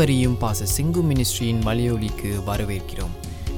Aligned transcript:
அனைவரையும் 0.00 0.40
பாச 0.40 0.66
சிங்கு 0.76 1.00
மினிஸ்ட்ரியின் 1.00 1.58
மலையொலிக்கு 1.64 2.30
வரவேற்கிறோம். 2.46 3.14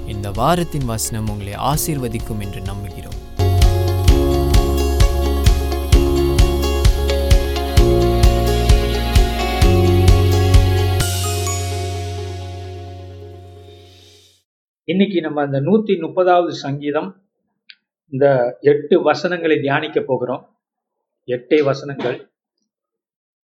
இந்த 0.08 0.30
வாரத்தின் 0.30 0.84
வசனம் 0.84 1.28
உங்களை 1.28 1.52
ஆசீர்வதிக்கும் 1.52 2.40
என்று 2.40 2.60
நம்புகிறோம். 2.60 3.18
இன்னைக்கு 14.84 15.20
நம்ம 15.20 15.42
அந்த 15.42 15.60
நூத்தி 15.60 15.98
முப்பதாவது 16.06 16.48
சங்கீதம் 16.48 17.22
இந்த 18.08 18.58
எட்டு 18.60 19.02
வசனங்களை 19.02 19.60
தியானிக்க 19.60 20.00
போகிறோம். 20.00 20.56
எட்டே 21.26 21.62
வசனங்கள். 21.64 22.30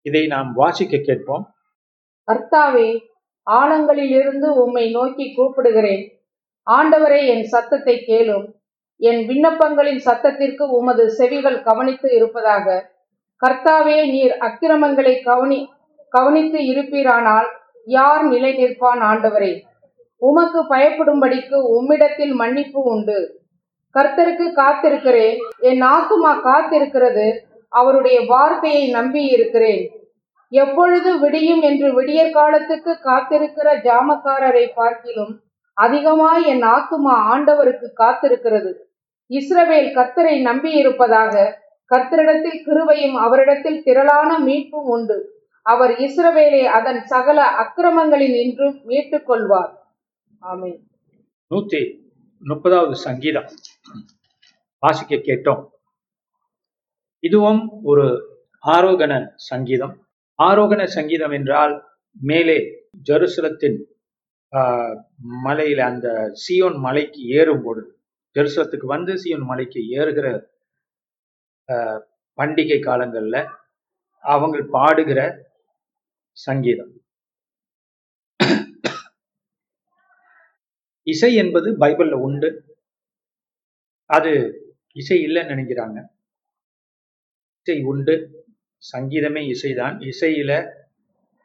இதை 0.03 0.27
நாம் 0.27 0.53
வாசிக்க 0.53 0.99
கேட்போம். 0.99 1.55
கர்த்தாவே 2.31 2.99
ஆழங்களிலிருந்து 3.51 4.45
உம்மை 4.45 4.91
நோக்கி 4.91 5.35
கூப்பிடுகிறேன். 5.37 6.09
ஆண்டவரே 6.71 7.27
என் 7.27 7.45
சத்தத்தை 7.45 8.05
கேளும். 8.09 8.47
என் 8.97 9.29
விண்ணப்பங்களின் 9.29 10.01
சத்தத்திற்கு 10.05 10.63
உமது 10.63 11.11
செவிகள் 11.11 11.63
கவனித்து 11.63 12.15
இருப்பதாக. 12.15 12.91
கர்த்தாவே 13.47 14.11
நீர் 14.11 14.37
அக்கிரமங்களை 14.37 15.21
கவனி 15.21 15.73
கவனித்து 16.09 16.59
இருப்பீரானால் 16.59 17.47
யார் 17.85 18.25
நிலை 18.25 18.53
நிற்பான் 18.55 19.01
ஆண்டவரே? 19.01 19.61
உமக்கு 20.17 20.61
பயப்படும்படிக்கு 20.63 21.59
உம்மிடத்தில் 21.79 22.35
மன்னிப்பு 22.35 22.83
உண்டு. 22.83 23.41
கர்த்தருக்கு 23.95 24.47
காத்திருக்கிறேன். 24.57 25.37
என் 25.59 25.83
ஆத்துமா 25.83 26.35
காத்திருக்கிறது. 26.45 27.39
அவருடைய 27.69 28.21
வார்த்தையை 28.27 28.91
நம்பி 28.91 29.25
இருக்கிறேன் 29.25 30.02
எப்பொழுது 30.61 31.11
விடியும் 31.21 31.63
என்று 31.63 31.89
விடியற் 31.95 32.33
காலத்துக்கு 32.33 32.93
காத்திருக்கிற 33.05 33.69
ஜாமக்காரரை 33.87 34.65
பார்க்கிலும் 34.75 35.33
அதிகமாய் 35.77 36.45
என் 36.47 36.63
ஆத்துமா 36.63 37.15
ஆண்டவருக்கு 37.33 37.89
காத்திருக்கிறது. 38.01 38.73
இஸ்ரவேல் 39.31 39.89
கர்த்தரை 39.99 40.35
நம்பி 40.41 40.71
இருப்பதாக 40.73 41.35
கர்த்தரிடத்தில் 41.91 42.61
கிருவையும் 42.67 43.17
அவரிடத்தில் 43.27 43.83
திரளான 43.83 44.31
மீட்பும் 44.39 44.89
உண்டு. 44.95 45.19
அவர் 45.67 45.91
இஸ்ரவேலை 45.91 46.63
அதன் 46.79 47.01
சகல 47.05 47.39
அக்கிரமங்களில் 47.63 48.37
இன்றும் 48.45 48.79
மீட்டுக் 48.85 49.27
கொள்வார். 49.27 49.73
ஆமே 50.43 50.71
நூத்தி 51.51 51.83
முப்பதாவது 52.45 52.97
சங்கீதம். 53.07 53.49
வாசிக்க 54.79 55.15
கேட்டோம். 55.17 55.63
இதுவும் 57.23 57.63
ஒரு 57.83 58.07
ஆரோகண 58.67 59.13
சங்கீதம். 59.51 59.95
ஆரோகண 60.39 60.83
சங்கீதம் 60.93 61.33
என்றால் 61.33 61.75
மேலே 62.21 62.59
ஜெருசலத்தின் 63.07 63.79
ஆஹ், 64.53 64.95
மலையில 65.45 65.81
அந்த 65.85 66.09
சியோன் 66.43 66.79
மலைக்கு 66.79 67.21
ஏறும் 67.33 67.63
பொழுது 67.63 67.91
ஜெருசலத்துக்கு 68.37 68.87
வந்து 68.87 69.13
சியோன் 69.23 69.47
மலைக்கு 69.47 69.81
ஏறுகிற 69.99 70.27
ஆஹ், 71.69 72.01
பண்டிகை 72.39 72.79
காலங்கள்ல 72.83 73.37
அவங்க 74.25 74.59
பாடுகிற 74.75 75.21
சங்கீதம். 76.37 76.93
இசை 81.07 81.31
என்பது 81.35 81.69
பைபிள்ல 81.79 82.17
உண்டு. 82.27 82.49
அது 84.11 84.33
இசை 84.97 85.19
இல்லைன்னு 85.27 85.53
நினைக்கிறாங்க. 85.53 85.99
இசை 87.61 87.77
உண்டு. 87.85 88.15
சங்கீதமே 88.83 89.43
இசைதான். 89.53 89.97
இசையில 90.11 90.53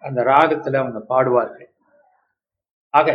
அந்த 0.04 0.20
ராகத்துல 0.24 0.82
அவங்க 0.82 1.00
பாடுவார்கள். 1.10 1.70
ஆக 2.94 3.08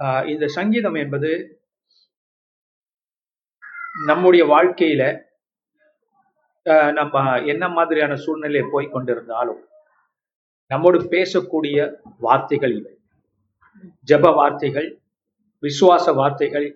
ஆஹ், 0.00 0.24
இந்த 0.26 0.46
சங்கீதம் 0.48 0.94
என்பது 0.94 1.30
நம்முடைய 4.06 4.44
வாழ்க்கையில 4.46 5.02
நம்ம 6.92 7.16
என்ன 7.44 7.64
மாதிரியான 7.68 8.12
சூழ்நிலையை 8.16 8.66
போய் 8.72 8.92
கொண்டிருந்தாலும் 8.92 9.62
நம்மோடு 10.70 10.98
பேசக்கூடிய 11.14 11.78
வார்த்தைகள் 12.18 12.74
இவை. 12.78 12.92
ஜெப 14.08 14.34
வார்த்தைகள் 14.34 14.88
விசுவாச 15.62 16.14
வார்த்தைகள் 16.14 16.66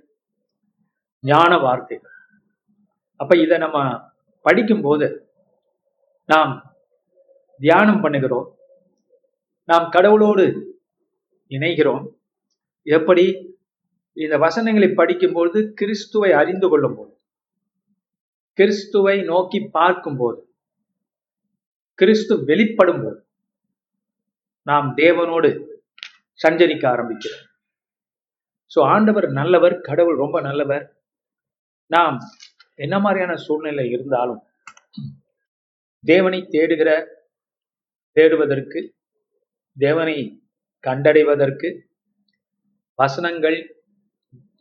ஞான 1.25 1.53
வார்த்தைகள். 1.59 2.15
அப்ப 3.21 3.37
இதை 3.37 3.59
நம்ம 3.59 3.79
படிக்கும்போது 4.45 5.07
நாம் 6.29 6.53
தியானம் 7.61 8.03
பண்ணுகிறோம். 8.03 8.49
நாம் 9.69 9.87
கடவுளோடு 9.97 10.45
இணைகிறோம். 11.51 12.05
எப்படி? 12.97 13.25
இந்த 14.23 14.37
வசனங்களை 14.45 14.89
படிக்கும்போது 15.01 15.59
கிறிஸ்துவை 15.81 16.31
அறிந்து 16.41 16.69
கொள்ளும் 16.69 16.97
போது 16.99 17.13
கிறிஸ்துவை 18.59 19.17
நோக்கி 19.23 19.61
பார்க்கும்போது 19.79 20.41
கிறிஸ்து 21.99 22.35
வெளிப்படும் 22.51 23.03
போது 23.03 23.19
நாம் 24.71 24.89
தேவனோடு 24.97 25.51
சஞ்சரிக்க 26.41 26.85
ஆரம்பிக்கிறோம். 26.95 27.45
ஸோ 28.75 28.81
ஆண்டவர் 28.95 29.27
நல்லவர் 29.41 29.77
கடவுள் 29.89 30.17
ரொம்ப 30.17 30.41
நல்லவர். 30.41 30.85
நாம் 31.95 32.19
என்ன 32.85 32.97
மாதிரியான 33.05 33.37
சூழ்நிலை 33.47 33.87
இருந்தாலும் 33.91 34.43
தேவனை 36.05 36.41
தேடுகிற 36.55 36.91
தேடுவதற்கு 38.17 38.81
தேவனை 39.77 40.17
கண்டடைவதற்கு 40.85 41.69
வசனங்கள் 42.99 43.59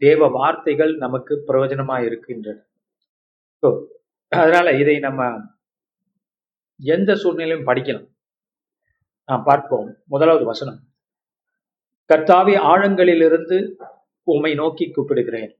தேவ 0.01 0.27
வார்த்தைகள் 0.37 0.91
நமக்கு 1.03 1.33
பிரயோஜனமா 1.47 1.95
இருக்கின்றன. 2.05 2.57
ஸோ 3.63 3.69
அதனால 4.31 4.67
இதை 4.81 4.95
நம்ம 4.99 5.21
எந்த 6.79 7.11
சூழ்நிலையும் 7.15 7.67
படிக்கலாம். 7.69 8.07
நாம் 9.29 9.43
பார்ப்போம். 9.43 9.87
முதலாவது 10.13 10.45
வசனம். 10.45 10.79
கர்த்தாவி 12.09 12.53
ஆழங்களிலிருந்து 12.71 13.57
உம்மை 14.27 14.51
நோக்கி 14.61 14.85
கூப்பிடுகிறேன். 14.85 15.51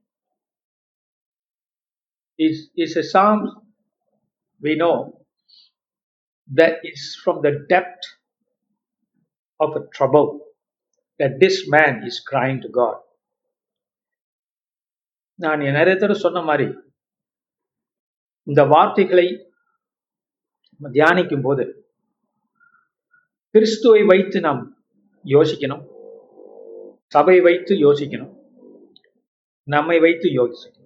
Is 2.38 2.62
is 2.84 2.96
a 3.02 3.04
psalm 3.12 3.40
we 4.62 4.74
know 4.84 4.92
that 6.50 6.74
it's 6.82 7.06
from 7.24 7.42
the 7.42 7.52
depth 7.68 8.06
of 9.60 9.76
a 9.76 9.82
trouble 9.92 10.28
that 11.20 11.38
this 11.40 11.68
man 11.68 12.02
is 12.06 12.16
crying 12.20 12.60
to 12.60 12.70
God. 12.70 12.96
நான் 15.38 15.60
நிறைய 15.76 15.94
தடவை 15.96 16.16
சொன்ன 16.18 16.40
மாதிரி 16.42 16.66
இந்த 18.46 18.62
வார்த்தைகளை 18.64 19.26
தியானிக்கும் 20.80 21.44
போது 21.44 21.64
கிறிஸ்துவை 23.54 24.02
வைத்து 24.04 24.38
நாம் 24.40 24.62
யோசிக்கணும் 25.24 25.84
சபை 27.06 27.36
வைத்து 27.40 27.74
யோசிக்கணும் 27.84 28.34
நம்மை 29.68 29.96
வைத்து 30.00 30.28
யோசிக்கணும் 30.40 30.84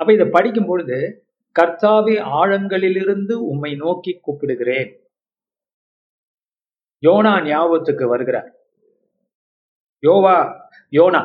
அப்ப 0.00 0.08
இதை 0.12 0.26
படிக்கும் 0.28 0.66
பொழுது 0.66 0.98
கர்த்தாவே 1.56 2.14
ஆழங்களிலிருந்து 2.40 3.32
உம்மை 3.32 3.74
நோக்கி 3.74 4.20
கூப்பிடுகிறேன். 4.20 4.90
யோனா 7.02 7.32
ஞாபகத்துக்கு 7.46 8.08
வருகிறார். 8.08 8.50
யோவா 10.02 10.36
யோனா 10.90 11.20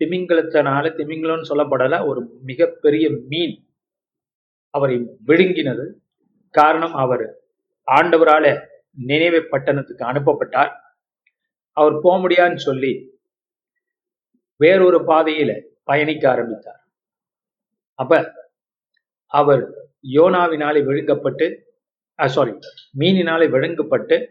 திமிங்கலத்தினால 0.00 0.90
திமிங்கலம்னு 0.98 1.48
சொல்லப்படல 1.48 2.06
ஒரு 2.06 2.20
மிகப்பெரிய 2.42 3.10
மீன் 3.30 3.56
அவரை 4.74 4.96
விழுங்கினது. 5.26 5.86
காரணம் 6.54 6.94
அவர் 6.94 7.24
ஆண்டவரால 7.86 8.44
நினைவு 8.96 9.40
பட்டணத்துக்கு 9.50 10.04
அனுப்பப்பட்டார். 10.04 10.72
அவர் 11.76 11.96
போக 12.02 12.14
முடியான்னு 12.18 12.60
சொல்லி 12.68 12.92
வேறொரு 14.56 14.98
பாதையில 15.04 15.50
பயணிக்க 15.84 16.30
ஆரம்பித்தார். 16.30 16.80
அப்ப 17.98 18.12
அவர் 19.28 19.90
யோனாவினாலே 20.02 20.84
விழுங்கப்பட்டு 20.84 21.62
சாரி 22.28 22.50
மீனினாலே 22.98 23.48
விழுங்கப்பட்டு 23.48 24.26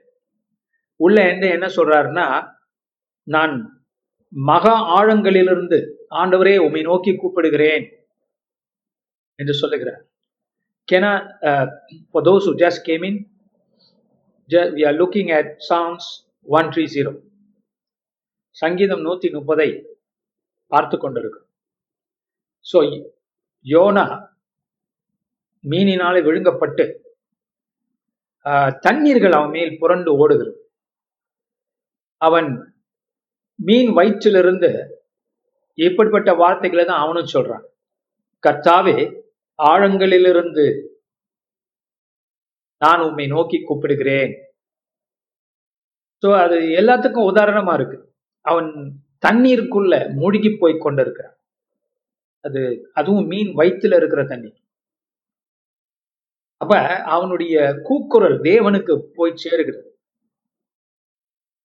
உள்ள 0.95 1.27
என்ன 1.27 1.45
என்ன 1.45 1.65
சொல்றாருன்னா 1.65 2.55
நான் 3.23 3.83
மகா 4.29 5.03
ஆழங்களிலிருந்து 5.03 5.91
ஆண்டவரே 6.09 6.57
உம்மை 6.57 6.81
நோக்கி 6.81 7.11
கூப்பிடுகிறேன் 7.11 7.91
என்று 9.35 9.53
சொல்லுகிறார் 9.53 10.05
கேனா 10.91 11.11
I, 11.41 11.67
those 12.13 12.45
for 12.45 12.55
just 12.55 12.81
came 12.81 13.03
in 13.03 13.03
came 13.03 13.05
in, 13.05 13.31
ju- 14.49 14.71
we 14.73 14.83
are 14.83 14.93
looking 14.93 15.31
at 15.31 15.45
Psalms 15.69 16.05
130. 16.47 17.21
சங்கீதம் 18.49 19.05
நூத்தி 19.05 19.33
முப்பதை 19.33 19.85
பார்த்து 20.67 20.97
கொண்டிருக்கும் 20.97 21.47
ஸோ 22.73 23.05
யோனா 23.65 24.35
மீனினாலே 25.69 26.21
விழுங்கப்பட்டு 26.27 26.85
ஆஹ், 28.45 28.73
தண்ணீர்கள் 28.79 29.35
அவன் 29.37 29.51
மேல் 29.51 29.79
புரண்டு 29.79 30.11
ஓடுகிறது. 30.17 30.59
அவன் 32.21 32.49
மீன் 33.59 33.89
வயிற்றிலிருந்து 33.97 34.69
இப்படிப்பட்ட 35.77 36.29
வார்த்தைகளை 36.33 36.83
தான் 36.85 37.03
அவனும் 37.03 37.33
சொல்றான். 37.33 37.65
கர்த்தாவே 38.43 38.95
ஆழங்களிலிருந்து 39.59 40.65
நான் 42.81 43.01
உம்மை 43.01 43.25
நோக்கி 43.27 43.57
கூப்பிடுகிறேன். 43.59 44.33
சோ 46.23 46.29
அது 46.43 46.57
எல்லாத்துக்கும் 46.79 47.29
உதாரணமா 47.31 47.73
இருக்கு. 47.73 47.97
அவன் 48.45 48.69
தண்ணீருக்குள்ள 49.23 49.93
மூழ்கி 50.15 50.49
போய் 50.55 50.75
கொண்டிருக்கிறான். 50.77 51.37
அது 52.43 52.61
அதுவும் 52.93 53.27
மீன் 53.27 53.51
வயிற்றுல 53.55 53.97
இருக்கிற 53.97 54.23
தண்ணி 54.25 54.51
அப்ப 56.57 57.03
அவனுடைய 57.03 57.79
கூக்குரல் 57.83 58.41
தேவனுக்கு 58.41 59.01
போய் 59.13 59.33
சேருகிறது. 59.43 59.89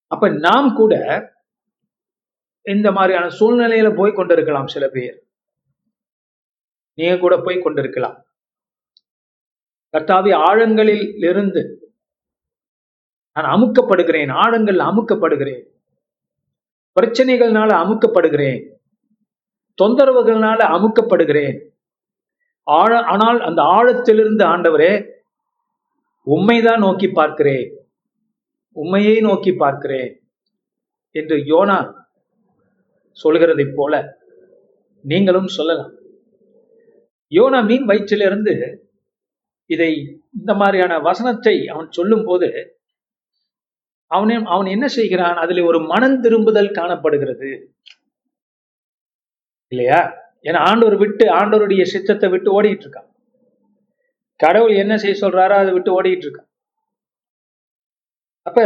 அப்ப 0.06 0.28
நாம் 0.28 0.74
கூட 0.74 0.94
இந்த 2.62 2.92
மாதிரியான 2.92 3.28
சூழ்நிலையில 3.28 3.96
போய் 3.96 4.12
கொண்டிருக்கலாம் 4.12 4.66
சில 4.66 4.88
பேர். 4.88 5.26
நீங்க 6.94 7.18
கூட 7.18 7.36
போய் 7.36 7.58
கொண்டிருக்கலாம். 7.58 8.26
கர்த்தாவி 9.92 10.34
ஆழங்களில் 10.34 11.24
இருந்து 11.24 11.76
நான் 13.32 13.60
அமுக்கப்படுகிறேன் 13.60 14.32
ஆழங்கள் 14.32 14.76
அமுக்கப்படுகிறேன். 14.76 15.70
பிரச்சனைகள்னால 17.00 17.70
அமுக்கப்படுகிறேன். 17.72 18.76
தொந்தரவுகள்னால 19.82 20.60
அமுக்கப்படுகிறேன். 20.76 21.71
ஆழ 22.66 22.90
ஆனால் 23.04 23.40
அந்த 23.40 23.60
ஆழத்திலிருந்து 23.62 24.44
ஆண்டவரே 24.54 24.92
உண்மைதான் 26.26 26.78
நோக்கி 26.78 27.08
பார்க்கிறேன் 27.08 27.66
உண்மையை 28.76 29.16
நோக்கி 29.20 29.52
பார்க்கிறேன் 29.52 30.10
என்று 31.14 31.36
யோனா 31.36 31.78
சொல்கிறதை 33.16 33.66
போல 33.74 33.94
நீங்களும் 35.04 35.46
சொல்லலாம். 35.46 35.92
யோனா 37.32 37.58
மீன் 37.66 37.86
வயிற்றிலிருந்து 37.88 38.54
இதை 39.70 40.20
இந்த 40.38 40.54
மாதிரியான 40.54 40.98
வசனத்தை 40.98 41.54
அவன் 41.68 41.90
சொல்லும் 41.90 42.24
போது 42.24 42.48
அவன் 44.06 44.44
அவன் 44.44 44.66
என்ன 44.66 44.86
செய்கிறான்? 44.88 45.36
அதில் 45.36 45.60
ஒரு 45.60 45.78
மனம் 45.80 46.20
திரும்புதல் 46.20 46.70
காணப்படுகிறது. 46.70 47.50
இல்லையா? 49.72 50.00
ஏன்னா 50.44 50.58
ஆண்டவர் 50.58 50.96
விட்டு 50.96 51.24
ஆண்டவருடைய 51.26 51.82
சித்தத்தை 51.82 52.28
விட்டு 52.30 52.62
ஓடிட்டு 52.62 52.84
இருக்கான் 52.86 53.08
கடவுள் 54.36 54.74
என்ன 54.74 54.96
செய்ய 54.98 55.16
சொல்றாரோ 55.20 55.56
அதை 55.56 55.72
விட்டு 55.72 56.02
ஓடிட்டு 56.02 56.24
இருக்கான் 56.26 56.50
அப்ப 58.42 58.60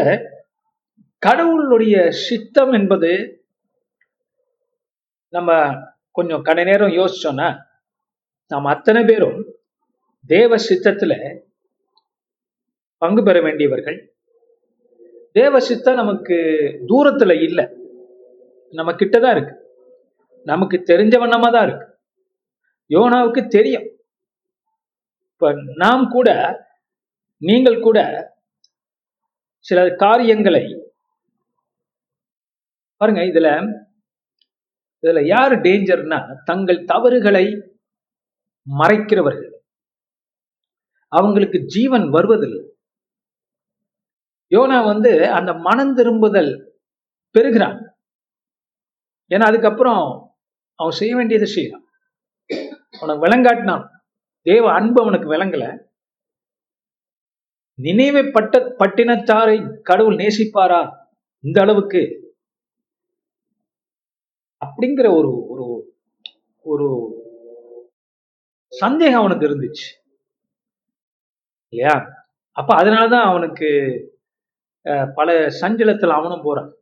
கடவுளுடைய 1.19 2.11
சித்தம் 2.11 2.73
என்பது 2.73 3.11
நம்ம 5.29 5.51
கொஞ்சம் 6.11 6.43
கடை 6.43 6.65
நேரம் 6.65 6.89
யோசிச்சோம்னா 6.89 7.49
நாம் 8.51 8.65
அத்தனை 8.65 9.05
பேரும் 9.05 9.39
தேவ 10.25 10.57
சித்தத்துல 10.57 11.15
பங்கு 12.99 13.23
பெற 13.23 13.41
வேண்டியவர்கள். 13.41 13.99
தேவ 15.33 15.61
சித்தம் 15.61 15.95
நமக்கு 15.95 16.37
தூரத்துல 16.89 17.43
இல்லை. 17.43 17.65
நம்ம 18.73 18.93
கிட்டதான் 18.93 19.31
இருக்கு. 19.31 19.55
நமக்கு 20.51 20.77
தெரிஞ்ச 20.91 21.15
வண்ணமா 21.23 21.49
தான் 21.53 21.67
இருக்கு. 21.69 21.87
யோனாவுக்கு 22.91 23.43
தெரியும். 23.57 23.87
இப்ப 25.33 25.53
நாம் 25.83 26.05
கூட 26.09 26.29
நீங்கள் 27.43 27.79
கூட 27.87 27.99
சில 29.65 29.81
காரியங்களை 30.05 30.65
பாருங்க 33.01 33.23
இதுல 33.31 33.49
இதுல 35.03 35.23
யாரு 35.27 35.57
டேஞ்சர்னா 35.67 36.19
தங்கள் 36.45 36.87
தவறுகளை 36.93 37.45
மறைக்கிறவர்கள். 38.67 39.53
அவங்களுக்கு 41.13 41.59
ஜீவன் 41.75 42.07
வருவதில்லை. 42.17 42.63
யோனா 44.51 44.79
வந்து 44.93 45.13
அந்த 45.39 45.51
மனம் 45.67 45.95
திரும்புதல் 45.95 46.51
பெறுகிறான். 47.35 47.79
ஏன்னா 49.31 49.47
அதுக்கப்புறம் 49.51 50.03
அவன் 50.79 50.91
செய்ய 50.91 51.17
வேண்டியதை 51.17 51.49
செய்யறான். 51.55 51.85
அவனை 52.93 53.17
விளங்காட்டினான். 53.17 53.85
தேவ 54.47 54.73
அன்பு 54.73 55.03
அவனுக்கு 55.03 55.35
விளங்கல. 55.35 55.67
நினைவை 57.79 58.31
பட்ட 58.31 58.59
பட்டினத்தாரை 58.79 59.83
கடவுள் 59.83 60.17
நேசிப்பாரா? 60.17 60.81
இந்த 61.45 61.61
அளவுக்கு. 61.61 62.03
அப்படிங்கிற 64.63 65.09
ஒரு 65.17 65.31
ஒரு 65.49 65.67
ஒரு 66.65 66.87
சந்தேகம் 68.73 69.21
அவனுக்கு 69.21 69.49
இருந்துச்சு. 69.49 69.87
இல்லையா? 71.73 71.95
அப்ப 72.51 72.77
அதனாலதான் 72.77 73.23
அவனுக்கு 73.23 73.69
அஹ், 74.87 75.13
பல 75.15 75.33
சஞ்சலத்தில் 75.61 76.09
அவனும் 76.09 76.43
போறான். 76.43 76.76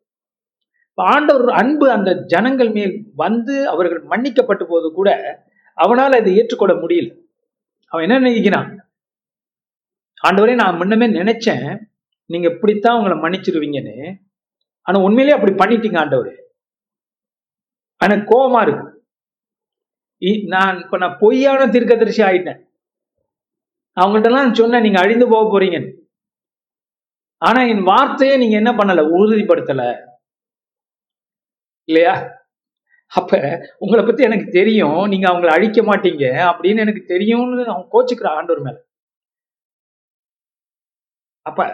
ஆண்டவர் 0.95 1.55
அன்பு 1.55 1.91
அந்த 1.91 2.23
ஜனங்கள் 2.27 2.71
மேல் 2.71 3.13
வந்து 3.17 3.69
அவர்கள் 3.69 4.03
மன்னிக்கப்பட்ட 4.03 4.65
போது 4.65 4.93
கூட 4.95 5.39
அவனால் 5.75 6.13
அதை 6.13 6.37
ஏற்றுக்கொள்ள 6.37 6.75
முடியல. 6.75 7.21
அவன் 7.89 8.11
என்ன 8.11 8.29
நினைக்கிறான்? 8.29 8.79
ஆண்டவரே 10.29 10.55
நான் 10.55 10.77
முன்னமே 10.77 11.07
நினைச்சேன். 11.07 11.79
நீங்க 12.27 12.49
இப்படித்தான் 12.49 12.97
உங்களை 12.97 13.19
மன்னிச்சிருவீங்கன்னு. 13.19 14.17
ஆனா 14.83 15.01
உண்மையிலேயே 15.01 15.43
அப்படி 15.43 15.75
பண்ணிட்டீங்க 15.75 15.99
ஆண்டவர். 15.99 16.45
ஆனா 17.97 18.15
கோபமா 18.15 18.69
இருக்கு. 18.69 19.07
இ- 20.21 20.47
நான் 20.47 20.81
இப்ப 20.81 20.97
நான் 20.97 21.17
பொய்யான 21.21 21.67
தீர்க்கதரிசி 21.67 22.23
ஆயிட்டேன். 22.23 22.63
அவங்கள்ட்ட 24.01 24.25
எல்லாம் 24.25 24.55
சொன்னேன் 24.55 24.81
நீங்க 24.81 25.01
அழிந்து 25.01 25.29
போக 25.29 25.59
போறீங்கன்னு. 25.59 25.93
ஆனா 27.37 27.63
என் 27.63 27.83
வார்த்தையை 27.83 28.37
நீங்க 28.37 28.57
என்ன 28.57 28.73
பண்ணல? 28.73 29.09
உறுதிப்படுத்தல. 29.17 30.13
இல்லையா? 31.85 32.43
அப்ப 33.07 33.61
உங்களை 33.79 34.05
பத்தி 34.05 34.23
எனக்கு 34.25 34.51
தெரியும். 34.51 35.09
நீங்க 35.09 35.29
அவங்கள 35.29 35.47
அழிக்க 35.47 35.83
மாட்டீங்க 35.83 36.25
அப்படின்னு 36.51 36.79
எனக்கு 36.79 37.05
தெரியும்னு 37.05 37.67
அவன் 37.67 37.89
கோச்சுக்கிற 37.93 38.27
ஆண்டவர் 38.27 38.63
மேல. 38.63 38.85
அப்ப 41.43 41.65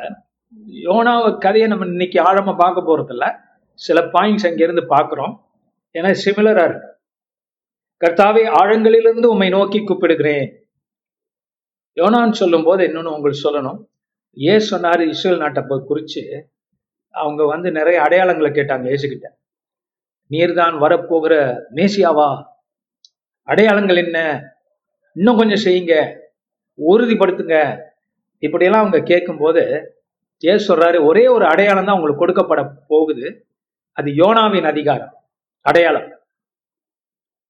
யோனாவ 0.83 1.39
கதையை 1.39 1.69
நம்ம 1.69 1.87
இன்னைக்கு 1.87 2.23
ஆழமா 2.23 2.57
பார்க்க 2.57 2.89
போறதில்ல. 2.89 3.27
சில 3.75 4.01
பாயிண்ட்ஸ் 4.01 4.49
அங்க 4.49 4.65
இருந்து 4.65 4.87
ஏன்னா 5.95 6.15
சிமிலரா 6.25 6.65
இருக்கு. 6.65 6.89
கர்த்தாவே 8.05 8.43
ஆழங்களிலிருந்து 8.61 9.27
உம்மை 9.27 9.49
நோக்கி 9.49 9.79
கூப்பிடுகிறேன். 9.79 10.47
யோனான்னு 11.97 12.33
சொல்லும் 12.33 12.65
போது 12.65 12.87
இன்னொன்னு 12.87 13.15
உங்களுக்கு 13.15 13.45
சொல்லணும். 13.45 13.81
ஏன் 14.33 14.65
சொன்னாரு 14.71 15.09
இஸ்ரேல் 15.09 15.39
நாட்டை 15.39 15.63
குறிச்சு? 15.63 16.43
அவங்க 17.15 17.45
வந்து 17.47 17.73
நிறைய 17.73 18.01
அடையாளங்களை 18.01 18.51
கேட்டாங்க 18.59 18.87
ஏசுகிட்ட 18.95 19.39
நீர்தான் 20.31 20.77
வரப்போகிற 20.79 21.61
மேசியாவா? 21.75 22.45
அடையாளங்கள் 23.43 23.97
என்ன? 23.97 24.43
இன்னும் 25.15 25.37
கொஞ்சம் 25.37 25.73
செய்யுங்க. 25.73 26.21
உறுதிப்படுத்துங்க. 26.89 27.81
இப்படியெல்லாம் 28.39 28.87
அவங்க 28.87 29.05
கேட்கும்போது 29.05 29.95
ஏசு 30.39 30.77
சொல்றாரு 30.77 31.05
ஒரே 31.05 31.27
ஒரு 31.27 31.47
அடையாளம் 31.47 31.85
தான் 31.85 32.01
உங்களுக்கு 32.01 32.27
கொடுக்கப்பட 32.27 32.73
போகுது. 32.89 33.47
அது 33.93 34.11
யோனாவின் 34.11 34.67
அதிகாரம். 34.67 35.15
அடையாளம். 35.61 36.19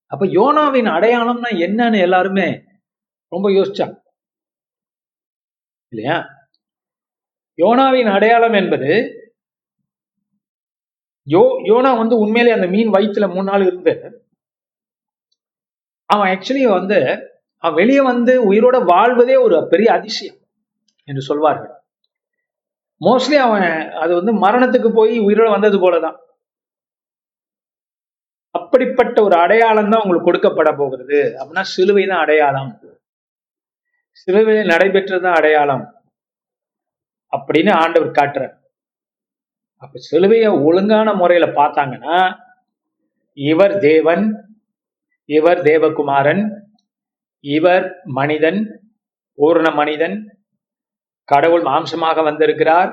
அப்ப 0.07 0.27
யோனாவின் 0.27 0.87
அடையாளம்னா 0.87 1.51
என்னன்னு 1.51 2.01
எல்லாருமே 2.01 2.65
ரொம்ப 3.29 3.51
யோசிச்சாங்க. 3.51 4.01
இல்லையா? 5.89 6.29
யோனாவின் 7.57 8.13
அடையாளம் 8.13 8.53
என்பது 8.53 9.15
யோ 11.27 11.43
யோனா 11.65 11.97
வந்து 11.99 12.19
உண்மையிலே 12.19 12.55
அந்த 12.55 12.67
மீன் 12.67 12.91
வயிற்றுல 12.91 13.35
மூணு 13.35 13.51
நாள் 13.51 13.67
இருந்து 13.67 14.23
அவன் 16.07 16.39
ஆக்சுவலி 16.39 16.69
வந்து 16.69 16.99
அவன் 17.57 17.75
வெளியே 17.75 18.01
வந்து 18.01 18.53
உயிரோட 18.53 18.85
வாழ்வதே 18.85 19.37
ஒரு 19.37 19.67
பெரிய 19.71 19.93
அதிசயம் 19.93 20.37
என்று 21.05 21.23
சொல்வார்கள். 21.23 21.73
மோஸ்ட்லி 23.01 23.37
அவன் 23.37 23.91
அது 23.91 24.15
வந்து 24.15 24.33
மரணத்துக்கு 24.35 24.95
போய் 24.95 25.21
உயிரோட 25.21 25.51
வந்தது 25.51 25.79
போலதான். 25.79 26.17
அப்படிப்பட்ட 28.51 29.23
ஒரு 29.23 29.37
அடையாளம் 29.37 29.91
தான் 29.91 30.03
உங்களுக்கு 30.03 30.31
கொடுக்கப்பட 30.31 30.77
போகிறது. 30.77 31.37
அப்படின்னா 31.39 31.61
சிலுவை 31.61 32.07
தான் 32.07 32.19
அடையாளம். 32.19 32.81
சிலுவையில் 34.13 34.67
நடைபெற்றதுதான் 34.67 35.37
அடையாளம். 35.37 35.85
அப்படின்னு 37.33 37.73
ஆண்டவர் 37.75 38.11
காட்டுறார். 38.11 38.60
அப்ப 39.83 40.01
சிலுவையை 40.11 40.51
ஒழுங்கான 40.65 41.15
முறையில 41.15 41.47
பார்த்தாங்கன்னா 41.47 42.17
இவர் 43.33 43.75
தேவன் 43.79 44.25
இவர் 45.29 45.61
தேவகுமாரன் 45.63 46.43
இவர் 47.45 47.87
மனிதன் 48.05 48.61
பூர்ண 49.39 49.75
மனிதன் 49.75 50.17
கடவுள் 51.29 51.63
மாம்சமாக 51.63 52.23
வந்திருக்கிறார் 52.23 52.91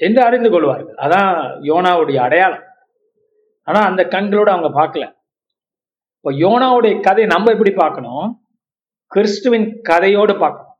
என்று 0.00 0.20
அறிந்து 0.22 0.50
கொள்வார்கள். 0.50 0.96
அதான் 0.96 1.30
யோனாவுடைய 1.68 2.16
அடையாளம். 2.16 2.64
ஆனா 3.68 3.80
அந்த 3.80 4.02
கண்களோட 4.04 4.48
அவங்க 4.54 4.70
பார்க்கல. 4.80 5.04
இப்போ 6.16 6.30
யோனாவுடைய 6.44 7.00
கதை 7.00 7.26
நம்ம 7.26 7.50
எப்படி 7.50 7.70
பார்க்கணும்? 7.70 8.26
கிறிஸ்துவின் 9.12 9.68
கதையோடு 9.88 10.34
பார்க்கணும். 10.38 10.74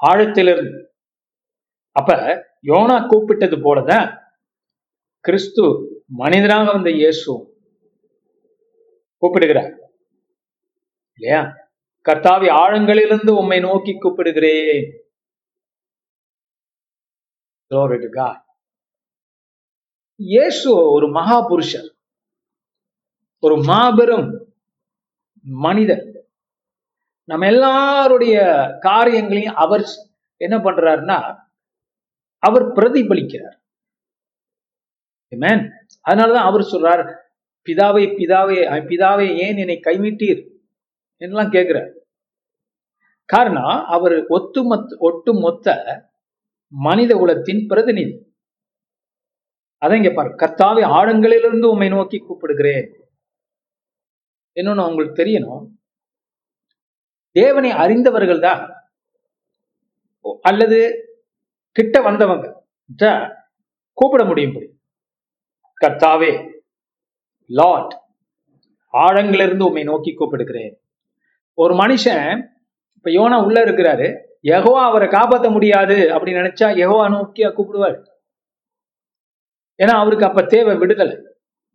ஆழத்திலிருந்து. 0.00 0.78
அப்ப 1.96 2.10
யோனா 2.64 2.96
கூப்பிட்டது 3.06 3.56
போலதான் 3.56 4.18
கிறிஸ்து 5.20 5.64
மனிதனாக 6.06 6.72
வந்த 6.72 6.90
இயேசு 6.90 7.56
கூப்பிடுகிறார். 9.18 9.72
இல்லையா? 11.18 11.42
கர்த்தாவி 12.08 12.48
ஆழங்களிலிருந்து 12.62 13.30
உம்மை 13.30 13.60
நோக்கி 13.60 13.92
கூப்பிடுகிறேன். 13.92 14.84
இயேசு 20.16 20.92
ஒரு 20.92 21.08
மகா 21.08 21.48
புருஷர் 21.48 21.88
ஒரு 23.38 23.56
மாபெரும் 23.56 24.28
மனிதர். 25.40 26.04
நம்ம 27.24 27.46
எல்லாருடைய 27.46 28.36
காரியங்களையும் 28.80 29.54
அவர் 29.54 29.84
என்ன 30.36 30.56
பண்றாருன்னா 30.58 31.43
அவர் 32.48 32.64
பிரதிபலிக்கிறார். 32.76 33.58
அதனாலதான் 36.08 36.48
அவர் 36.48 36.70
சொல்றார் 36.72 37.04
பிதாவை 37.66 38.04
பிதாவை 38.18 38.56
பிதாவை 38.90 39.26
ஏன் 39.44 39.60
என்னை 39.62 39.76
கைவிட்டீர்? 39.84 40.42
என்றெல்லாம் 41.20 41.54
கேட்கிறார். 41.56 41.90
காரணம் 43.32 43.76
அவர் 43.96 44.16
ஒட்டுமொத்த 44.36 44.96
ஒட்டுமொத்த 45.08 45.68
மனித 46.72 47.12
குலத்தின் 47.20 47.62
பிரதிநிதி. 47.70 48.14
அதை 49.82 49.96
இங்க 50.00 50.10
பாரு 50.16 50.30
கர்த்தாவை 50.42 50.82
ஆழங்களிலிருந்து 50.98 51.66
உம்மை 51.72 51.88
நோக்கி 51.94 52.18
கூப்பிடுகிறேன். 52.18 52.86
இன்னொன்னு 54.56 54.86
உங்களுக்கு 54.88 55.16
தெரியணும். 55.22 55.64
தேவனை 57.38 57.70
அறிந்தவர்கள் 57.82 58.44
தான் 58.46 58.62
அல்லது 60.50 60.80
கிட்ட 61.76 62.00
வந்தவங்க. 62.00 62.46
கூப்பிட 63.98 64.24
முடியும் 64.24 64.56
கர்த்தாவே 65.80 66.30
லார்ட் 67.46 67.92
ஆழங்களிலிருந்து 68.92 69.66
உண்மை 69.68 69.82
நோக்கி 69.90 70.10
கூப்பிடுகிறேன். 70.12 70.74
ஒரு 71.54 71.74
மனுஷன் 71.74 72.28
இப்ப 72.96 73.10
யோனா 73.10 73.36
உள்ள 73.46 73.64
இருக்கிறாரு. 73.64 74.08
எகோவா 74.42 74.82
அவரை 74.90 75.08
காப்பாற்ற 75.08 75.48
முடியாது 75.50 75.96
அப்படின்னு 76.14 76.42
நினைச்சா 76.42 76.68
எகோவா 76.84 77.06
நோக்கியா 77.14 77.48
கூப்பிடுவார்? 77.58 77.98
ஏன்னா 79.78 79.94
அவருக்கு 80.02 80.26
அப்ப 80.26 80.42
தேவை 80.54 80.74
விடுதலை. 80.82 81.16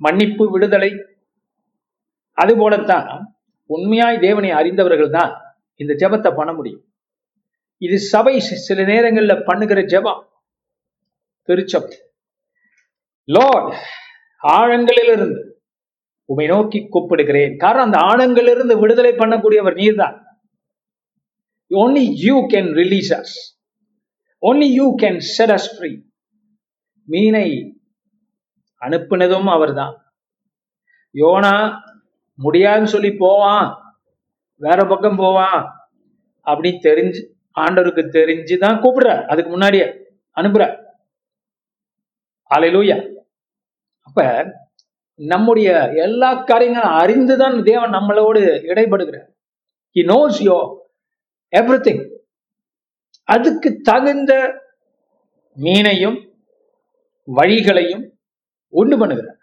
மன்னிப்பு 0.02 0.46
விடுதலை. 0.52 0.92
அது 2.38 2.52
போலத்தான் 2.58 3.08
உண்மையாய் 3.66 4.20
தேவனை 4.20 4.52
அறிந்தவர்கள் 4.52 5.16
தான் 5.18 5.32
இந்த 5.80 5.94
ஜெபத்தை 6.02 6.36
பண்ண 6.36 6.52
முடியும். 6.54 6.84
இது 7.80 8.00
சபை 8.00 8.36
சி- 8.36 8.40
சில 8.40 8.84
நேரங்களில் 8.84 9.44
பண்ணுகிற 9.46 9.86
ஜபம். 9.86 10.30
திருச்சம் 11.42 11.90
லார்ட் 13.24 13.76
ஆழங்களிலிருந்து 14.44 15.52
உமை 16.26 16.48
நோக்கி 16.48 16.88
கூப்பிடுகிறேன். 16.92 17.58
காரணம் 17.58 17.92
அந்த 17.92 18.00
ஆழங்களிலிருந்து 18.00 18.80
விடுதலை 18.80 19.12
பண்ணக்கூடியவர் 19.12 19.76
நீர்தான். 19.76 20.24
Only 21.70 22.04
you 22.26 22.46
can 22.54 22.74
release 22.74 23.10
us. 23.10 23.62
Only 24.42 24.80
you 24.80 24.94
can 25.02 25.22
set 25.38 25.50
us 25.50 25.78
free. 25.78 26.12
மீனை 27.06 27.80
அனுப்புனதும் 28.80 29.52
அவர்தான். 29.52 30.14
யோனா 31.14 31.76
முடியாதுன்னு 32.36 32.88
சொல்லி 32.88 33.12
போவான். 33.12 34.00
வேற 34.56 34.86
பக்கம் 34.86 35.16
போவான். 35.16 35.90
அப்படின்னு 36.46 36.80
தெரிஞ்சு 36.84 37.38
ஆண்டவருக்கு 37.64 38.04
தெரிஞ்சுதான் 38.18 38.82
கூப்பிடுறார் 38.84 39.24
அதுக்கு 39.32 39.52
முன்னாடியே 39.52 39.88
அனுப்புறார் 40.38 40.76
அலையிலூயா 42.52 42.98
அப்ப 44.08 44.22
நம்முடைய 45.20 45.70
எல்லா 46.06 46.30
காரியங்களும் 46.50 46.98
அறிந்துதான் 47.02 47.58
தேவன் 47.70 47.96
நம்மளோடு 47.98 48.42
இடைபடுகிறார் 48.72 49.28
he 49.96 50.04
knows 50.14 50.40
your 50.50 50.58
every 51.54 51.80
thing 51.88 52.04
அதுக்கு 53.28 53.70
தகுந்த 53.90 54.32
மீனையும் 55.58 56.18
வழிகளையும் 57.28 58.06
உண்டு 58.74 58.96
பண்ணுகிறார் 59.02 59.40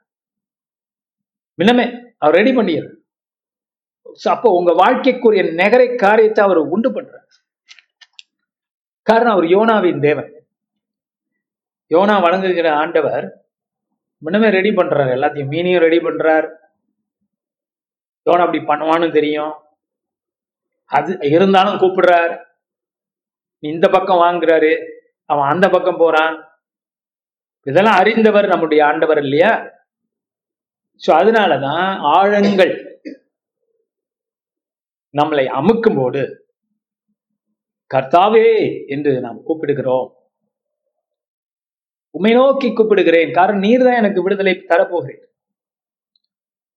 முன்னமே 1.58 1.84
அவர் 2.22 2.36
ரெடி 2.38 2.52
பண்ணிடுறார். 2.56 2.96
அப்போ 4.34 4.48
உங்க 4.58 4.70
வாழ்க்கைக்குரிய 4.80 5.42
நகரை 5.60 5.86
காரியத்தை 6.04 6.40
அவர் 6.44 6.60
உண்டு 6.74 6.90
பண்றார். 6.90 7.26
காரணம் 9.08 9.34
அவர் 9.34 9.46
யோனாவின் 9.56 10.00
தேவன். 10.06 10.30
யோனா 11.94 12.14
வழங்குகிற 12.24 12.68
ஆண்டவர் 12.82 13.26
முன்னமே 14.22 14.48
ரெடி 14.56 14.70
பண்றாரு 14.70 15.10
எல்லாத்தையும் 15.16 15.52
மீனையும் 15.54 15.84
ரெடி 15.84 15.98
பண்றார். 15.98 16.46
யோனா 18.26 18.44
அப்படி 18.46 18.60
பண்ணுவான்னு 18.70 19.08
தெரியும். 19.12 19.52
அது 20.90 21.12
இருந்தாலும் 21.34 21.78
கூப்பிடுறார். 21.82 22.34
இந்த 23.72 23.86
பக்கம் 23.88 24.22
வாங்குறாரு 24.24 24.72
அவன் 25.30 25.50
அந்த 25.52 25.66
பக்கம் 25.68 26.02
போறான். 26.02 26.34
இதெல்லாம் 27.66 28.00
அறிந்தவர் 28.00 28.46
நம்முடைய 28.46 28.80
ஆண்டவர் 28.86 29.20
இல்லையா? 29.24 29.52
சோ 31.00 31.10
அதனாலதான் 31.20 31.86
ஆழங்கள் 32.16 32.74
நம்மளை 35.18 35.44
அமுக்கும் 35.58 35.98
போது 36.00 36.22
கர்த்தாவே 37.94 38.46
என்று 38.94 39.20
நாம் 39.20 39.42
கூப்பிடுகிறோம். 39.46 40.08
உமை 42.10 42.32
நோக்கி 42.32 42.68
கூப்பிடுகிறேன் 42.68 43.30
காரணம் 43.30 43.64
நீர் 43.66 43.84
தான் 43.84 44.00
எனக்கு 44.02 44.22
விடுதலை 44.22 44.54
தரப்போகிறேன். 44.70 45.22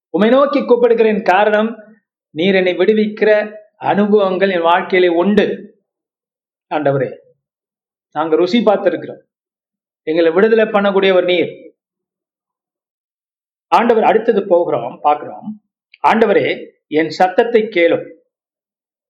உமை 0.10 0.30
நோக்கி 0.30 0.60
கூப்பிடுகிறேன் 0.60 1.22
காரணம் 1.22 1.70
நீர் 2.36 2.56
என்னை 2.56 2.74
விடுவிக்கிற 2.74 3.32
அனுபவங்கள் 3.92 4.50
என் 4.50 4.68
வாழ்க்கையிலே 4.72 5.10
உண்டு. 5.22 5.46
ஆண்டவரே 6.72 7.10
நாங்க 8.12 8.36
ருசி 8.36 8.60
பார்த்திருக்கிறோம். 8.60 9.22
எங்களை 10.04 10.32
விடுதலை 10.32 10.66
பண்ணக்கூடியவர் 10.66 11.28
நீர். 11.32 11.51
ஆண்டவர் 13.68 14.04
அடுத்தது 14.04 14.42
போகிறோம் 14.48 15.00
பார்க்கிறோம். 15.01 15.50
ஆண்டவரே 16.08 16.48
என் 17.00 17.12
சத்தத்தை 17.20 17.62
கேளும். 17.78 18.06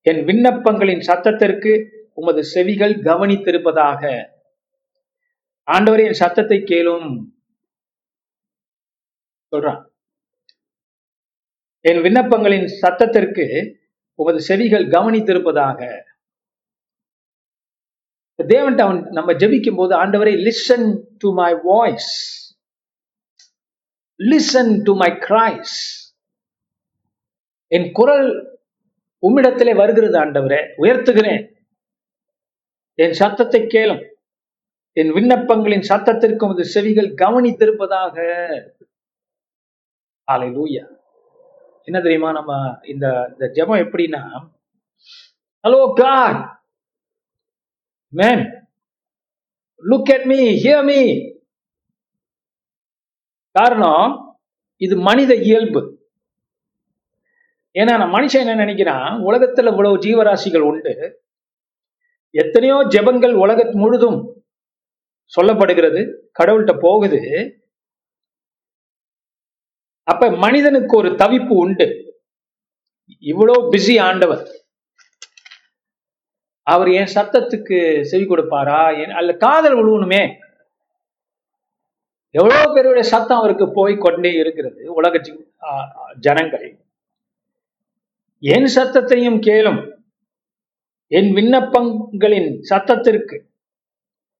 என் 0.01 0.25
விண்ணப்பங்களின் 0.25 1.03
சத்தத்திற்கு 1.07 1.89
உமது 2.13 2.43
செவிகள் 2.43 2.93
கவனித்திருப்பதாக. 2.93 4.25
ஆண்டவரே 5.71 6.05
என் 6.05 6.13
சத்தத்தை 6.13 6.57
கேளும். 6.57 7.25
சொல்றான். 9.51 9.85
என் 11.81 11.97
விண்ணப்பங்களின் 11.97 12.69
சத்தத்திற்கு 12.81 13.75
உமது 14.15 14.41
செவிகள் 14.41 14.87
கவனித்திருப்பதாக. 14.87 16.07
தேவன்ட்ட 18.47 18.81
அவன் 18.81 19.01
நம்ம 19.01 19.33
ஜபிக்கும் 19.33 19.75
போது 19.75 20.05
ஆண்டவரை 20.05 20.49
listen 20.49 21.03
to 21.17 21.33
my 21.33 21.55
voice 21.63 22.13
listen 24.23 24.83
to 24.83 24.95
my 24.95 25.11
cries 25.11 25.77
என் 27.67 27.91
குரல் 27.91 28.58
உம்மிடத்திலே 29.27 29.75
வருகிறது 29.75 30.17
ஆண்டவரே 30.19 30.59
உயர்த்துகிறேன். 30.77 31.43
என் 32.95 33.11
சத்தத்தை 33.11 33.61
கேளும். 33.61 34.03
என் 34.93 35.11
விண்ணப்பங்களின் 35.15 35.89
சத்தத்திற்கும் 35.89 36.53
இது 36.53 36.65
செவிகள் 36.65 37.09
கவனித்திருப்பதாக. 37.23 38.17
ஆலை 40.23 40.49
லூயா 40.55 40.85
என்ன 41.83 42.01
தெரியுமா 42.01 42.31
நம்ம 42.31 42.53
இந்த 42.85 43.05
இந்த 43.31 43.45
ஜெபம் 43.57 43.83
எப்படின்னா 43.83 44.23
hello 45.67 45.93
God 45.93 46.41
man 48.07 48.43
look 49.83 50.11
at 50.15 50.25
me 50.25 50.39
hear 50.63 50.83
me 50.83 50.99
காரணம் 53.51 54.37
இது 54.77 54.95
மனித 54.97 55.35
இயல்பு. 55.35 55.98
ஏன்னா 57.79 57.97
நான் 57.97 58.13
மனுஷன் 58.13 58.43
என்ன 58.43 58.65
நினைக்கிறான்? 58.65 59.09
உலகத்துல 59.29 59.71
இவ்வளவு 59.73 59.97
ஜீவராசிகள் 59.97 60.65
உண்டு. 60.71 60.93
எத்தனையோ 62.29 62.77
ஜெபங்கள் 62.95 63.33
உலக 63.33 63.69
முழுதும் 63.71 64.47
சொல்லப்படுகிறது 65.37 66.01
கடவுள்கிட்ட 66.39 66.73
போகுது. 66.79 67.19
அப்ப 70.03 70.29
மனிதனுக்கு 70.29 70.97
ஒரு 70.97 71.09
தவிப்பு 71.09 71.53
உண்டு. 71.63 71.87
இவ்வளோ 73.31 73.55
பிஸி 73.71 74.01
ஆண்டவர். 74.01 74.43
அவர் 76.63 76.89
என் 76.89 77.13
சத்தத்துக்கு 77.15 77.77
செவி 78.01 78.25
கொடுப்பாரா? 78.25 78.81
என் 79.03 79.11
அல்ல 79.11 79.31
காதல் 79.37 79.77
விழுவணுமே 79.77 80.23
எவ்வளவு 82.31 82.73
பேருடைய 82.73 83.05
சத்தம் 83.09 83.37
அவருக்கு 83.37 83.65
போய் 83.71 83.95
கொண்டே 83.97 84.31
இருக்கிறது. 84.41 84.81
உலக 84.93 85.21
ஜனங்கள். 86.19 86.67
என் 88.39 88.69
சத்தத்தையும் 88.75 89.41
கேளும். 89.41 90.01
என் 91.07 91.33
விண்ணப்பங்களின் 91.33 92.61
சத்தத்திற்கு 92.69 93.37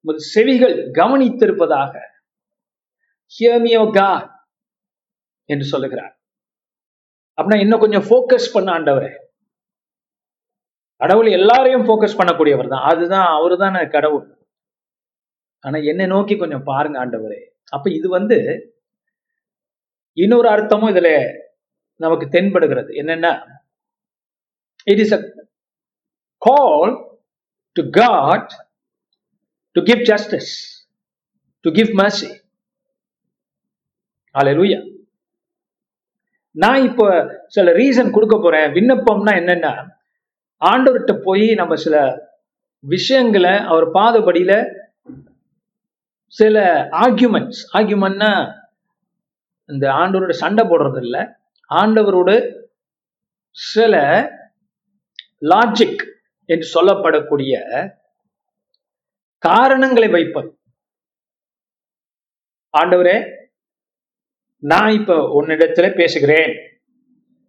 உமது 0.02 0.20
செவிகள் 0.20 0.92
கவனித்திருப்பதாக 0.92 2.08
Hear 3.40 3.58
me, 3.64 3.90
என்று 5.46 5.66
சொல்லுகிறார். 5.66 6.20
அப்படின்னா 7.42 7.60
இன்னும் 7.60 7.80
கொஞ்சம் 7.80 8.04
ஃபோக்கஸ் 8.04 8.54
பண்ண 8.54 8.72
ஆண்டவரே. 8.72 9.12
கடவுள் 10.96 11.26
எல்லாரையும் 11.26 11.82
ஃபோக்கஸ் 11.82 12.18
பண்ணக்கூடியவர் 12.18 12.68
தான். 12.68 12.82
அதுதான் 12.82 13.26
அவரு 13.26 13.58
தான் 13.58 13.90
கடவுள். 13.90 14.48
ஆனா 15.60 15.80
என்னை 15.80 16.06
நோக்கி 16.06 16.38
கொஞ்சம் 16.38 16.64
பாருங்க 16.64 17.06
ஆண்டவரே. 17.06 17.40
அப்ப 17.70 17.92
இது 17.92 18.10
வந்து 18.10 18.38
இன்னொரு 20.14 20.50
அர்த்தமும் 20.50 20.92
இதுல 20.94 21.34
நமக்கு 21.96 22.26
தென்படுகிறது. 22.26 22.92
என்னன்னா 22.96 23.59
it 24.90 25.02
is 25.06 25.16
a 25.18 25.22
call 26.42 26.94
to 27.76 27.84
God 28.00 28.52
to 29.76 29.82
give 29.90 30.02
justice 30.12 30.52
to 31.66 31.70
give 31.70 31.92
mercy. 31.94 32.30
Hallelujah. 34.36 34.82
நான் 36.56 36.84
இப்போ 36.84 37.06
சில 37.48 37.72
ரீசன் 37.72 38.14
கொடுக்க 38.16 38.36
போறேன். 38.38 38.68
விண்ணப்பம்னா 38.78 39.34
என்னன்னா 39.42 39.74
ஆண்டவர்கிட்ட 40.62 41.14
போய் 41.22 41.48
நம்ம 41.54 41.74
சில 41.76 41.96
விஷயங்களை 42.84 43.54
அவர் 43.72 43.86
பாதபடியில 43.98 44.54
சில 46.34 46.56
ஆர்கியூமெண்ட்ஸ் 47.04 47.62
ஆர்கியூமெண்ட்னா 47.78 48.32
இந்த 49.70 49.86
ஆண்டவரோட 50.02 50.34
சண்டை 50.42 50.64
போடுறது 50.66 51.02
இல்ல 51.06 51.18
ஆண்டவரோட 51.70 52.32
சில 53.56 53.94
லாஜிக் 55.42 56.04
என்று 56.46 56.68
சொல்லப்படக்கூடிய 56.74 57.54
காரணங்களை 59.38 60.08
வைப்பது. 60.08 60.60
ஆண்டவரே 62.78 63.38
நான் 64.58 64.92
இப்ப 64.92 65.42
உன்னிடத்துல 65.42 65.96
பேசுகிறேன். 65.96 66.82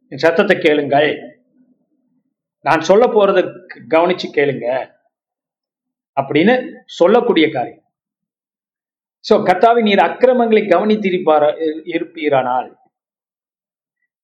என் 0.08 0.18
சத்தத்தை 0.18 0.58
கேளுங்கள். 0.58 1.38
நான் 2.60 2.80
சொல்ல 2.80 3.06
போறதை 3.06 3.44
கவனிச்சு 3.88 4.26
கேளுங்க. 4.32 4.94
அப்படின்னு 6.20 6.82
சொல்லக்கூடிய 6.86 7.50
காரியம். 7.50 7.84
சோ 9.28 9.32
கத்தாவி 9.32 9.82
நீர் 9.82 9.98
அக்கிரமங்களை 9.98 10.62
கவனித்திருப்பார 10.62 11.44
இருப்பீரானால் 11.84 12.76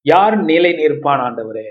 யார் 0.01 0.43
நிலை 0.43 0.71
நிற்பான் 0.71 1.21
ஆண்டவரே? 1.27 1.67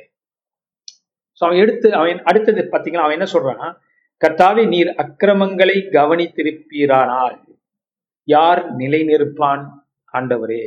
ஸோ 1.38 1.42
அவன் 1.46 1.60
எடுத்து 1.62 1.88
அவன் 2.00 2.22
அடுத்தது 2.30 2.62
பாத்தீங்கன்னா 2.72 3.06
அவன் 3.06 3.16
என்ன 3.18 3.28
சொல்றான் 3.32 3.74
கர்த்தாவே 4.22 4.62
நீர் 4.74 4.90
அக்கிரமங்களை 5.02 5.76
கவனித்திருப்பீரானால் 5.96 7.36
யார் 8.28 8.60
நிலை 8.80 9.00
நிற்பான் 9.08 9.64
ஆண்டவரே? 10.14 10.62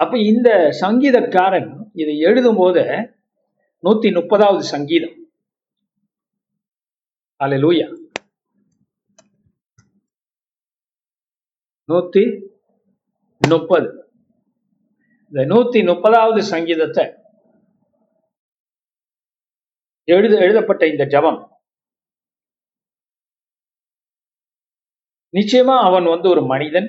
அப்ப 0.00 0.18
இந்த 0.18 0.48
சங்கீதக்காரன் 0.82 1.70
இதை 2.02 2.14
எழுதும் 2.28 2.60
போது 2.60 2.84
நூத்தி 3.84 4.08
முப்பதாவது 4.18 4.64
சங்கீதம். 4.74 5.16
அல்லேலூயா 7.40 7.88
நூத்தி 11.88 12.22
முப்பது. 13.40 13.88
இந்த 15.32 15.42
நூத்தி 15.52 15.80
முப்பதாவது 15.90 16.40
சங்கீதத்தை 16.54 17.04
எழுத 20.16 20.34
எழுதப்பட்ட 20.44 20.82
இந்த 20.92 21.04
ஜபம் 21.14 21.40
நிச்சயமா 25.34 25.74
அவன் 25.88 26.06
வந்து 26.12 26.26
ஒரு 26.32 26.42
மனிதன். 26.52 26.88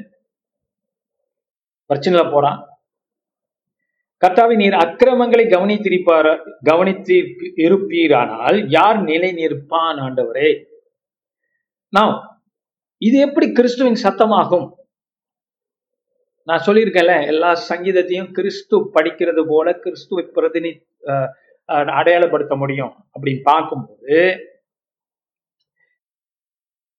பிரச்சனையில 1.89 2.23
போறான். 2.33 2.59
கர்த்தாவை 4.21 4.55
நீர் 4.62 4.75
அக்கிரமங்களை 4.83 5.45
கவனித்திருப்பார 5.53 6.27
கவனித்து 6.69 7.15
இருப்பீரானால் 7.65 8.57
யார் 8.77 8.99
நிலை 9.09 9.29
நிற்பான் 9.39 9.99
ஆண்டவரே? 10.05 10.49
நான் 11.93 12.15
இது 13.01 13.17
எப்படி 13.27 13.47
கிறிஸ்துவின் 13.51 14.03
சத்தமாகும்? 14.05 14.67
நான் 16.47 16.65
சொல்லியிருக்கேன்ல 16.65 17.15
எல்லா 17.31 17.51
சங்கீதத்தையும் 17.69 18.31
கிறிஸ்து 18.38 18.77
படிக்கிறது 18.95 19.43
போல 19.51 19.67
கிறிஸ்துவை 19.83 20.23
பிரதினி 20.38 20.71
அடையாளப்படுத்த 21.69 22.56
முடியும் 22.56 23.08
அப்படின்னு 23.13 23.41
பார்க்கும்போது 23.41 24.17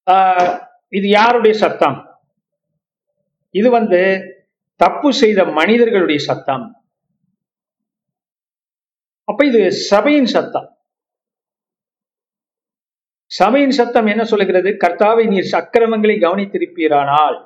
ஆஹ், 0.07 0.55
இது 0.89 1.09
யாருடைய 1.09 1.55
சத்தம்? 1.55 1.99
இது 3.55 3.71
வந்து 3.71 4.01
தப்பு 4.77 5.13
செய்த 5.13 5.45
மனிதர்களுடைய 5.45 6.19
சத்தம். 6.19 6.65
அப்ப 9.25 9.47
இது 9.47 9.73
சபையின் 9.73 10.27
சத்தம். 10.27 10.69
சபையின் 13.31 13.71
சத்தம் 13.71 14.07
என்ன 14.07 14.25
சொல்லுகிறது? 14.25 14.71
கர்த்தாவை 14.71 15.29
நீர் 15.29 15.45
சக்கிரமங்களை 15.45 16.19
கவனித்திருப்பீரானால் 16.19 17.39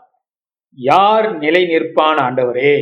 யார் 0.79 1.39
நிலை 1.39 1.65
நிற்பான் 1.65 2.21
ஆண்டவரே? 2.21 2.75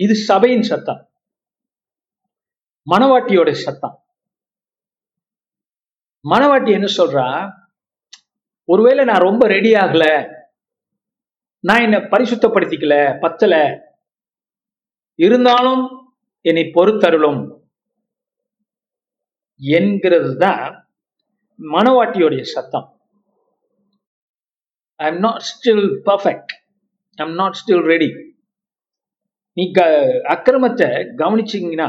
இது 0.00 0.14
சபையின் 0.14 0.62
சத்தம். 0.62 1.11
மணவாட்டியோட 2.86 3.50
சத்தம். 3.64 3.96
மணவாட்டி 6.24 6.70
என்ன 6.78 6.88
சொல்றா? 6.98 7.26
ஒருவேளை 8.68 9.02
நான் 9.10 9.26
ரொம்ப 9.28 9.42
ரெடி 9.54 9.70
ஆகல 9.82 10.04
நான் 11.64 11.84
என்னை 11.86 11.98
பரிசுத்தப்படுத்திக்கல 12.12 12.94
பத்தல 13.24 13.54
இருந்தாலும் 15.18 15.84
என்னை 16.44 16.64
பொறுத்தருளும் 16.76 17.42
என்கிறது 19.60 20.30
தான் 20.44 20.64
மணவாட்டியோடைய 21.58 22.42
சத்தம். 22.54 22.86
I 25.00 25.06
am 25.12 25.20
not 25.26 25.44
still 25.50 25.86
perfect 26.08 26.52
I 27.18 27.22
am 27.26 27.36
not 27.42 27.58
still 27.60 27.84
ready 27.92 28.10
நீ 29.56 29.64
க 29.78 29.82
அக்கிரமத்தை 30.34 30.88
கவனிச்சீங்கன்னா 31.20 31.88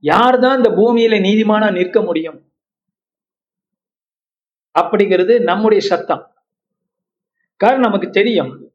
யார் 0.00 0.38
தான் 0.38 0.56
இந்த 0.56 0.70
பூமியில 0.70 1.20
நீதிமானா 1.20 1.72
நிற்க 1.72 2.02
முடியும்? 2.02 2.52
அப்படிங்கிறது 4.80 5.42
நம்முடைய 5.42 5.86
சத்தம். 5.86 6.34
காரணம் 7.56 7.82
நமக்கு 7.82 8.10
தெரியும். 8.10 8.72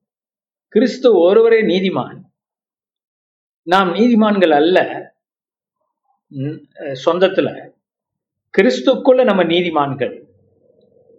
கிறிஸ்து 0.68 1.20
ஒருவரே 1.20 1.62
நீதிமான். 1.62 2.22
நாம் 3.62 3.94
நீதிமான்கள் 3.94 4.50
அல்ல. 4.50 5.02
சொந்தத்துல. 7.06 7.70
கிறிஸ்துக்குள்ள 8.58 9.24
நம்ம 9.24 9.44
நீதிமான்கள். 9.44 10.24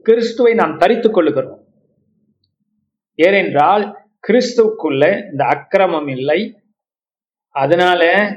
கிறிஸ்துவை 0.03 0.55
நாம் 0.55 0.79
தரித்துக் 0.79 1.17
கொள்ளுகிறோம். 1.17 1.65
ஏனென்றால் 3.15 4.11
கிறிஸ்துவுக்குள்ள 4.29 5.31
இந்த 5.31 5.45
அக்கிரமம் 5.45 6.09
இல்லை. 6.09 6.63
அதனால 7.49 8.33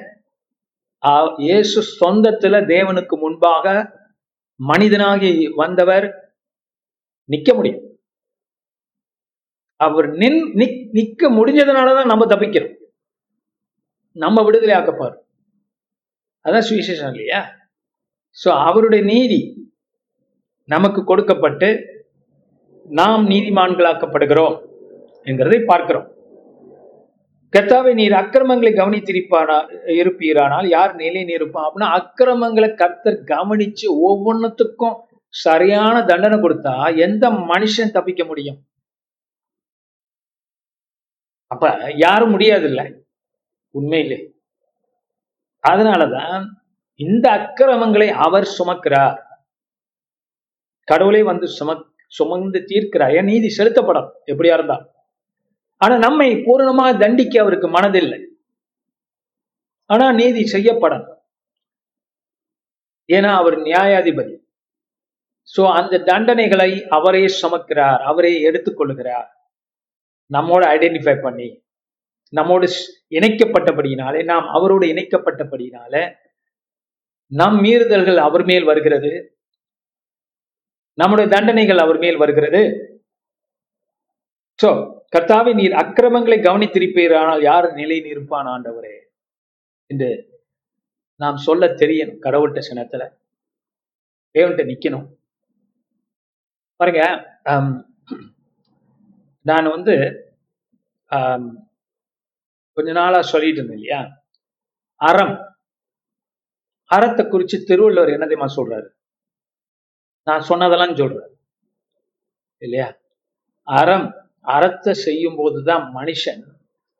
இயேசு 1.37 1.79
சொந்தத்துல 1.99 2.55
தேவனுக்கு 2.73 3.15
முன்பாக 3.19 3.65
மனிதனாகி 4.59 5.31
வந்தவர் 5.55 6.07
நிக்க 7.29 7.49
முடியும். 7.55 7.83
அவர் 9.75 10.07
நின் 10.21 10.39
நிக்க 10.97 11.29
முடிஞ்சதுனாலதான் 11.37 12.11
நம்ம 12.11 12.25
தப்பிக்கிறோம். 12.25 12.75
நம்ம 14.11 14.43
விடுதலை 14.43 14.75
ஆக்கப்பாரு 14.75 15.17
அதான் 16.45 16.67
சுவிசேஷம் 16.69 17.11
இல்லையா? 17.13 17.41
சோ 18.37 18.49
அவருடைய 18.69 19.01
நீதி 19.05 19.39
நமக்கு 20.69 21.03
கொடுக்கப்பட்டு 21.03 21.69
நாம் 22.85 23.23
நீதிமான்களாக்கப்படுகிறோம் 23.29 24.55
என்கிறதை 25.29 25.59
பார்க்கிறோம். 25.65 26.07
கர்த்தாவை 27.55 27.93
நீர் 27.93 28.13
அக்கிரமங்களை 28.13 28.73
கவனித்திருப்பானா 28.73 29.57
இருப்பீரானால் 29.85 30.67
யார் 30.67 30.95
நிலை 30.95 31.23
நிற்பான் 31.23 31.67
அப்படின்னா 31.67 31.87
அக்கிரமங்களை 31.99 32.73
கர்த்தர் 32.73 33.19
கவனிச்சு 33.23 33.87
ஒவ்வொன்றுத்துக்கும் 34.07 34.97
சரியான 35.27 36.03
தண்டனை 36.05 36.39
கொடுத்தா 36.39 36.97
எந்த 36.97 37.29
மனுஷன் 37.29 37.91
தப்பிக்க 37.91 38.25
முடியும்? 38.25 38.59
அப்ப 41.47 41.93
யாரும் 41.95 42.29
முடியாது 42.29 42.63
இல்லை 42.63 43.05
உண்மையிலே. 43.69 44.33
அதனாலதான் 45.67 46.45
இந்த 46.95 47.31
அக்கிரமங்களை 47.31 48.09
அவர் 48.09 48.47
சுமக்கிறார். 48.57 49.17
கடவுளே 50.83 51.23
வந்து 51.23 51.47
சும 51.59 51.83
சுமந்து 52.07 52.59
தீர்க்கிறார். 52.59 53.15
என் 53.15 53.25
நீதி 53.25 53.49
செலுத்தப்படும். 53.49 54.09
எப்படியா 54.25 54.53
இருந்தா 54.53 54.96
ஆனா 55.77 55.97
நம்மை 55.97 56.41
பூரணமாக 56.45 56.97
தண்டிக்க 56.97 57.41
அவருக்கு 57.41 57.67
மனதில்லை. 57.67 58.19
ஆனா 59.85 60.11
நீதி 60.11 60.41
செய்யப்படணும். 60.51 61.13
ஏன்னா 63.07 63.31
அவர் 63.33 63.57
நியாயாதிபதி. 63.59 64.33
சோ 65.57 65.71
அந்த 65.73 65.97
தண்டனைகளை 65.97 66.87
அவரே 66.87 67.25
சுமக்கிறார் 67.41 68.01
அவரே 68.01 68.49
எடுத்துக்கொள்கிறார். 68.49 69.27
நம்மோட 70.33 70.63
ஐடென்டிஃபை 70.75 71.21
பண்ணி 71.21 71.65
நம்மோடு 72.29 72.67
இணைக்கப்பட்டபடியினாலே 73.09 74.23
நாம் 74.23 74.47
அவரோடு 74.47 74.85
இணைக்கப்பட்டபடியினால 74.87 76.15
நம் 77.25 77.63
மீறுதல்கள் 77.63 78.15
அவர் 78.15 78.43
மேல் 78.45 78.63
வருகிறது. 78.63 79.11
நம்முடைய 80.93 81.29
தண்டனைகள் 81.35 81.77
அவர் 81.77 81.97
மேல் 81.97 82.17
வருகிறது. 82.17 82.61
சோ 84.59 84.69
கர்த்தாவை 85.15 85.51
நீர் 85.59 85.75
அக்கிரமங்களை 85.81 86.37
கவனித்திருப்பீர் 86.45 87.13
ஆனால் 87.21 87.41
யார் 87.49 87.67
நிலை 87.79 87.97
நிற்பான் 88.05 88.49
ஆண்டவரே? 88.53 88.95
என்று 89.89 90.09
நாம் 91.19 91.37
சொல்ல 91.47 91.67
தெரியணும் 91.81 92.23
கடவுள்கிட்ட 92.25 92.61
சினத்துல 92.69 93.03
தேவன்கிட்ட 94.35 94.63
நிக்கணும். 94.71 95.07
பாருங்க 96.79 97.03
நான் 99.45 99.73
வந்து 99.75 99.93
கொஞ்ச 102.77 102.89
நாளா 102.99 103.19
சொல்லிட்டு 103.31 103.59
இருந்தேன் 103.59 103.79
இல்லையா? 103.79 104.01
அறம். 105.01 105.35
அறத்தை 106.89 107.23
குறிச்சு 107.25 107.57
திருவள்ளுவர் 107.69 108.13
என்ன 108.15 108.25
தெரியுமா 108.25 108.49
சொல்றாரு? 108.57 108.87
நான் 110.27 110.47
சொன்னதெல்லாம் 110.49 110.99
சொல்றாரு. 111.01 111.31
இல்லையா? 112.61 112.87
அறம். 113.67 114.07
அறத்தை 114.47 114.93
செய்யும் 114.93 115.37
போதுதான் 115.37 115.85
மனுஷன் 115.95 116.43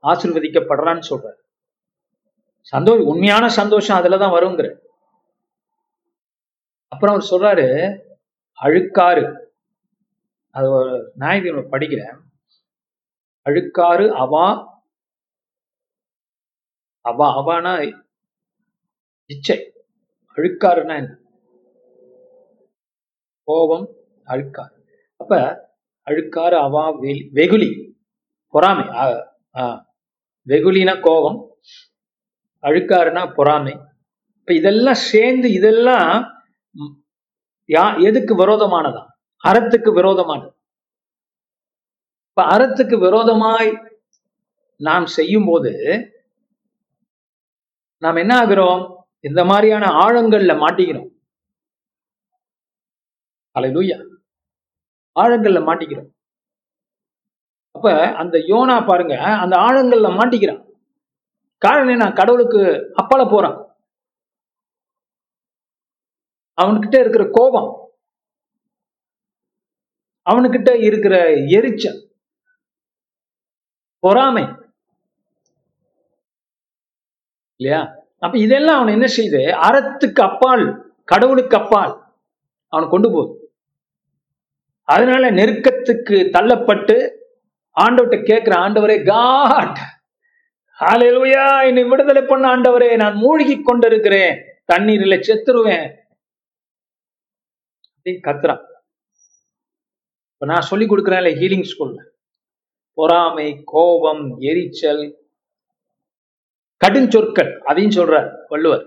ஆசிர்வதிக்கப்படுறான்னு 0.03 1.03
சொல்றாரு. 1.10 1.39
சந்தோஷம் 2.62 3.05
உண்மையான 3.05 3.49
சந்தோஷம் 3.49 3.97
அதுலதான் 3.99 4.36
வருங்கிற. 4.38 4.69
அப்புறம் 6.91 7.15
அவர் 7.15 7.31
சொல்றாரு 7.31 7.67
அழுக்காறு. 8.62 9.25
அது 10.55 10.67
ஒரு 10.69 11.12
நாயகி 11.15 11.51
படிக்கிறேன் 11.51 12.17
அழுக்காறு 13.45 14.05
அவா 14.13 14.47
அவா 17.05 17.27
அவானா 17.39 17.73
இச்சை. 19.29 19.57
அழுக்காருன்னா 20.38 20.95
என்ன? 20.95 21.13
கோபம் 23.47 23.88
அழுக்காறு. 24.25 24.75
அப்ப 25.19 25.31
அழுக்காறு 26.08 26.60
அவா 26.60 26.89
வெ- 26.89 27.30
வெகுளி. 27.32 27.98
பொறாமை. 28.48 28.88
ஆ, 29.56 29.93
வெகுளினா 30.48 31.00
கோபம் 31.02 31.58
அழுக்காருனா 32.62 33.34
பொறாமை. 33.34 33.80
இப்ப 34.39 34.54
இதெல்லாம் 34.54 34.93
சேர்ந்து 34.93 35.52
இதெல்லாம் 35.52 36.32
யா 37.67 38.04
எதுக்கு 38.04 38.48
விரோதமானதா? 38.48 39.06
அறத்துக்கு 39.43 39.93
விரோதமானது. 39.93 40.56
இப்ப 42.30 42.43
அறத்துக்கு 42.43 43.00
விரோதமாய் 43.00 44.00
நாம் 44.78 45.06
செய்யும் 45.06 45.46
போது 45.46 45.72
நாம் 47.98 48.15
என்ன 48.15 48.39
ஆகிறோம்? 48.39 48.96
இந்த 49.20 49.46
மாதிரியான 49.46 49.86
ஆழங்கள்ல 49.86 50.58
மாட்டிக்கிறோம். 50.58 51.10
அல்லேலூயா 53.60 54.16
ஆழங்கள்ல 55.21 55.60
மாட்டிக்கிறோம். 55.69 56.10
அப்ப 57.71 58.13
அந்த 58.15 58.38
யோனா 58.38 58.88
பாருங்க 58.88 59.15
அந்த 59.17 59.56
ஆழங்கள்ல 59.58 60.10
மாட்டிக்கிறான். 60.19 60.62
காரணம் 61.58 61.88
என்ன? 61.88 62.12
கடவுளுக்கு 62.12 62.62
அப்பால 63.01 63.32
போறான். 63.32 63.58
அவன்கிட்ட 66.62 66.99
இருக்கிற 66.99 67.27
கோபம். 67.32 67.69
அவனுக்கிட்ட 70.30 70.84
இருக்கிற 70.84 71.34
எரிச்சல். 71.34 71.99
பொறாமை. 73.99 74.43
இல்லையா? 77.60 77.82
அப்ப 78.19 78.38
இதெல்லாம் 78.38 78.80
அவன் 78.82 78.93
என்ன 78.93 79.08
செய்யுது 79.17 79.41
அறத்துக்கு 79.67 80.21
அப்பால் 80.21 80.65
கடவுளுக்கு 81.06 81.58
அப்பால் 81.58 81.93
அவனை 82.67 82.89
கொண்டு 82.89 83.12
போகுது. 83.12 83.37
அதனால 84.88 85.32
நெருக்கத்துக்கு 85.32 86.17
தள்ளப்பட்டு 86.36 87.10
ஆண்டவர்கிட்ட 87.82 88.23
கேட்கிற 88.23 88.62
ஆண்டவரே 88.62 89.06
காட் 89.06 89.78
ஹalleluya 90.80 91.65
என்னை 91.65 91.84
விடுதலை 91.84 92.21
பண்ண 92.21 92.56
ஆண்டவரே 92.56 92.95
நான் 92.95 93.15
மூழ்கி 93.15 93.62
கொண்டிருக்கிறேன். 93.62 94.43
தண்ணீர்ல 94.73 95.15
செத்துருவேன். 95.28 95.88
அப்படின்னு 97.93 98.26
கத்துறான். 98.28 98.63
இப்ப 100.34 100.45
நான் 100.45 100.62
சொல்லி 100.62 100.86
கொடுக்குறேன்ல 100.86 101.32
ஹீலிங் 101.41 101.67
ஸ்கூல்ல 101.71 102.04
பொறாமை 102.93 103.62
கோபம் 103.65 104.39
எரிச்சல் 104.39 105.04
கடுஞ்சொற்கள் 106.86 107.58
அதையும் 107.58 107.95
சொல்றார் 107.97 108.30
வள்ளுவர். 108.47 108.86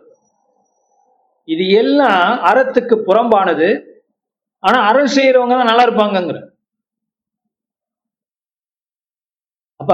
இது 1.44 1.68
எல்லாம் 1.68 2.38
அறத்துக்கு 2.44 2.96
புறம்பானது. 3.06 3.89
ஆனா 4.64 4.78
அருள் 4.88 5.14
செய்யறவங்க 5.16 5.54
தான் 5.58 5.70
நல்லா 5.70 5.84
இருப்பாங்கங்கிற. 5.86 6.38
அப்ப 9.80 9.92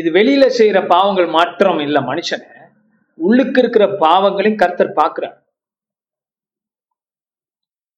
இது 0.00 0.08
வெளியில 0.18 0.44
செய்யற 0.58 0.78
பாவங்கள் 0.94 1.28
மாத்திரம் 1.38 1.80
இல்ல 1.86 1.98
மனுஷனை 2.10 2.48
உள்ளுக்கு 3.18 3.60
இருக்கிற 3.62 3.84
பாவங்களையும் 4.04 4.60
கர்த்தர் 4.62 4.98
பார்க்கிறார். 5.00 5.36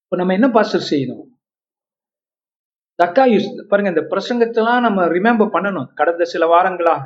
இப்ப 0.05 0.17
நம்ம 0.21 0.35
என்ன 0.39 0.49
பாஸ்டர் 0.57 0.89
செய்யணும்? 0.91 1.25
தக்காயுஸ் 2.99 3.49
பாருங்க 3.71 3.91
இந்த 3.95 4.05
பிரசங்கத்தெல்லாம் 4.11 4.85
நம்ம 4.87 5.07
ரிமெம்பர் 5.17 5.55
பண்ணணும் 5.55 5.89
கடந்த 6.01 6.25
சில 6.35 6.45
வாரங்களாக. 6.53 7.03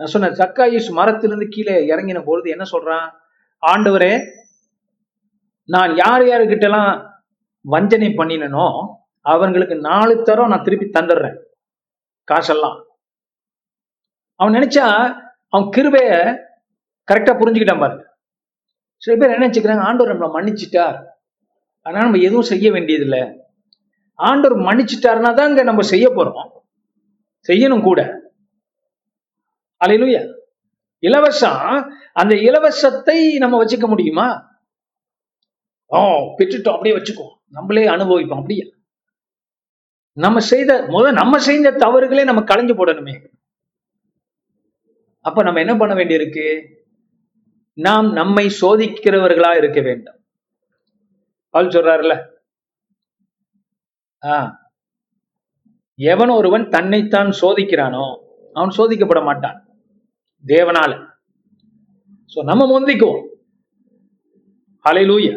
நான் 0.00 0.12
சொன்ன 0.14 0.30
தக்காயுஸ் 0.42 0.88
மரத்திலிருந்து 0.98 1.48
கீழே 1.54 1.74
இறங்கின 1.92 2.20
பொழுது 2.28 2.48
என்ன 2.54 2.64
சொல்றான்? 2.74 3.08
ஆண்டவரே 3.62 4.14
நான் 5.68 5.92
யார் 6.02 6.24
யாருக்கிட்ட 6.30 6.66
எல்லாம் 6.70 6.90
வஞ்சனை 7.64 8.08
பண்ணினனோ 8.08 8.66
அவங்களுக்கு 9.26 9.76
நாலு 9.76 10.22
தரம் 10.22 10.48
நான் 10.48 10.62
திருப்பி 10.62 10.86
தந்துடுறேன். 10.86 11.36
காசெல்லாம். 12.24 12.78
அவன் 14.36 14.54
நினைச்சா 14.54 14.86
அவன் 15.48 15.70
கிருபைய 15.76 16.10
கரெக்டா 17.08 17.32
புரிஞ்சுக்கிட்டான் 17.38 17.82
பாருங்க 17.82 18.04
சில 19.02 19.16
பேர் 19.16 19.32
என்ன 19.34 19.46
நினைச்சுக்கிறாங்க 19.46 19.84
ஆண்டவர் 19.88 20.12
நம்மளை 20.12 20.30
மன்னிச்சிட்டார். 20.36 20.96
அதனால 21.82 22.04
நம்ம 22.04 22.18
எதுவும் 22.18 22.50
செய்ய 22.52 22.70
வேண்டியதில்லை. 22.70 23.22
ஆண்டவர் 24.14 24.58
மன்னிச்சிட்டாருன்னா 24.58 25.34
தான் 25.34 25.48
இங்க 25.48 25.62
நம்ம 25.62 25.82
செய்ய 25.82 26.08
போறோம். 26.08 26.48
செய்யணும் 27.48 27.82
கூட. 27.82 28.00
அலையிலுயா. 29.80 30.22
இலவசம் 30.98 31.60
அந்த 32.12 32.34
இலவசத்தை 32.34 33.38
நம்ம 33.38 33.64
வச்சுக்க 33.64 33.86
முடியுமா? 33.88 34.26
ஓ 35.86 36.00
பெற்றுட்டோம் 36.38 36.76
அப்படியே 36.76 36.96
வச்சுக்கோ 36.96 37.26
நம்மளே 37.54 37.84
அனுபவிப்போம். 37.86 38.40
அப்படியே 38.42 38.64
நம்ம 40.16 40.40
செய்த 40.52 40.70
முத 40.94 41.06
நம்ம 41.12 41.34
செய்த 41.38 41.76
தவறுகளே 41.84 42.24
நம்ம 42.28 42.42
களைஞ்சு 42.50 42.74
போடணுமே. 42.78 43.14
அப்ப 45.24 45.42
நம்ம 45.42 45.60
என்ன 45.60 45.74
பண்ண 45.76 45.92
வேண்டியிருக்கு? 45.94 46.46
நாம் 47.78 48.08
நம்மை 48.12 48.44
சோதிக்கிறவர்களா 48.60 49.50
இருக்க 49.56 49.80
வேண்டும். 49.80 50.18
அவள் 51.54 51.74
சொல்றாருல 51.76 52.14
ஆ 54.22 54.34
எவன் 55.98 56.32
ஒருவன் 56.38 56.64
தன்னைத்தான் 56.68 57.30
சோதிக்கிறானோ 57.40 58.04
அவன் 58.56 58.76
சோதிக்கப்பட 58.76 59.20
மாட்டான். 59.24 59.58
தேவனால. 60.44 60.92
சோ 62.32 62.38
நம்ம 62.50 62.62
முந்திக்குவோம். 62.72 63.24
லூய 65.08 65.28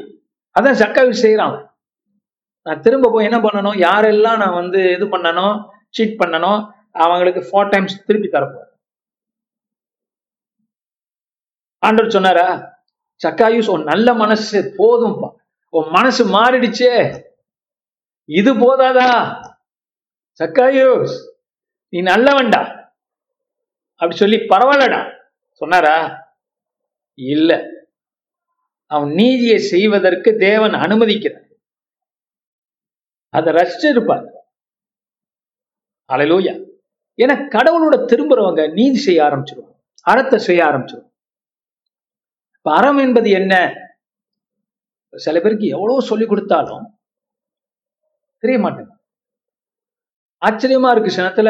அதான் 0.56 0.80
சக்காவி 0.82 1.13
செய்யறான் 1.21 1.56
நான் 2.63 2.80
திரும்ப 2.80 3.10
போய் 3.12 3.26
என்ன 3.26 3.38
பண்ணணும்? 3.38 3.78
யாரெல்லாம் 3.78 4.38
நான் 4.38 4.54
வந்து 4.54 4.91
இது 4.91 5.06
பண்ணணும் 5.06 5.65
சீட் 5.89 6.19
பண்ணணும் 6.19 6.71
அவங்களுக்கு 6.91 7.41
ஃபோர் 7.41 7.69
டைம்ஸ் 7.69 8.06
திருப்பி 8.06 8.28
தரப்போம் 8.28 8.69
ஆண்டவர் 11.80 12.12
சொன்னாரா? 12.12 12.71
சக்காயூஸ் 13.28 13.69
உன் 13.69 13.84
நல்ல 13.84 14.13
மனசு 14.13 14.73
போதும்பா. 14.78 15.30
உன் 15.69 15.89
மனசு 15.89 16.28
மாறிடுச்சே. 16.28 17.21
இது 18.26 18.54
போதாதா? 18.56 19.10
சக்காயூஸ் 20.39 21.15
நீ 21.89 22.02
நல்லவன்டா. 22.02 22.62
அப்படி 23.93 24.15
சொல்லி 24.15 24.38
பரவாயில்லடா. 24.38 25.12
சொன்னாரா? 25.52 26.21
இல்ல. 27.13 27.67
அவன் 28.86 29.10
நீதியை 29.10 29.58
செய்வதற்கு 29.58 30.36
தேவன் 30.38 30.71
அனுமதிக்கிறான் 30.71 31.52
அதை 33.34 33.52
ரசிச்சு 33.58 33.88
இருப்பார் 33.93 34.26
அலையிலோயா 36.10 36.56
ஏன்னா 37.19 37.36
கடவுளோட 37.56 37.96
திரும்புறவங்க 38.12 38.62
நீதி 38.78 39.00
செய்ய 39.06 39.19
ஆரம்பிச்சிருவாங்க. 39.28 39.74
அறத்தை 40.06 40.38
செய்ய 40.48 40.62
ஆரம்பிச்சிருவாங்க. 40.65 41.10
இப்ப 42.58 42.72
அறம் 42.78 43.02
என்பது 43.06 43.30
என்ன? 43.39 43.54
சில 45.13 45.38
பேருக்கு 45.41 45.67
எவ்வளவு 45.76 46.10
சொல்லி 46.10 46.26
கொடுத்தாலும் 46.28 46.86
தெரிய 48.43 48.58
மாட்டேங்க 48.63 48.93
ஆச்சரியமா 50.41 50.89
இருக்கு. 50.93 51.17
சினத்துல 51.17 51.50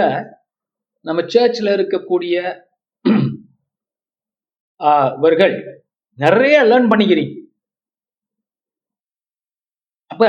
நம்ம 1.06 1.22
சேர்ச்சில் 1.34 1.76
இருக்கக்கூடிய 1.78 2.36
ஆஹ், 4.82 5.12
இவர்கள் 5.20 5.56
நிறைய 6.18 6.56
லேர்ன் 6.70 6.90
பண்ணிக்கிறீங்க. 6.92 7.34
அப்ப 10.12 10.24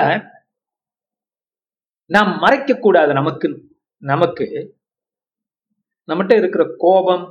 நாம் 2.10 2.38
மறைக்க 2.38 2.74
கூடாது 2.74 3.12
நமக்கு 3.12 3.48
நமக்கு. 4.02 4.46
நம்மகிட்ட 6.08 6.36
இருக்கிற 6.36 6.64
கோபம் 6.78 7.24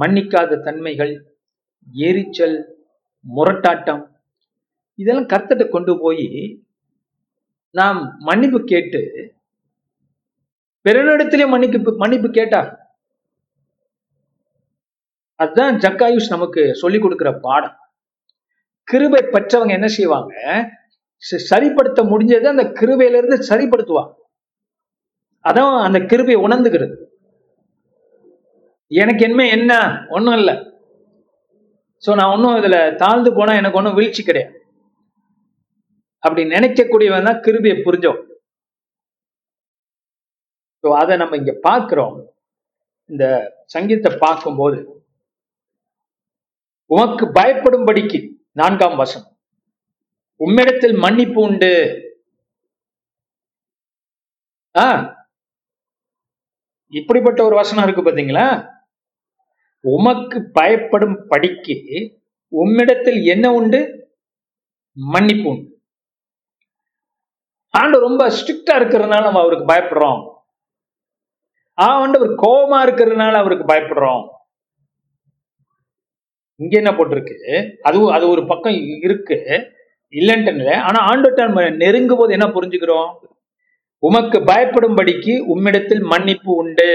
மன்னிக்காத 0.00 0.60
தன்மைகள் 0.60 1.12
எரிச்சல் 1.92 2.56
முரட்டாட்டம் 3.36 4.02
இதெல்லாம் 4.94 5.26
கர்த்தட்ட 5.26 5.68
கொண்டு 5.68 5.98
போய் 6.00 6.28
நாம் 7.70 8.00
மன்னிப்பு 8.18 8.64
கேட்டு 8.64 9.00
பிறனிடத்திலே 10.84 11.48
மன்னிப்பு 11.48 11.96
மன்னிப்பு 11.96 12.30
கேட்டா 12.30 12.60
அதுதான் 15.40 15.76
ஜக்காயுஷ் 15.76 16.34
நமக்கு 16.34 16.74
சொல்லிக் 16.74 17.02
கொடுக்கிற 17.02 17.30
பாடம். 17.32 17.76
கிருபை 18.84 19.20
பெற்றவங்க 19.22 19.68
என்ன 19.68 19.88
செய்வாங்க? 19.88 20.32
சரிப்படுத்த 21.50 22.00
முடிஞ்சதை 22.12 22.48
அந்த 22.54 22.64
கிருபையில 22.78 23.18
இருந்து 23.20 23.38
சரிப்படுத்துவா 23.50 24.04
அதான் 25.48 25.74
அந்த 25.86 25.98
கிருபையை 26.10 26.38
உணர்ந்துக்கிறது. 26.46 26.94
எனக்கு 28.90 29.22
என்ன 29.28 29.46
என்ன? 29.56 29.72
ஒன்றும் 30.16 30.36
இல்லை. 30.40 30.54
சோ 32.02 32.10
நான் 32.18 32.32
ஒன்றும் 32.34 32.58
இதில் 32.60 32.96
தாழ்ந்து 33.02 33.30
போனா 33.38 33.52
எனக்கு 33.60 33.78
ஒன்றும் 33.80 33.98
வீழ்ச்சி 33.98 34.22
கிடையாது. 34.28 34.54
அப்படி 36.22 36.42
நினைக்கக்கூடியவன் 36.54 37.28
தான் 37.28 37.42
கிருபியை 37.46 37.76
புரிஞ்சோம் 37.86 38.20
ஸோ 40.84 40.88
அதை 41.00 41.14
நம்ம 41.22 41.36
இங்க 41.40 41.52
பார்க்கிறோம். 41.68 42.14
இந்த 43.10 43.24
சங்கீதத்தை 43.74 44.12
பார்க்கும்போது 44.26 44.78
உமக்கு 46.90 47.24
பயப்படும்படிக்கு 47.38 48.18
நான்காம் 48.60 48.96
வசம் 49.02 49.26
உம்மிடத்தில் 50.46 50.98
மன்னிப்பு 50.98 51.42
உண்டு. 51.42 52.00
ஆ? 54.78 55.16
இப்படிப்பட்ட 56.88 57.44
ஒரு 57.44 57.54
வசனம் 57.54 57.84
இருக்கு 57.84 58.10
பாத்தீங்களா 58.10 58.70
உமக்கு 59.80 60.50
பயப்படும் 60.52 61.24
படிக்கு 61.28 61.76
உம்மிடத்தில் 62.52 63.24
என்ன 63.24 63.52
உண்டு? 63.52 64.10
மன்னிப்பு 64.92 65.48
உண்டு. 65.50 65.80
ஆண்டு 67.70 68.00
ரொம்ப 68.00 68.28
ஸ்ட்ரிக்டா 68.28 68.74
இருக்கிறதுனால 68.74 69.22
நம்ம 69.22 69.40
அவருக்கு 69.40 69.74
பயப்படுறோம். 69.74 70.30
ஆண்டவர் 71.74 72.28
கோபமா 72.28 72.88
இருக்கிறதுனால 72.88 73.32
அவருக்கு 73.32 73.74
பயப்படுறோம். 73.74 74.28
இங்க 76.56 76.76
என்ன 76.76 76.90
போட்டிருக்கு? 76.90 77.76
அதுவும் 77.76 78.12
அது 78.12 78.28
ஒரு 78.28 78.46
பக்கம் 78.46 78.74
இருக்கு. 78.74 79.70
இல்லைன்ட்டு 80.12 80.74
ஆனா 80.82 81.08
ஆண்டோட்ட 81.08 81.36
நம்ம 81.36 81.70
நெருங்கும் 81.70 82.18
போது 82.18 82.32
என்ன 82.32 82.46
புரிஞ்சுக்கிறோம்? 82.46 83.10
உமக்கு 84.02 84.38
பயப்படும்படிக்கு 84.40 85.34
உம்மிடத்தில் 85.54 86.02
மன்னிப்பு 86.02 86.54
உண்டு. 86.54 86.90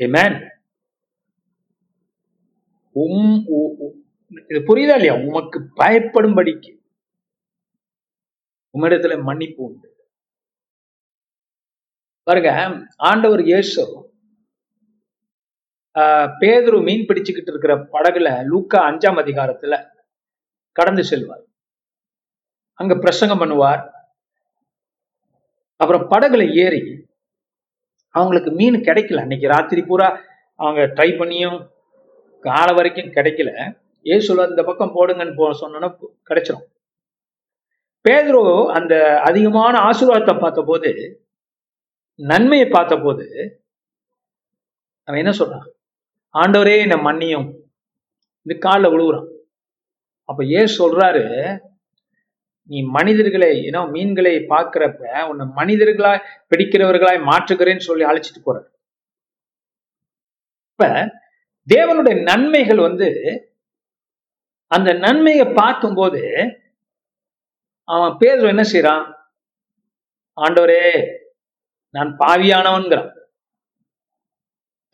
ஏமேன் 0.00 0.36
உம் 2.96 3.44
உ- 3.46 3.94
இது 4.48 4.60
புரியுதா 4.60 4.96
இல்லையா? 5.00 5.14
உமக்கு 5.14 5.58
பயப்படும்படிக்கு 5.76 6.72
உம்மிடத்துல 8.74 9.22
மன்னிப்பு 9.22 9.64
உண்டு. 9.64 9.88
பாருங்க 12.26 12.50
ஆண்டவர் 12.96 13.42
இயேசு 13.42 14.09
பேதுரு 16.40 16.78
மீன் 16.88 17.06
பிடிச்சுக்கிட்டு 17.08 17.52
இருக்கிற 17.52 17.74
படகுல 17.94 18.28
லூக்கா 18.50 18.80
அஞ்சாம் 18.90 19.20
அதிகாரத்துல 19.22 19.76
கடந்து 20.76 21.04
செல்வார். 21.04 21.44
அங்க 22.80 22.94
பிரசங்கம் 22.94 23.40
பண்ணுவார். 23.42 23.82
அப்புறம் 25.80 26.04
படகுல 26.10 26.42
ஏறி 26.64 26.82
அவங்களுக்கு 28.14 28.50
மீன் 28.50 28.78
கிடைக்கல. 28.88 29.22
அன்னைக்கு 29.24 29.48
ராத்திரி 29.48 29.82
பூரா 29.82 30.08
அவங்க 30.60 30.80
ட்ரை 30.96 31.10
பண்ணியும் 31.20 31.58
காலை 32.44 32.72
வரைக்கும் 32.74 33.14
கிடைக்கல. 33.16 33.50
ஏசுல 34.04 34.46
இந்த 34.50 34.62
பக்கம் 34.68 34.94
போடுங்கன்னு 34.96 35.34
போ 35.40 35.46
சொன்னோன்னா 35.62 35.88
கிடைச்சிரும். 36.28 36.66
பேதுரு 38.04 38.42
அந்த 38.78 38.94
அதிகமான 39.28 39.74
ஆசீர்வாதத்தை 39.88 40.34
பார்த்தபோது 40.40 40.90
நன்மையை 42.14 42.66
பார்த்த 42.68 42.94
போது 42.98 43.26
அவன் 45.08 45.20
என்ன 45.22 45.32
சொல்றான்? 45.38 45.66
ஆண்டவரே 46.34 46.74
என்ன 46.78 46.96
மன்னியும். 46.96 47.48
இந்த 48.42 48.54
காலில் 48.58 48.92
விழுவுறான் 48.92 49.28
அப்ப 50.24 50.44
ஏன் 50.44 50.74
சொல்றாரு 50.78 51.24
நீ 52.62 52.82
மனிதர்களை 52.82 53.48
ஏன்னா 53.68 53.80
மீன்களை 53.90 54.34
பார்க்கிறப்ப 54.52 55.22
உன்னை 55.28 55.46
மனிதர்களாய் 55.56 56.26
பிடிக்கிறவர்களாய் 56.50 57.26
மாற்றுகிறேன்னு 57.30 57.86
சொல்லி 57.88 58.04
அழைச்சிட்டு 58.04 58.42
போறாரு. 58.46 58.68
இப்ப 60.70 60.84
தேவனுடைய 61.68 62.22
நன்மைகள் 62.22 62.76
வந்து 62.76 63.08
அந்த 64.66 64.92
நன்மையை 64.92 65.46
பார்க்கும்போது 65.52 66.22
அவன் 67.84 68.16
பேர் 68.16 68.50
என்ன 68.52 68.64
செய்யறான் 68.72 69.04
ஆண்டவரே 70.36 70.84
நான் 71.94 72.10
பாவியானவன்கிறான். 72.18 73.10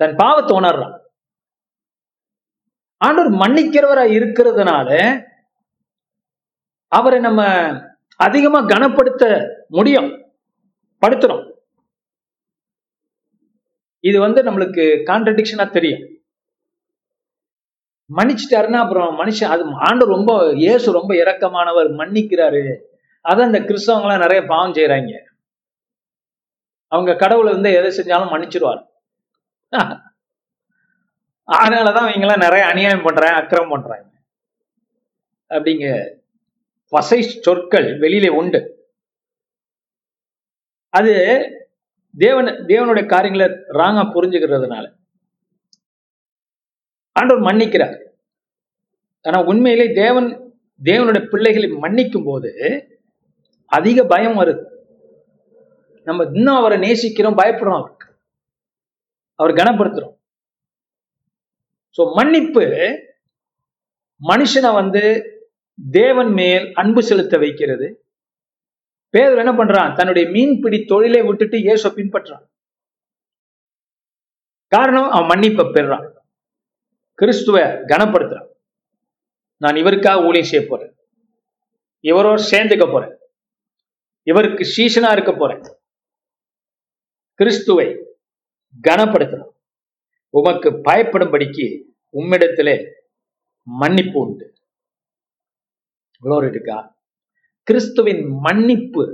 தன் 0.00 0.16
பாவத்தை 0.16 0.52
உணர்றான். 0.58 0.96
ஆண்டவர் 3.00 3.32
மன்னிக்கிறவரா 3.42 4.04
இருக்கிறதுனால 4.18 4.90
அவரை 6.92 7.18
நம்ம 7.20 7.40
அதிகமா 8.16 8.60
கனப்படுத்த 8.60 9.24
முடியும். 9.68 10.10
படுத்துறோம். 11.02 11.44
இது 14.04 14.18
வந்து 14.20 14.40
நம்மளுக்கு 14.42 14.84
கான்ட்ரடிக்ஷனா 15.10 15.66
தெரியும். 15.70 16.04
மன்னிச்சிட்டாருன்னா 18.10 18.80
அப்புறம் 18.84 19.12
மனுஷன் 19.20 19.52
அது 19.54 19.62
ஆண்டு 19.88 20.04
ரொம்ப 20.06 20.30
இயேசு 20.54 20.92
ரொம்ப 20.92 21.14
இரக்கமானவர் 21.14 21.88
மன்னிக்கிறாரு. 22.00 22.64
அதான் 23.24 23.48
இந்த 23.50 23.60
கிறிஸ்தவங்களாம் 23.68 24.24
நிறைய 24.24 24.40
பாவம் 24.50 24.74
செய்யறாங்க 24.74 25.12
அவங்க 26.92 27.12
கடவுள் 27.16 27.48
இருந்து 27.48 27.70
எதை 27.72 27.90
செஞ்சாலும் 27.98 28.32
மன்னிச்சிருவார். 28.32 28.82
அதனாலதான் 31.52 31.92
அவங்க 31.92 32.20
எல்லாம் 32.20 32.38
நிறைய 32.38 32.66
அநியாயம் 32.66 33.02
பண்றாங்க 33.02 33.40
அக்கிரமம் 33.40 33.70
பண்றாங்க. 33.70 34.08
அப்படிங்க 35.48 36.14
வசை 36.88 37.22
சொற்கள் 37.22 37.98
வெளியிலே 37.98 38.28
உண்டு. 38.28 38.90
அது 40.88 41.12
தேவன் 42.18 42.44
தேவனுடைய 42.44 43.06
காரியங்களை 43.06 43.56
ராங்கா 43.68 44.10
புரிஞ்சுக்கிறதுனால. 44.14 44.94
ஆண்டவர் 47.12 47.42
மன்னிக்கிறார். 47.42 48.04
ஆனா 49.22 49.44
உண்மையிலே 49.44 49.92
தேவன் 49.92 50.58
தேவனுடைய 50.84 51.28
பிள்ளைகளை 51.28 51.72
மன்னிக்கும் 51.72 52.24
போது 52.24 52.52
அதிக 53.66 54.04
பயம் 54.04 54.40
வருது. 54.40 54.64
நம்ம 56.04 56.24
இன்னும் 56.32 56.54
அவரை 56.54 56.78
நேசிக்கிறோம் 56.78 57.38
பயப்படுறோம் 57.38 57.78
அவருக்கு. 57.78 58.16
அவர் 59.34 59.54
கனப்படுத்துறோம். 59.54 60.15
சோ 61.96 62.12
மன்னிப்பு 62.14 62.64
மனுஷனை 64.22 64.72
வந்து 64.74 65.02
தேவன் 65.90 66.32
மேல் 66.32 66.74
அன்பு 66.74 67.02
செலுத்த 67.02 67.38
வைக்கிறது. 67.38 68.06
பேதர் 69.08 69.38
என்ன 69.38 69.52
பண்றான்? 69.52 69.94
தன்னுடைய 69.94 70.30
மீன்பிடி 70.30 70.84
தொழிலை 70.84 71.22
விட்டுட்டு 71.22 71.58
இயேசு 71.58 71.88
பின்பற்றான். 71.90 72.44
காரணம் 74.66 75.10
அவன் 75.10 75.28
மன்னிப்பை 75.28 75.64
பெறான் 75.72 76.06
கிறிஸ்துவ 77.14 77.58
கனப்படுத்துறான். 77.90 78.48
நான் 79.56 79.74
இவருக்காக 79.74 80.24
ஊழியம் 80.24 80.46
செய்ய 80.46 80.66
போறேன். 80.68 80.94
இவரோட 82.02 82.40
சேர்ந்துக்க 82.50 82.92
போறேன். 82.92 83.18
இவருக்கு 84.22 84.64
சீசனா 84.76 85.12
இருக்க 85.12 85.32
போறேன். 85.32 85.62
கிறிஸ்துவை 87.34 87.88
கனப்படுத்துறான். 88.88 89.54
உமக்கு 90.28 90.70
பயப்படும்படிக்கு 90.70 91.66
உம்மிடத்திலே 92.12 92.90
மன்னிப்பு 93.62 94.20
உண்டு. 94.20 94.54
இருக்கா 96.48 96.98
கிறிஸ்துவின் 97.62 98.26
மன்னிப்பு 98.26 99.04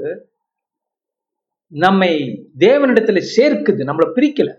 நம்மை 1.66 2.10
தேவனிடத்துல 2.58 3.22
சேர்க்குது 3.36 3.82
நம்மளை 3.88 4.08
பிரிக்கல. 4.16 4.50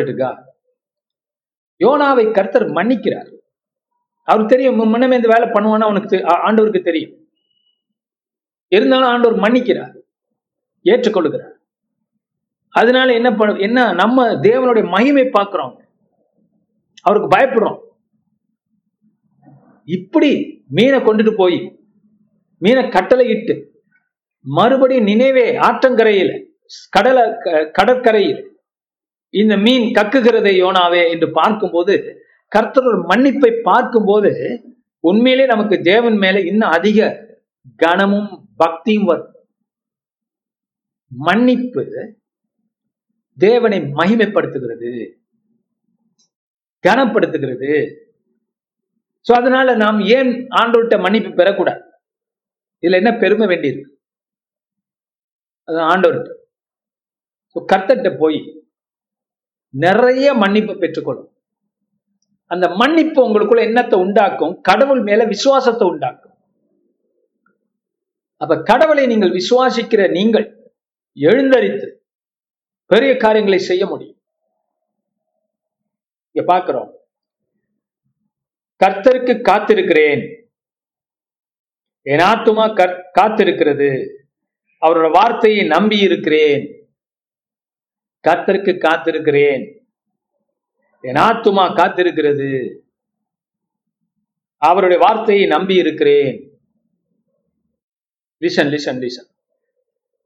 இருக்கா 0.00 0.44
யோனாவை 1.84 2.32
கர்த்தர் 2.32 2.66
மன்னிக்கிறார். 2.68 3.30
அவருக்கு 4.22 4.56
தெரியும் 4.56 4.76
முன்னமே 4.76 5.16
இந்த 5.16 5.28
வேலை 5.28 5.48
பண்ணுவான்னு 5.48 5.88
அவனுக்கு 5.88 6.16
ஆண்டவருக்கு 6.16 6.82
தெரியும். 6.82 7.20
இருந்தாலும் 8.68 9.08
ஆண்டவர் 9.08 9.38
மன்னிக்கிறார் 9.38 9.96
ஏற்றுக்கொள்கிறார் 10.84 11.51
அதனால 12.74 13.12
என்ன 13.18 13.30
பண்ண 13.34 13.58
என்ன 13.66 13.80
நம்ம 13.92 14.26
தேவனுடைய 14.46 14.84
மகிமை 14.94 15.24
பார்க்கிறோம். 15.28 15.74
அவருக்கு 17.06 17.28
பயப்படுறோம். 17.36 17.78
இப்படி 19.88 20.30
மீனை 20.68 20.98
கொண்டுட்டு 20.98 21.32
போய் 21.36 21.58
மீனை 22.62 22.82
கட்டளை 22.88 23.24
இட்டு 23.28 23.54
மறுபடியும் 24.44 25.08
நினைவே 25.10 25.46
ஆற்றங்கரையில் 25.68 26.34
கடலை 26.88 27.24
கடற்கரையில் 27.72 28.40
இந்த 29.34 29.54
மீன் 29.56 29.86
கக்குகிறதை 29.98 30.52
யோனாவே 30.62 31.02
என்று 31.12 31.28
பார்க்கும்போது 31.32 31.94
கர்த்தரோட 32.52 32.96
மன்னிப்பை 33.10 33.50
பார்க்கும்போது 33.62 34.32
உண்மையிலே 35.04 35.44
நமக்கு 35.46 35.76
தேவன் 35.90 36.16
மேல 36.16 36.40
இன்னும் 36.40 36.74
அதிக 36.78 36.98
கனமும் 37.76 38.30
பக்தியும் 38.56 39.04
வரும். 39.04 39.32
மன்னிப்பு 41.12 41.84
தேவனை 43.38 43.80
மகிமைப்படுத்துகிறது. 43.80 45.18
கனப்படுத்துகிறது 46.86 48.00
சோ 49.26 49.32
அதனால 49.32 49.76
நாம் 49.76 50.00
ஏன் 50.00 50.48
ஆண்டோட்ட 50.60 51.00
மன்னிப்பு 51.00 51.30
பெறக்கூடாது? 51.30 51.80
இதுல 52.82 52.90
என்ன 52.90 53.16
பெருமை 53.16 53.46
வேண்டியிருக்கு? 53.46 53.96
அது 55.64 55.78
ஆண்டவர்கிட்ட 55.78 58.18
போய் 58.18 58.64
நிறைய 59.68 60.34
மன்னிப்பு 60.34 60.74
பெற்றுக்கொள்ளும். 60.74 61.34
அந்த 62.46 62.68
மன்னிப்பு 62.68 63.26
உங்களுக்குள்ள 63.26 63.68
என்னத்தை 63.68 63.94
உண்டாக்கும்? 63.94 64.60
கடவுள் 64.60 65.02
மேல 65.02 65.24
விசுவாசத்தை 65.24 65.88
உண்டாக்கும். 65.88 66.34
அப்ப 68.36 68.62
கடவுளை 68.62 69.06
நீங்கள் 69.06 69.30
விசுவாசிக்கிற 69.30 70.10
நீங்கள் 70.10 70.72
எழுந்தரித்து 71.16 72.01
பெரிய 72.92 73.16
காரியங்களை 73.16 73.58
செய்ய 73.58 73.86
முடியும். 73.86 74.20
இங்க 76.30 76.52
பார்க்கிறோம். 76.52 76.96
கர்த்தருக்கு 78.84 79.40
காத்திருக்கிறேன். 79.40 80.46
என் 82.02 82.18
ஆத்துமா 82.18 82.64
காத்திருக்கிறது. 83.20 84.16
அவரோட 84.80 85.10
வார்த்தையை 85.10 85.66
நம்பி 85.66 85.98
இருக்கிறேன். 85.98 86.88
கர்த்தருக்கு 88.28 88.78
காத்திருக்கிறேன். 88.78 89.78
என் 91.00 91.14
ஆத்துமா 91.14 91.64
காத்திருக்கிறது. 91.74 92.78
அவருடைய 94.56 95.02
வார்த்தையை 95.06 95.46
நம்பி 95.46 95.74
இருக்கிறேன். 95.74 96.60
Listen 98.40 98.70
listen 98.74 99.06
listen 99.06 99.30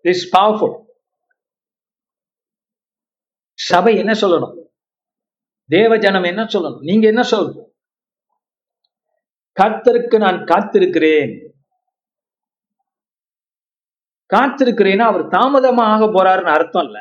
this 0.03 0.27
powerful 0.37 0.85
சபை 3.69 3.93
என்ன 3.97 4.13
சொல்லணும்? 4.13 4.55
தேவ 5.71 5.93
ஜனம் 5.97 6.29
என்ன 6.31 6.43
சொல்லணும்? 6.45 6.85
நீங்க 6.89 7.05
என்ன 7.07 7.23
சொல்லணும்? 7.31 7.71
கர்த்தருக்கு 9.57 10.17
நான் 10.19 10.39
காத்திருக்கிறேன். 10.45 11.33
காத்திருக்கிறேன்னா 14.31 15.05
அவர் 15.11 15.25
தாமதமா 15.37 15.85
ஆக 15.95 16.05
போறாருன்னு 16.07 16.57
அர்த்தம் 16.57 16.87
இல்ல. 16.87 16.99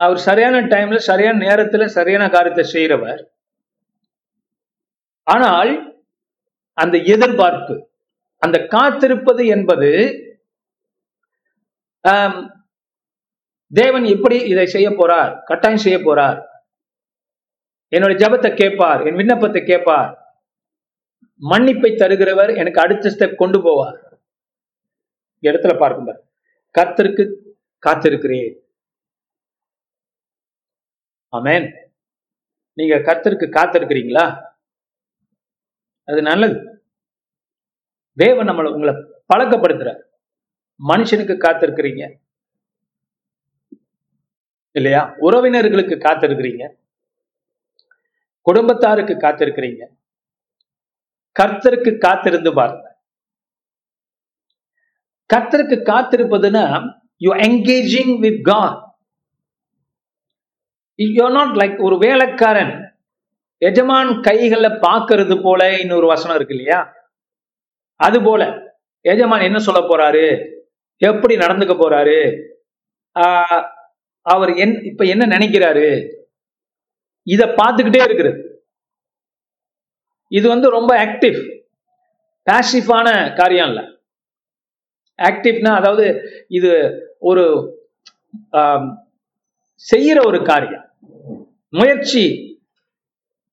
அவர் 0.00 0.18
சரியான 0.18 0.60
டைம்ல 0.72 0.98
சரியான 1.08 1.36
நேரத்துல 1.46 1.84
சரியான 1.96 2.24
காரியத்தை 2.28 2.64
செய்யறவர் 2.72 3.22
ஆனால் 5.26 5.72
அந்த 6.78 6.96
எதிர்பார்ப்பு 7.14 7.74
அந்த 8.42 8.58
காத்திருப்பது 8.74 9.42
என்பது 9.46 9.90
தேவன் 13.74 14.04
எப்படி 14.04 14.36
இதை 14.48 14.66
செய்ய 14.66 14.90
போறார் 14.90 15.44
கட்டாயம் 15.44 15.84
செய்ய 15.84 15.98
போறார். 15.98 16.40
என்னோட 17.90 18.12
ஜெபத்தை 18.22 18.56
கேட்பார் 18.56 19.06
என் 19.06 19.14
விண்ணப்பத்தை 19.14 19.64
கேட்பார். 19.64 20.10
மன்னிப்பை 21.40 21.90
தருகிறவர் 21.92 22.56
எனக்கு 22.56 22.80
அடுத்த 22.80 23.10
ஸ்டெப் 23.10 23.36
கொண்டு 23.36 23.58
போவார். 23.58 23.98
இடத்துல 25.42 25.78
பார்க்கும் 25.78 26.22
கத்திற்கு 26.78 27.24
காத்திருக்கிறேன் 27.86 28.52
ஆமேன். 31.36 31.66
நீங்க 32.78 32.96
கத்திற்கு 32.96 33.46
காத்திருக்கிறீங்களா? 33.58 34.26
அது 36.04 36.22
நல்லது. 36.22 36.58
தேவன் 38.16 38.48
நம்மளை 38.48 38.72
உங்களை 38.72 38.94
பழக்கப்படுத்துற 39.34 39.90
மனுஷனுக்கு 40.88 41.34
காத்திருக்கிறீங்க. 41.46 42.04
இல்லையா? 44.74 45.14
உறவினர்களுக்கு 45.20 45.96
காத்திருக்கிறீங்க. 45.96 46.64
குடும்பத்தாருக்கு 48.46 49.14
காத்திருக்கிறீங்க. 49.14 49.82
கர்த்தருக்கு 51.40 51.98
காத்திருந்து 51.98 52.54
பாருங்க. 52.54 52.98
கர்த்தருக்கு 55.34 55.76
காத்திருப்பதுன்னா 55.90 56.64
you 57.16 57.32
engaging 57.34 58.18
with 58.18 58.44
God 58.44 58.82
you 60.94 61.28
not 61.30 61.56
like 61.56 61.82
ஒரு 61.82 61.98
வேலைக்காரன் 61.98 62.74
எஜமான் 63.56 64.20
கைகளை 64.20 64.70
பார்க்கறது 64.70 65.42
போல 65.42 65.80
இன்னொரு 65.80 66.06
வசனம் 66.06 66.36
இருக்கு 66.36 66.54
இல்லையா? 66.54 66.92
அது 67.96 68.22
போல 68.22 68.42
எஜமான் 69.00 69.40
என்ன 69.40 69.58
சொல்ல 69.58 69.80
போறாரு? 69.80 70.26
எப்படி 70.96 71.36
நடந்துக்க 71.36 71.74
போறாரு? 71.78 72.18
ஆஹ் 73.18 73.64
அவர் 74.32 74.52
என் 74.64 74.74
இப்ப 74.90 75.04
என்ன 75.04 75.24
நினைக்கிறாரு? 75.36 75.86
இத 77.26 77.42
பார்த்துக்கிட்டே 77.58 78.00
இருக்கிறது. 78.06 78.40
இது 80.32 80.46
வந்து 80.48 80.68
ரொம்ப 80.76 80.92
ஆக்டிவ் 81.04 81.38
பேசிஃபான 82.46 83.08
காரியம் 83.40 83.68
இல்ல. 83.70 83.82
ஆக்டிவ்னா 85.18 85.72
அதாவது 85.80 86.06
இது 86.58 86.72
ஒரு 87.30 87.44
செய்யற 89.90 90.18
ஒரு 90.26 90.38
காரியம். 90.50 90.86
முயற்சி 91.78 92.22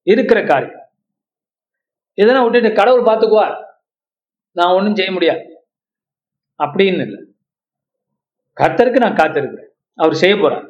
இருக்கிற 0.07 0.39
காரியம். 0.43 0.85
இதெல்லாம் 2.17 2.45
விட்டுட்டு 2.45 2.79
கடவுள் 2.79 3.07
பார்த்துக்குவார். 3.09 3.55
நான் 4.55 4.75
ஒன்றும் 4.77 4.97
செய்ய 4.99 5.11
முடியாது. 5.11 5.43
அப்படின்னு 6.63 7.03
இல்லை. 7.07 7.19
கர்த்தருக்கு 8.57 9.03
நான் 9.05 9.19
காத்திருக்கிறேன். 9.21 9.70
அவர் 10.01 10.15
செய்ய 10.15 10.35
போறார். 10.35 10.67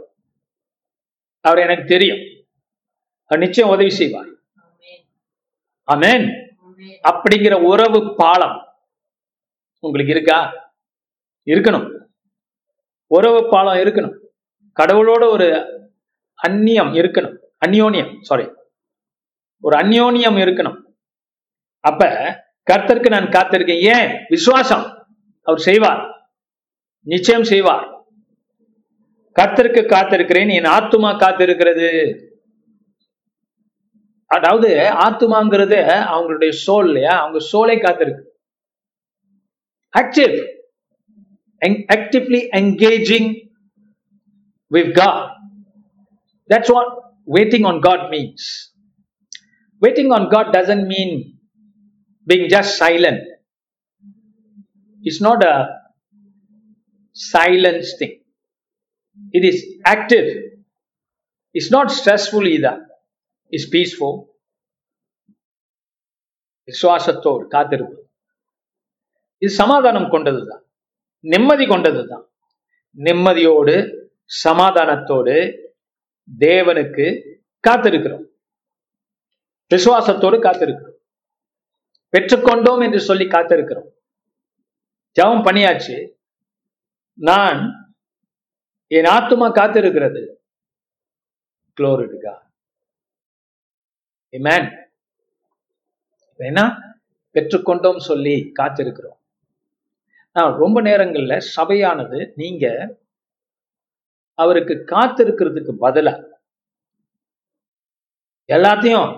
அவர் 1.40 1.58
எனக்கு 1.58 1.86
தெரியும். 1.86 2.46
அவர் 3.26 3.44
நிச்சயம் 3.44 3.70
உதவி 3.70 3.90
செய்வார். 3.90 4.28
அமேன் 5.92 6.50
அப்படிங்கிற 7.10 7.54
உறவு 7.54 8.16
பாலம் 8.16 8.76
உங்களுக்கு 9.80 10.14
இருக்கா? 10.14 10.40
இருக்கணும். 11.46 12.06
உறவு 13.08 13.50
பாலம் 13.50 13.76
இருக்கணும். 13.76 14.18
கடவுளோட 14.80 15.30
ஒரு 15.30 15.48
அந்நியம் 16.48 16.94
இருக்கணும். 16.94 17.38
அந்யோன்யம் 17.66 18.22
சாரி 18.22 18.48
ஒரு 19.62 19.78
அந்யோன்யம் 19.78 20.38
இருக்கணும். 20.38 20.78
அப்ப 21.80 22.06
கர்த்தருக்கு 22.72 23.10
நான் 23.10 23.26
காத்திருக்கேன். 23.26 23.80
ஏன்? 23.80 24.26
விசுவாசம். 24.30 25.08
அவர் 25.44 25.60
செய்வார். 25.60 26.32
நிச்சயம் 27.02 27.44
செய்வார். 27.44 28.01
கத்திற்கு 29.40 29.82
காத்திருக்கிறேன் 29.92 30.52
என் 30.54 30.64
ஆத்துமா 30.64 31.12
காத்திருக்கிறது. 31.24 31.90
அதாவது 34.26 34.70
ஆத்துமாங்கிறது 34.78 35.80
அவங்களுடைய 36.16 36.52
சோல் 36.68 36.86
இல்லையா? 36.86 37.20
அவங்க 37.20 37.40
சோலை 37.40 37.78
காத்திருக்கு. 37.78 38.24
Active 39.98 40.36
actively 41.66 42.42
engaging 42.60 43.30
with 44.68 44.94
God 44.94 45.36
that's 46.54 46.74
what 46.74 46.94
waiting 47.28 47.68
on 47.68 47.80
God 47.80 48.00
means 48.00 48.48
waiting 49.82 50.14
on 50.14 50.28
God 50.28 50.56
doesn't 50.56 50.86
mean 50.86 51.30
being 52.30 52.48
just 52.54 52.72
silent. 52.80 53.22
It's 55.04 55.20
not 55.28 55.40
a 55.44 55.56
silence 57.16 57.90
thing. 58.00 58.21
It 59.34 59.44
is 59.44 59.88
active. 59.90 60.50
It's 61.50 61.70
not 61.70 61.90
stressful 61.90 62.48
இதா 62.48 62.88
is 63.48 63.74
peaceful 63.74 64.30
விசுவாசத்தோடு 66.68 67.48
காத்திருப்பு 67.48 68.10
இது 69.38 69.52
சமாதானம் 69.52 70.12
கொண்டதுதான். 70.12 70.62
நிம்மதி 71.20 71.66
கொண்டதுதான். 71.66 72.26
நிம்மதியோடு 72.96 74.06
சமாதானத்தோடு 74.44 75.58
தேவனுக்கு 76.40 77.38
காத்திருக்கிறோம். 77.68 78.26
விசுவாசத்தோடு 79.76 80.40
காத்திருக்கிறோம். 80.42 80.98
பெற்றுக்கொண்டோம் 82.18 82.84
என்று 82.84 83.00
சொல்லி 83.00 83.26
காத்திருக்கிறோம். 83.26 83.90
ஜெபம் 85.22 85.46
பண்ணியாச்சு. 85.46 86.12
நான் 87.14 87.81
என் 88.92 89.10
ஆத்துமா 89.16 89.48
காத்திருக்கிறது. 89.60 90.22
குளோரிடுகா 91.78 92.34
இமேன் 94.34 94.68
என்ன? 96.40 96.62
பெற்றுக்கொண்டோம் 97.36 98.00
சொல்லி 98.10 98.36
காத்திருக்கிறோம். 98.60 99.18
நான் 100.36 100.58
ரொம்ப 100.62 100.78
நேரங்கள்ல 100.82 101.36
சபையானது 101.56 102.20
நீங்க 102.36 102.66
அவருக்கு 104.40 104.76
காத்திருக்கிறதுக்கு 104.94 105.74
பதிலா 105.86 106.14
எல்லாத்தையும் 108.50 109.10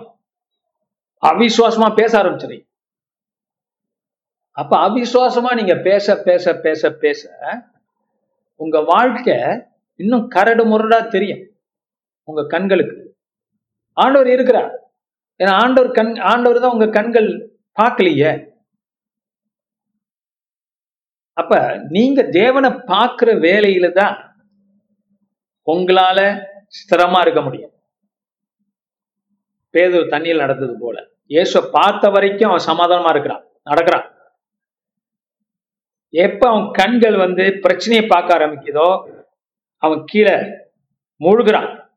அவிசுவாசமா 1.22 1.88
பேச 2.00 2.12
ஆரம்பிச்சிருங்க 2.22 2.64
அப்ப 4.56 4.72
அவிசுவாசமா 4.88 5.52
நீங்க 5.60 5.76
பேச 5.88 6.16
பேச 6.28 6.54
பேச 6.66 6.90
பேச 7.04 7.20
உங்க 8.60 8.78
வாழ்க்கை 8.92 9.36
இன்னும் 10.00 10.24
கரடு 10.34 10.64
முரடா 10.70 10.98
தெரியும் 11.14 11.42
உங்க 12.28 12.42
கண்களுக்கு. 12.54 12.96
ஆண்டவர் 13.96 14.30
இருக்கிறார். 14.36 14.72
ஏன்னா 15.40 15.52
ஆண்டவர் 15.62 15.90
கண் 15.98 16.12
ஆண்டவர் 16.32 16.62
தான் 16.64 16.74
உங்க 16.76 16.88
கண்கள் 16.98 17.28
பார்க்கலையே. 17.78 18.32
அப்ப 21.40 21.54
நீங்க 21.96 22.20
தேவனை 22.40 22.70
பார்க்கிற 22.92 23.30
வேலையில 23.46 23.86
தான் 24.00 24.16
உங்களால 25.66 26.18
ஸ்திரமா 26.78 27.20
இருக்க 27.24 27.40
முடியும். 27.42 27.72
பேதர் 29.74 30.12
தண்ணியில் 30.14 30.42
நடந்தது 30.44 30.74
போல. 30.82 30.96
இயேசுவை 31.34 31.62
பார்த்த 31.76 32.10
வரைக்கும் 32.14 32.50
அவன் 32.50 32.68
சமாதானமா 32.70 33.12
இருக்கிறான் 33.14 33.44
நடக்கிறான். 33.70 34.06
எப்ப 36.14 36.48
அவன் 36.48 36.70
கண்கள் 36.70 37.16
வந்து 37.16 37.58
பிரச்சனையை 37.60 38.06
பார்க்க 38.08 38.38
ஆரம்பிக்குதோ 38.38 39.12
அவன் 39.76 40.02
கீழே 40.04 40.34
முழுகிறான். 41.20 41.88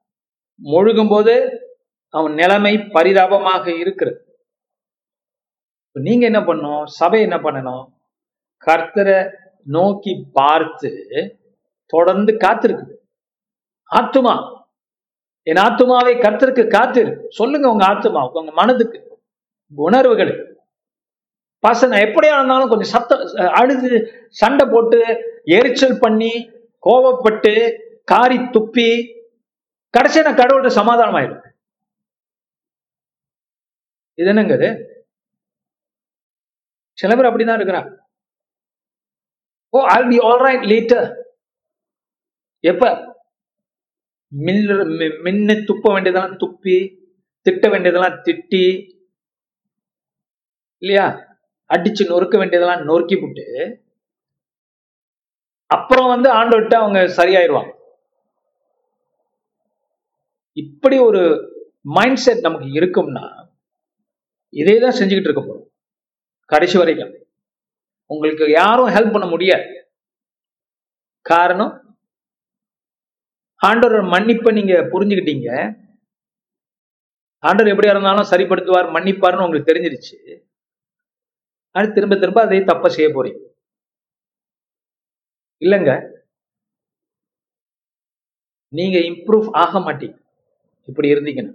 முழுகும் 0.63 1.09
போது 1.09 1.33
அவன் 2.09 2.33
நிலைமை 2.33 2.77
பரிதாபமாக 2.77 3.75
இருக்கிறது. 3.77 4.41
நீங்க 5.91 6.25
என்ன 6.25 6.39
பண்ணணும்? 6.39 6.85
சபை 6.85 7.21
என்ன 7.21 7.37
பண்ணணும்? 7.37 7.85
கர்த்தரை 8.65 9.33
நோக்கி 9.63 10.27
பார்த்து 10.33 10.91
தொடர்ந்து 11.85 12.33
காத்திருக்கு 12.33 12.95
ஆத்துமா. 13.91 14.65
என் 15.43 15.63
ஆத்துமாவை 15.63 16.13
கர்த்தருக்கு 16.25 16.67
காத்திரு. 16.67 17.25
சொல்லுங்க 17.29 17.69
உங்க 17.69 17.85
ஆத்துமா 17.87 18.31
உங்க 18.31 18.51
மனதுக்கு. 18.51 18.99
உணர்வுகளுக்கு. 19.75 20.56
பசங்க 21.63 21.95
எப்படியா 22.05 22.33
இருந்தாலும் 22.35 22.71
கொஞ்சம் 22.71 22.93
சத்தம் 22.93 23.21
அழுது 23.59 23.89
சண்டை 24.35 24.65
போட்டு 24.67 24.99
எரிச்சல் 25.51 26.01
பண்ணி 26.01 26.31
கோபப்பட்டு 26.83 27.53
காரி 28.07 28.37
துப்பி 28.51 28.89
கடைசியா 29.93 30.23
நான் 30.23 30.39
கடவுள்கிட்ட 30.39 30.79
சமாதானம் 30.79 31.17
ஆயிடும் 31.19 31.43
இது 34.17 34.29
என்னங்கிறது 34.31 34.69
சில 36.97 37.15
பேர் 37.15 37.29
அப்படிதான் 37.29 37.59
இருக்கிறான் 37.59 37.89
ஓ 39.73 39.79
all 39.91 40.07
be 40.09 40.17
all 40.25 40.43
right 40.45 40.65
later 40.69 41.07
எப்ப? 42.63 42.85
மில்லு 44.31 44.75
மின்னு 45.25 45.53
துப்ப 45.67 45.91
வேண்டியதெல்லாம் 45.93 46.39
துப்பி 46.41 46.77
திட்ட 47.45 47.65
வேண்டியதெல்லாம் 47.69 48.17
திட்டி 48.25 48.63
இல்லையா? 50.81 51.05
அடிச்சு 51.73 52.03
நொறுக்க 52.11 52.35
வேண்டியதெல்லாம் 52.41 52.85
நொறுக்கி 52.89 53.15
விட்டு 53.21 53.45
அப்புறம் 55.75 56.11
வந்து 56.13 56.29
ஆண்டவர்கிட்ட 56.39 56.75
அவங்க 56.81 56.99
சரியாயிருவாங்க. 57.19 57.71
இப்படி 60.63 60.97
ஒரு 61.07 61.21
மைண்ட் 61.97 62.21
செட் 62.25 62.45
நமக்கு 62.45 62.67
இருக்கும்னா 62.79 63.25
இதே 64.53 64.75
தான் 64.79 64.97
செஞ்சுக்கிட்டு 64.99 65.29
இருக்க 65.29 65.43
போறோம். 65.43 65.65
கடைசி 66.51 66.77
வரைக்கும். 66.77 67.13
உங்களுக்கு 68.09 68.45
யாரும் 68.51 68.93
ஹெல்ப் 68.95 69.13
பண்ண 69.15 69.25
முடியாது. 69.33 69.67
காரணம் 71.21 71.73
ஆண்டவர் 73.61 74.03
மன்னிப்பை 74.13 74.51
நீங்க 74.59 74.73
புரிஞ்சுக்கிட்டீங்க. 74.93 75.49
ஆண்டவர் 77.43 77.71
எப்படியா 77.73 77.93
இருந்தாலும் 77.93 78.31
சரிப்படுத்துவார் 78.31 78.93
மன்னிப்பார்னு 78.95 79.45
உங்களுக்கு 79.45 79.69
தெரிஞ்சிருச்சு. 79.71 80.17
அது 81.77 81.93
திரும்ப 81.93 82.15
திரும்ப 82.15 82.41
அதை 82.41 82.63
தப்ப 82.63 82.89
செய்ய 82.89 83.09
போறீங்க. 83.09 83.39
இல்லைங்க. 85.61 85.91
நீங்க 88.73 88.97
இம்ப்ரூவ் 88.99 89.47
ஆக 89.51 89.79
மாட்டீங்க. 89.79 90.17
இப்படி 90.87 91.13
இருந்தீங்கன்னா. 91.13 91.53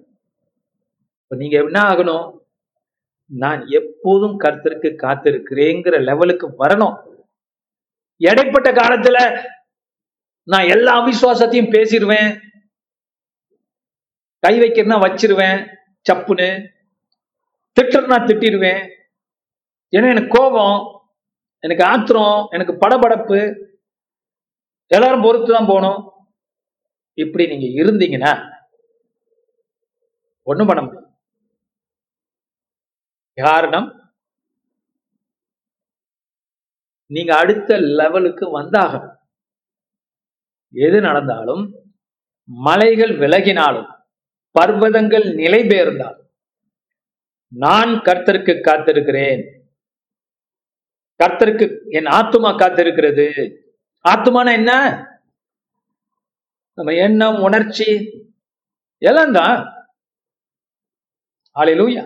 இப்ப 1.22 1.36
நீங்க 1.36 1.56
என்ன 1.62 1.80
ஆகணும்? 1.82 2.26
நான் 3.30 3.66
எப்போதும் 3.68 4.38
கருத்திற்கு 4.38 4.88
காத்திருக்கிறேங்கிற 5.02 6.02
லெவலுக்கு 6.02 6.48
வரணும். 6.58 6.96
இடைப்பட்ட 8.20 8.72
காலத்துல 8.72 9.18
நான் 10.48 10.68
எல்லா 10.68 10.92
அவிசுவாசத்தையும் 11.00 11.74
பேசிடுவேன் 11.76 12.30
கை 14.42 14.60
வைக்கிறனா 14.60 14.96
வச்சிருவேன். 15.04 15.60
சப்புன்னு. 16.06 16.48
திட்டுறனா 17.76 18.18
திட்டிடுவேன் 18.28 18.82
ஏன்னா 19.96 20.08
எனக்கு 20.14 20.36
கோபம் 20.38 20.78
எனக்கு 21.64 21.84
ஆத்திரம் 21.92 22.36
எனக்கு 22.56 22.74
படபடப்பு. 22.82 23.40
எல்லாரும் 24.96 25.24
பொறுத்து 25.26 25.50
தான் 25.52 25.70
போகணும். 25.72 26.00
இப்படி 27.22 27.44
நீங்க 27.50 27.66
இருந்தீங்கன்னா 27.82 28.32
ஒண்ணும் 30.50 30.68
பண்ண 30.70 30.80
முடியும் 30.82 31.08
காரணம் 33.38 33.88
நீங்க 37.16 37.32
அடுத்த 37.42 37.76
லெவலுக்கு 38.00 38.44
வந்தாகணும். 38.58 39.16
எது 40.74 40.98
நடந்தாலும் 41.06 41.64
மலைகள் 42.44 43.12
விலகினாலும் 43.22 43.90
பர்வதங்கள் 44.58 45.26
நிலை 45.40 45.60
பெயர்ந்தாலும் 45.72 46.28
நான் 47.52 47.92
கர்த்தருக்கு 48.06 48.54
காத்திருக்கிறேன். 48.68 49.42
கர்த்தருக்கு 51.20 51.66
என் 51.98 52.12
ஆத்துமா 52.18 52.50
காத்திருக்கிறது. 52.62 53.26
ஆத்துமான 54.08 54.52
என்ன? 54.52 54.72
நம்ம 56.78 56.92
எண்ணம் 56.92 57.40
உணர்ச்சி 57.40 57.88
எல்லாம் 58.98 59.32
தான் 59.32 59.56
ஆளிலூயா 61.56 62.04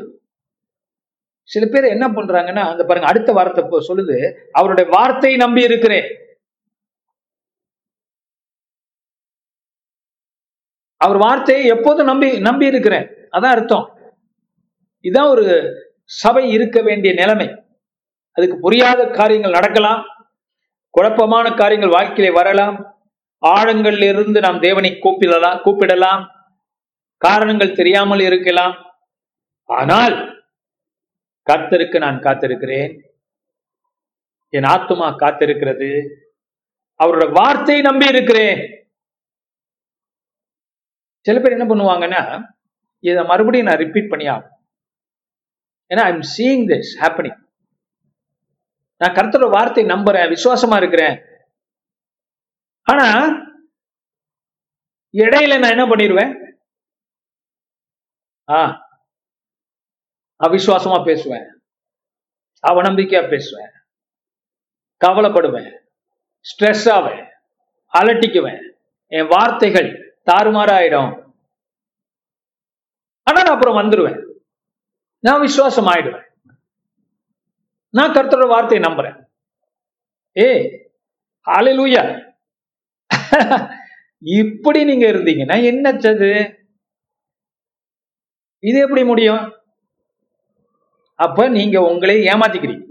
சில 1.43 1.65
பேர் 1.67 1.85
என்ன 1.85 2.09
பண்றாங்கன்னா 2.09 2.63
அந்த 2.71 2.85
பாருங்க 2.85 3.09
அடுத்த 3.09 3.33
வார்த்தை 3.33 3.65
இப்போ 3.65 3.79
சொல்லுது. 3.89 4.17
அவருடைய 4.53 4.91
வார்த்தையை 4.91 5.39
நம்பி 5.39 5.63
இருக்கிறேன். 5.63 6.07
அவர் 10.97 11.17
வார்த்தையை 11.17 11.67
எப்போதும் 11.67 12.07
நம்பி 12.07 12.29
நம்பி 12.41 12.67
இருக்கிறேன். 12.67 13.07
அதான் 13.37 13.55
அர்த்தம். 13.57 13.87
இதான் 15.05 15.31
ஒரு 15.35 15.45
சபை 16.05 16.45
இருக்க 16.51 16.83
வேண்டிய 16.83 17.15
நிலைமை. 17.15 17.66
அதுக்கு 18.37 18.57
புரியாத 18.59 19.01
காரியங்கள் 19.19 19.57
நடக்கலாம் 19.59 20.03
குழப்பமான 20.95 21.47
காரியங்கள் 21.61 21.97
வாழ்க்கையில 21.97 22.29
வரலாம் 22.33 22.77
ஆழங்களிலிருந்து 23.43 24.39
நாம் 24.47 24.65
தேவனை 24.67 24.91
கூப்பிடலாம் 25.05 25.63
கூப்பிடலாம் 25.65 26.23
காரணங்கள் 27.23 27.77
தெரியாமல் 27.81 28.23
இருக்கலாம். 28.29 28.75
ஆனால் 29.69 30.17
கர்த்தருக்கு 31.51 31.99
நான் 32.05 32.25
காத்திருக்கிறேன். 32.27 32.93
என் 34.53 34.69
ஆத்துமா 34.73 35.09
காத்திருக்கிறது. 35.23 35.91
அவரோட 37.01 37.25
வார்த்தையை 37.39 37.81
நம்பி 37.83 38.07
இருக்கிறேன். 38.07 38.61
சில 41.27 41.39
பேர் 41.41 41.57
என்ன 41.57 41.67
பண்ணுவாங்கன்னா 41.71 42.23
இதை 43.05 43.23
மறுபடியும் 43.31 43.69
நான் 43.69 43.83
ரிப்பீட் 43.85 44.13
பண்ணியா 44.13 44.37
ஏன்னா 45.91 46.05
I 46.09 46.13
am 46.17 46.29
seeing 46.37 46.65
this 46.73 46.93
happening 47.03 47.39
நான் 48.97 49.15
கர்த்தரோட 49.15 49.51
வார்த்தை 49.51 49.85
நம்புறேன் 49.85 50.33
விசுவாசமா 50.33 50.77
இருக்கிறேன். 50.77 51.17
ஆனா 52.83 53.07
இடையில 55.13 55.59
நான் 55.59 55.71
என்ன 55.71 55.87
பண்ணிடுவேன் 55.87 56.33
ஆ 58.49 58.85
அவிசுவாசமா 60.45 61.05
பேசுவேன். 61.05 61.47
அவநம்பிக்கையா 62.69 63.31
பேசுவேன். 63.31 63.71
கவலைப்படுவேன். 65.07 65.79
ஸ்ட்ரெஸ் 66.51 66.91
ஆவேன். 66.91 67.25
அலட்டிக்குவேன். 67.93 68.61
என் 69.07 69.27
வார்த்தைகள் 69.27 70.21
தாறுமாறாயிடும். 70.31 71.25
ஆனா 73.23 73.43
நான் 73.43 73.55
அப்புறம் 73.55 73.77
வந்துடுவேன் 73.77 74.21
நான் 75.19 75.41
விசுவாசம் 75.41 75.87
ஆயிடுவேன் 75.87 76.26
நான் 77.97 78.15
கர்த்தரோட 78.15 78.47
வார்த்தையை 78.55 78.83
நம்புறேன். 78.87 79.17
ஏ 80.45 80.49
ஹalleluya. 81.51 82.03
இப்படி 84.41 84.81
நீங்க 84.85 85.07
இருந்தீங்கன்னா 85.13 85.57
என்னச்சது 85.71 86.31
இது 88.69 88.79
எப்படி 88.85 89.03
முடியும்? 89.11 89.43
அப்ப 91.25 91.49
நீங்க 91.57 91.77
உங்களை 91.91 92.17
ஏமாத்திக்கிறீங்க. 92.33 92.85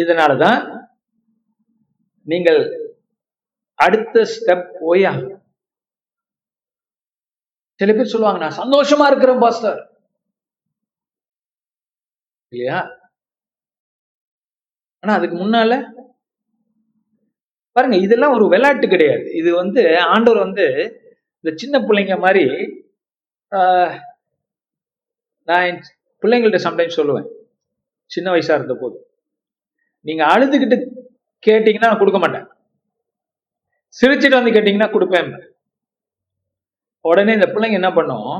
இதனாலதான் 0.00 0.60
நீங்கள் 2.32 2.60
அடுத்த 3.84 4.26
ஸ்டெப் 4.34 4.68
போய் 4.80 5.02
ஆகணும். 5.10 5.42
சில 7.80 7.92
பேர் 7.92 8.12
சொல்லுவாங்க 8.12 8.40
நான் 8.42 8.60
சந்தோஷமா 8.62 9.06
இருக்கிறேன் 9.06 9.42
பாஸ்டர். 9.44 9.80
இல்லையா? 12.54 12.78
ஆனா 15.02 15.12
அதுக்கு 15.18 15.36
முன்னால 15.36 15.72
பாருங்க 17.76 17.96
இதெல்லாம் 17.98 18.34
ஒரு 18.36 18.44
விளையாட்டு 18.52 18.86
கிடையாது. 18.88 19.26
இது 19.40 19.50
வந்து 19.54 19.80
ஆண்டவர் 20.12 20.44
வந்து 20.44 20.66
இந்த 21.40 21.50
சின்ன 21.62 21.76
பிள்ளைங்க 21.88 22.16
மாதிரி 22.24 22.44
ஆஹ், 23.52 23.92
நான் 25.48 25.66
என் 25.68 25.80
பிள்ளைங்கள்ட்ட 26.22 26.60
சம்டைம்ஸ் 26.66 26.98
சொல்லுவேன். 27.00 27.28
சின்ன 28.10 28.28
வயசா 28.34 28.56
இருந்த 28.58 28.74
போது 28.74 28.96
நீங்க 30.06 30.22
அழுதுகிட்டு 30.32 30.76
கேட்டீங்கன்னா 31.42 31.90
நான் 31.90 32.02
கொடுக்க 32.02 32.20
மாட்டேன். 32.22 32.46
சிரிச்சிட்டு 33.94 34.38
வந்து 34.38 34.54
கேட்டீங்கன்னா 34.54 34.90
கொடுப்பேன். 34.94 35.30
உடனே 37.04 37.32
இந்த 37.38 37.48
பிள்ளைங்க 37.52 37.80
என்ன 37.80 37.90
பண்ணும்? 37.98 38.32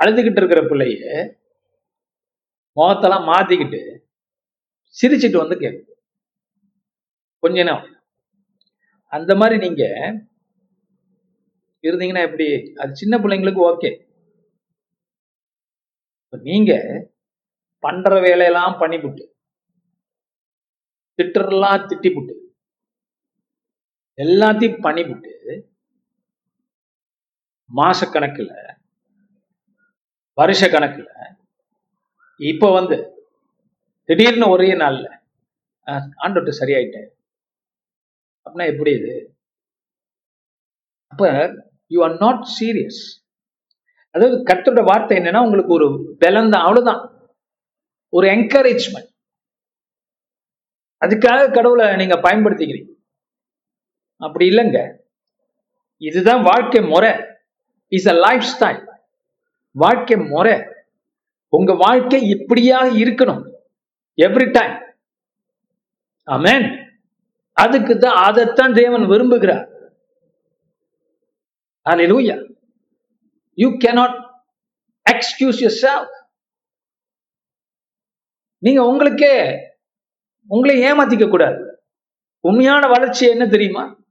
அழுதுகிட்டு 0.00 0.40
இருக்கிற 0.40 0.60
பிள்ளைய 0.70 1.04
முகத்தெல்லாம் 2.76 3.28
மாத்திக்கிட்டு 3.30 3.80
சிரிச்சிட்டு 4.96 5.36
வந்து 5.36 5.56
கேட்குது 5.56 5.92
கொஞ்ச 7.42 7.56
நேரம். 7.62 7.84
அந்த 9.12 9.34
மாதிரி 9.34 9.56
நீங்க 9.58 9.82
இருந்தீங்கன்னா 11.84 12.22
எப்படி? 12.22 12.46
அது 12.76 12.94
சின்ன 12.94 13.18
பிள்ளைங்களுக்கு 13.18 13.62
ஓகே. 13.72 13.90
நீங்க 16.32 16.72
பண்ற 17.84 18.20
வேலையெல்லாம் 18.20 18.80
பண்ணிவிட்டு 18.80 19.24
திட்டுறலாம் 21.18 21.86
திட்டிபுட்டு 21.86 22.34
எல்லாத்தையும் 24.18 24.82
பண்ணிவிட்டு 24.82 25.32
மாச 27.70 28.00
கணக்குல 28.10 28.50
வருஷ 30.38 30.68
கணக்குல 30.68 31.08
இப்ப 32.40 32.70
வந்து 32.72 32.96
திடீர்னு 34.08 34.46
ஒரே 34.54 34.68
நாள்ல 34.82 35.06
ஆண்டோட்டு 36.24 36.52
சரியாயிட்டேன் 36.60 37.08
அப்படின்னா 38.46 38.66
எப்படி 38.72 38.90
இது? 38.98 39.14
அப்ப 41.12 41.24
யூ 41.94 41.98
ஆர் 42.06 42.16
நாட் 42.24 42.42
சீரியஸ் 42.58 43.00
அதாவது 44.14 44.36
கத்தோட 44.50 44.80
வார்த்தை 44.90 45.14
என்னன்னா 45.18 45.40
உங்களுக்கு 45.46 45.72
ஒரு 45.78 45.88
பலம் 46.22 46.52
தான் 46.52 46.64
அவ்வளவுதான். 46.66 47.02
ஒரு 48.12 48.26
என்கரேஜ்மெண்ட் 48.36 49.10
அதுக்காக 51.02 51.40
கடவுளை 51.56 51.86
நீங்க 52.00 52.16
பயன்படுத்திக்கிறீங்க. 52.26 52.92
அப்படி 54.20 54.44
இல்லைங்க. 54.50 54.78
இதுதான் 56.02 56.42
வாழ்க்கை 56.50 56.80
முறை. 56.92 57.10
இஸ் 57.92 58.08
அ 58.12 58.16
லைஃப் 58.26 58.46
ஸ்டைல் 58.52 58.80
வாழ்க்கை 59.74 60.16
முறை. 60.32 60.54
உங்க 61.52 61.72
வாழ்க்கை 61.84 62.20
இப்படியாக 62.34 62.94
இருக்கணும். 63.02 63.42
எவ்ரி 64.16 64.50
டைம் 64.50 64.94
ஆமென் 66.24 66.84
அதுக்கு 67.52 67.98
தான் 67.98 68.22
அதைத்தான் 68.24 68.72
தேவன் 68.72 69.02
விரும்புகிறார். 69.02 69.74
Hallelujah. 71.88 72.54
You 73.56 73.76
cannot 73.84 74.12
excuse 75.10 75.58
yourself. 75.60 76.08
நீங்க 78.58 78.84
உங்களுக்கே 78.84 79.56
உங்களை 80.46 80.82
ஏமாத்திக்க 80.82 81.30
கூடாது. 81.30 81.80
உண்மையான 82.40 82.86
வளர்ச்சி 82.86 83.28
என்ன 83.28 83.46
தெரியுமா? 83.46 84.04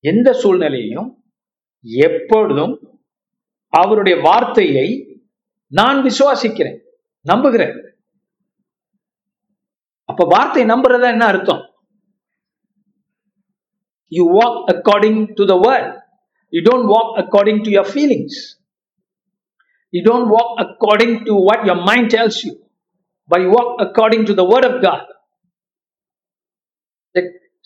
எந்த 0.00 0.32
சூழ்நிலையிலும் 0.32 1.24
எப்பொழுதும் 1.80 3.02
அவருடைய 3.68 4.20
வார்த்தையை 4.20 4.88
நான் 5.66 5.98
விசுவாசிக்கிறேன் 6.02 6.78
நம்புகிறேன். 7.20 7.81
அப்ப 10.12 10.24
வார்த்தை 10.32 10.62
நம்புறதா 10.70 11.10
என்ன 11.14 11.26
அர்த்தம் 11.32 11.62
you 14.12 14.24
walk 14.32 14.58
according 14.72 15.20
to 15.38 15.44
the 15.52 15.56
world 15.64 15.92
you 16.52 16.62
don't 16.66 16.88
walk 16.92 17.12
according 17.22 17.60
to 17.66 17.70
your 17.74 17.90
feelings 17.92 18.38
you 19.92 20.02
don't 20.08 20.28
walk 20.34 20.52
according 20.64 21.16
to 21.28 21.36
what 21.48 21.64
your 21.68 21.82
mind 21.90 22.10
tells 22.14 22.40
you 22.46 22.52
but 23.30 23.44
you 23.44 23.50
walk 23.56 23.72
according 23.86 24.26
to 24.30 24.36
the 24.40 24.44
word 24.52 24.68
of 24.70 24.78
God 24.86 25.06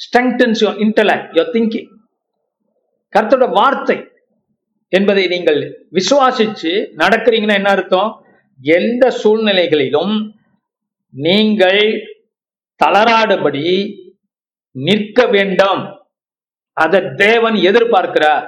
strengthens 0.00 0.60
your 0.62 0.80
intellect 0.86 1.30
your 1.36 1.52
thinking 1.52 1.88
கருத்தோட 3.12 3.46
வார்த்தை 3.52 3.98
என்பதை 4.92 5.24
நீங்கள் 5.28 5.60
விசுவாசிச்சு 5.92 6.72
நடக்கிறீங்கன்னா 6.96 7.56
என்ன 7.60 7.70
அர்த்தம் 7.70 8.10
எந்த 8.60 9.04
சூழ்நிலைகளிலும் 9.22 10.14
நீங்கள் 11.14 11.80
தளராடபடி 12.84 13.62
நிற்க 14.76 15.18
வேண்டாம். 15.34 15.82
அதை 16.76 17.00
தேவன் 17.24 17.56
எதிர்பார்க்கிறார். 17.68 18.46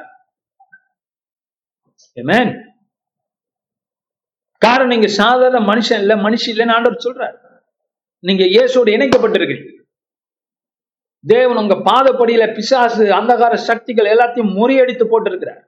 காரணம் 4.62 4.93
நீங்க 4.93 5.09
சாதாரண 5.20 5.59
மனுஷன் 5.70 6.01
இல்ல 6.03 6.14
மனுஷன் 6.26 6.53
இல்லைன்னு 6.53 6.74
ஆண்டவர் 6.76 7.05
சொல்றார். 7.07 7.37
நீங்க 8.24 8.45
இயேசோடு 8.55 8.95
இணைக்கப்பட்டிருக்கிறீங்க 8.97 9.74
தேவன் 11.24 11.61
உங்க 11.62 11.76
பாதப்படியில 11.89 12.45
பிசாசு 12.57 13.05
அந்தகார 13.18 13.55
சக்திகள் 13.68 14.11
எல்லாத்தையும் 14.12 14.55
முறியடித்து 14.59 15.05
போட்டிருக்கிறார். 15.12 15.62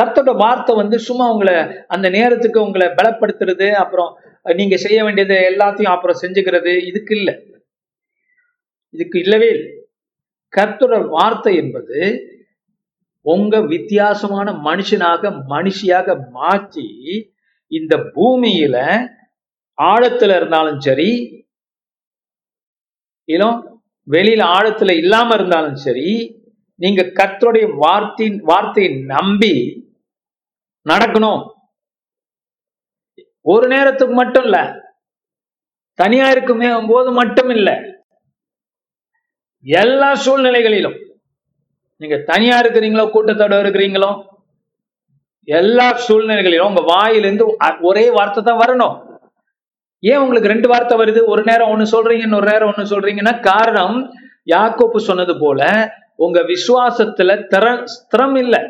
கத்தோட 0.00 0.30
வார்த்தை 0.36 0.72
வந்து 0.76 0.96
சும்மா 1.06 1.26
உங்களை 1.32 1.54
அந்த 1.94 2.06
நேரத்துக்கு 2.16 2.58
உங்களை 2.66 2.86
பலப்படுத்துறது 2.98 3.68
அப்புறம் 3.82 4.10
நீங்க 4.44 4.76
செய்ய 4.76 5.04
வேண்டியது 5.04 5.34
எல்லாத்தையும் 5.34 5.94
அப்புறம் 5.94 6.20
செஞ்சுக்கிறது 6.22 6.86
இதுக்கு 6.86 7.16
இல்லை. 7.16 7.34
இதுக்கு 8.94 9.18
இல்லவே 9.18 9.48
இல்லை. 9.48 9.72
வார்த்தை 11.08 11.56
என்பது 11.56 11.98
உங்க 13.26 13.60
வித்தியாசமான 13.60 14.52
மனுஷனாக 14.52 15.32
மனுஷியாக 15.48 16.30
மாற்றி 16.30 16.88
இந்த 17.72 17.96
பூமியில 17.96 18.76
ஆழத்துல 19.78 20.36
இருந்தாலும் 20.36 20.80
சரி 20.80 21.10
இன்னும் 23.24 23.58
வெளியில 24.08 24.42
ஆழத்துல 24.56 24.96
இல்லாம 24.96 25.34
இருந்தாலும் 25.34 25.74
சரி 25.74 26.08
நீங்க 26.80 27.02
கர்த்தருடைய 27.02 27.76
வார்த்தையின் 27.76 28.40
வார்த்தையை 28.42 28.90
நம்பி 29.04 29.54
நடக்கணும். 30.86 31.42
ஒரு 33.52 33.66
நேரத்துக்கு 33.74 34.14
மட்டும் 34.20 34.46
இல்ல. 34.48 34.58
தனியா 35.98 36.26
இருக்குமே 36.34 36.68
போது 36.90 37.10
மட்டும் 37.20 37.50
இல்லை. 37.56 37.74
எல்லா 39.66 40.10
சூழ்நிலைகளிலும். 40.24 40.98
நீங்க 42.00 42.16
தனியா 42.32 42.56
இருக்கிறீங்களோ 42.62 43.04
கூட்டத்தோட 43.14 43.54
இருக்கிறீங்களோ 43.62 44.10
எல்லா 45.48 45.86
சூழ்நிலைகளிலும் 46.06 46.70
உங்க 46.70 46.82
வாயிலிருந்து 46.92 47.44
ஒரே 47.88 48.04
வார்த்தை 48.16 48.40
தான் 48.42 48.60
வரணும். 48.62 48.96
ஏன் 50.02 50.20
உங்களுக்கு 50.22 50.52
ரெண்டு 50.52 50.68
வார்த்தை 50.72 50.94
வருது? 51.00 51.20
ஒரு 51.32 51.42
நேரம் 51.48 51.70
ஒண்ணு 51.72 51.86
சொல்றீங்க 51.94 52.26
இன்னொரு 52.28 52.48
நேரம் 52.52 52.70
ஒண்ணு 52.72 52.92
சொல்றீங்கன்னா 52.92 53.34
காரணம் 53.50 53.96
யாக்கோப்பு 54.54 55.00
சொன்னது 55.08 55.34
போல 55.42 55.60
உங்க 56.24 56.38
விசுவாசத்துல 56.52 57.30
திற 57.52 57.66
ஸ்திரம் 57.94 58.36
இல்லை. 58.42 58.60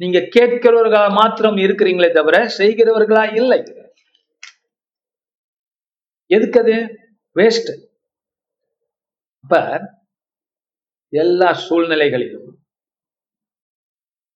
நீங்க 0.00 0.18
கேட்கிறவர்களா 0.36 1.04
மாத்திரம் 1.20 1.58
இருக்கிறீங்களே 1.64 2.10
தவிர 2.18 2.36
செய்கிறவர்களா 2.58 3.24
இல்லை. 3.40 3.60
எதுக்கு 6.34 6.58
அது? 6.60 6.76
வேஸ்ட் 7.34 7.70
அப்ப 9.44 9.54
எல்லா 11.12 11.48
சூழ்நிலைகளிலும் 11.68 12.48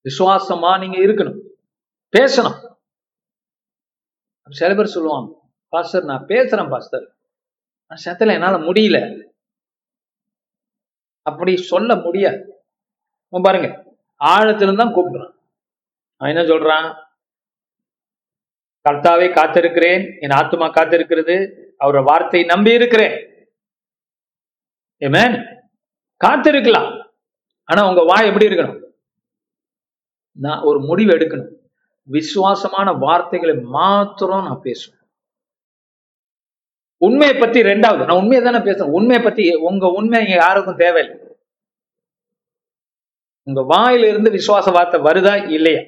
விசுவாசமா 0.06 0.70
நீங்க 0.82 0.98
இருக்கணும். 0.98 1.38
பேசணும். 2.16 2.58
சில 4.50 4.74
பேர் 4.74 4.94
சொல்லுவாங்க 4.96 5.30
பாஸ்டர் 5.68 6.04
நான் 6.04 6.26
பேசுறேன் 6.26 6.70
பாஸ்டர் 6.70 7.06
ஆனா 7.88 8.00
சத்தல 8.00 8.32
என்னால 8.32 8.56
முடியல. 8.58 8.98
அப்படி 11.22 11.52
சொல்ல 11.72 11.94
முடியாது. 11.96 12.40
பாருங்க 13.28 13.68
ஆழத்துல 14.24 14.76
தான் 14.76 14.94
கூப்பிடுறான். 14.94 15.34
அவன் 16.16 16.34
என்ன 16.34 16.42
சொல்றான்? 16.52 16.88
கர்த்தாவே 18.86 19.28
காத்திருக்கிறேன். 19.38 20.02
என் 20.20 20.36
ஆத்துமா 20.38 20.68
காத்திருக்கிறது. 20.78 21.36
அவரோட 21.80 22.04
வார்த்தை 22.04 22.44
நம்பி 22.44 22.72
இருக்கிறேன். 22.72 23.30
Amen. 25.00 25.44
காத்திருக்கலாம். 26.24 27.06
ஆனா 27.64 27.88
உங்க 27.88 28.02
வாய் 28.02 28.26
எப்படி 28.26 28.46
இருக்கணும்? 28.46 28.84
நான் 30.32 30.60
ஒரு 30.60 30.80
முடிவு 30.80 31.12
எடுக்கணும். 31.12 31.54
விசுவாசமான 32.02 32.92
வார்த்தைகளை 32.92 33.56
மாத்திரம் 33.56 34.44
நான் 34.44 34.60
பேசுவேன் 34.62 35.00
உண்மையை 36.96 37.38
பத்தி 37.38 37.62
ரெண்டாவது 37.62 38.04
நான் 38.04 38.16
உண்மையை 38.16 38.42
தானே 38.42 38.56
பேசுறேன் 38.58 38.90
உண்மையை 38.90 39.24
பத்தி 39.24 39.54
உங்க 39.54 39.86
உண்மை 39.86 40.20
இங்க 40.20 40.34
யாருக்கும் 40.34 40.76
தேவையில்லை. 40.76 41.36
உங்க 43.42 43.66
வாயில 43.76 44.08
இருந்து 44.08 44.30
விசுவாச 44.30 44.72
வார்த்தை 44.72 45.00
வருதா 45.00 45.50
இல்லையா? 45.50 45.80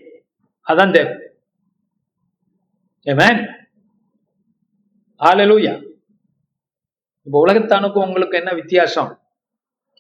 அதான் 0.69 0.93
தேவை. 0.93 1.15
ஏமேன் 3.05 3.58
ஆலலூயா 5.21 5.75
இப்ப 7.27 7.41
உலகத்தானுக்கும் 7.47 8.07
உங்களுக்கு 8.09 8.37
என்ன 8.37 8.53
வித்தியாசம்? 8.53 9.11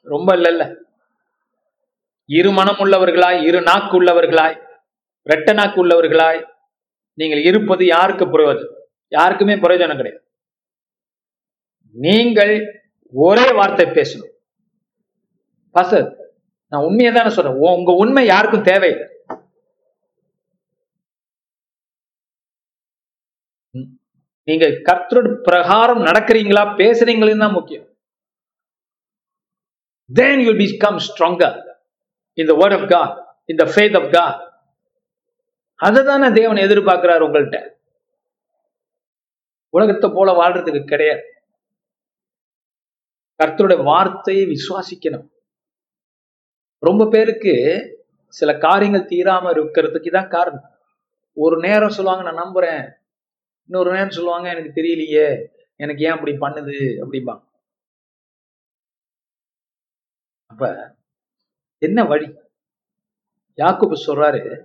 ரொம்ப 0.06 0.36
இல்லைல்ல. 0.36 0.64
இரு 2.28 2.50
மனம் 2.50 2.80
உள்ளவர்களாய் 2.84 3.38
இரு 3.48 3.60
நாக்கு 3.62 4.02
உள்ளவர்களாய் 4.02 4.56
ரெட்ட 5.26 5.52
நாக்கு 5.54 5.78
உள்ளவர்களாய் 5.84 6.40
நீங்கள் 7.18 7.42
இருப்பது 7.44 7.86
யாருக்கு 7.86 8.24
பிரயோஜனம் 8.24 8.74
யாருக்குமே 9.12 9.54
பிரயோஜனம் 9.54 10.00
கிடையாது. 10.00 10.24
நீங்கள் 11.96 12.54
ஒரே 13.12 13.52
வார்த்தை 13.52 13.86
பேசணும். 13.86 14.32
பாசர் 15.74 16.08
நான் 16.72 16.84
உண்மையை 16.84 17.14
தானே 17.14 17.30
சொல்றேன். 17.30 17.58
உங்க 17.58 17.92
உண்மை 17.92 18.26
யாருக்கும் 18.26 18.68
தேவையில்லை 18.70 19.06
ம். 23.74 23.90
நீங்க 24.48 24.66
கர்த்தரோட 24.88 25.30
பிரகாரம் 25.48 26.02
நடக்கிறீங்களா 26.08 26.64
பேசுறீங்களா 26.80 27.38
தான் 27.44 27.56
முக்கியம். 27.58 27.86
Then 30.18 30.36
you 30.44 30.50
will 30.50 30.60
become 30.66 30.98
stronger 31.06 31.50
in 32.40 32.46
the 32.50 32.56
word 32.60 32.74
of 32.76 32.84
God 32.92 33.10
in 33.50 33.56
the 33.60 33.66
faith 33.76 33.96
of 34.00 34.06
God. 34.18 34.36
அதுதானே 35.86 36.28
தேவன் 36.38 36.64
எதிர்பார்க்கிறார் 36.66 37.24
உங்கள்கிட்ட 37.26 37.58
உலகத்தை 39.76 40.08
போல 40.14 40.28
வாழ்றதுக்கு 40.38 40.82
கிடையாது. 40.92 41.24
கர்த்தருடைய 43.42 43.82
வார்த்தையை 43.90 44.44
விசுவாசிக்கணும். 44.54 45.26
ரொம்ப 46.88 47.02
பேருக்கு 47.14 47.54
சில 48.28 48.50
காரியங்கள் 48.66 49.10
தீராம 49.12 49.50
இருக்கிறதுக்கு 49.56 50.10
தான் 50.16 50.32
காரணம். 50.36 50.66
ஒரு 51.44 51.56
நேரம் 51.66 51.94
சொல்லுவாங்க 51.96 52.24
நான் 52.28 52.42
நம்புறேன். 52.44 52.82
இன்னொரு 53.68 53.92
நேரம் 53.92 54.10
சொல்லுவாங்க 54.10 54.48
எனக்கு 54.50 54.80
தெரியலையே 54.80 55.46
எனக்கு 55.76 56.04
ஏன் 56.04 56.10
அப்படி 56.10 56.32
பண்ணுது? 56.32 56.76
அப்படிம்பாங்க. 57.04 57.42
அப்ப 60.46 60.96
என்ன 61.78 62.04
வழி? 62.04 62.26
யாக்குப்பு 63.56 63.96
சொல்றாரு 64.06 64.64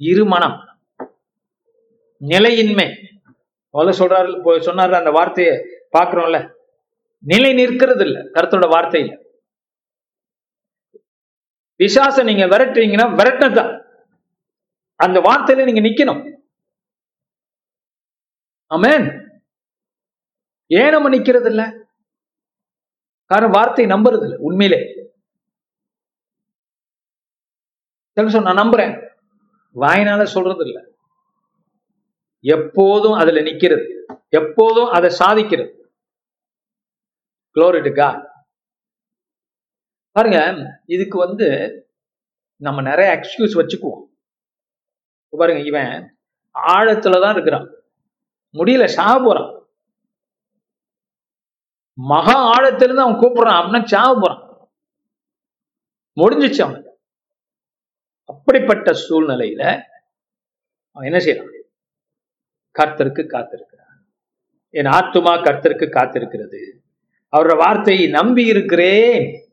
இருமனம் 0.00 0.58
நிலையின்மை. 2.16 2.86
முதல்ல 3.74 3.92
சொல்றாரு 4.00 4.28
சொன்னாரு 4.68 4.92
அந்த 4.92 5.10
வார்த்தையை 5.10 5.54
பாக்குறோம்ல 5.98 6.54
நிலை 7.18 7.52
நிற்கிறது 7.52 8.04
இல்ல 8.04 8.18
கருத்தோட 8.34 8.66
வார்த்தையில. 8.76 9.10
பிசாச 11.80 12.24
நீங்க 12.24 12.46
விரட்டுறீங்கன்னா 12.46 13.06
விரட்டினதுதான். 13.18 13.72
அந்த 14.94 15.20
வார்த்தையில 15.20 15.64
நீங்க 15.64 15.80
நிக்கணும். 15.80 16.31
அமேன் 18.72 19.06
ஏன் 20.66 20.94
நம்ம 20.94 21.08
நிக்கிறது 21.16 21.48
இல்ல 21.52 21.62
காரணம் 23.30 23.56
வார்த்தை 23.56 23.84
நம்புறது 23.86 24.24
இல்ல 24.26 24.36
உண்மையிலே. 24.38 24.80
சில 28.16 28.40
நான் 28.40 28.60
நம்புறேன். 28.62 28.94
வாயினால 29.74 30.22
சொல்றது 30.24 30.64
இல்ல 30.66 30.78
எப்போதும் 32.44 33.12
அதுல 33.12 33.40
நிக்கிறது. 33.40 33.86
எப்போதும் 34.28 34.90
அதை 34.96 35.10
சாதிக்கிறது. 35.18 35.72
குளோரிட்டுக்கா 37.56 38.10
பாருங்க 40.16 40.38
இதுக்கு 40.86 41.18
வந்து 41.18 41.46
நம்ம 42.62 42.82
நிறைய 42.82 43.08
எக்ஸ்கியூஸ் 43.16 43.58
வச்சுக்குவோம். 43.60 44.02
பாருங்க 45.40 45.62
இவன் 45.70 45.92
ஆழத்துல 46.54 47.20
தான் 47.24 47.34
இருக்கிறான். 47.36 47.66
முடியல 48.52 48.86
சாக 48.86 49.24
போறான். 49.24 49.60
மகா 51.94 52.52
ஆழத்திலிருந்து 52.52 52.96
அவன் 52.96 53.14
கூப்பிடுறான் 53.14 53.58
அப்படின்னா 53.60 53.84
சாக 53.84 54.20
போறான். 54.20 54.70
முடிஞ்சிச்சு 56.16 56.62
அவன். 56.62 56.96
அப்படிப்பட்ட 58.24 58.90
சூழ்நிலையில 58.90 59.82
அவன் 60.92 61.12
என்ன 61.12 61.24
செய்யறான்? 61.24 61.60
கர்த்தருக்கு 62.78 63.26
காத்திருக்கிறான். 63.26 63.80
என் 64.68 64.84
ஆத்துமா 64.84 65.34
கர்த்தருக்கு 65.42 65.90
காத்திருக்கிறது. 65.90 66.80
அவரோட 67.32 67.56
வார்த்தையை 67.56 68.06
நம்பி 68.06 68.46
இருக்கிறேன் 68.46 69.48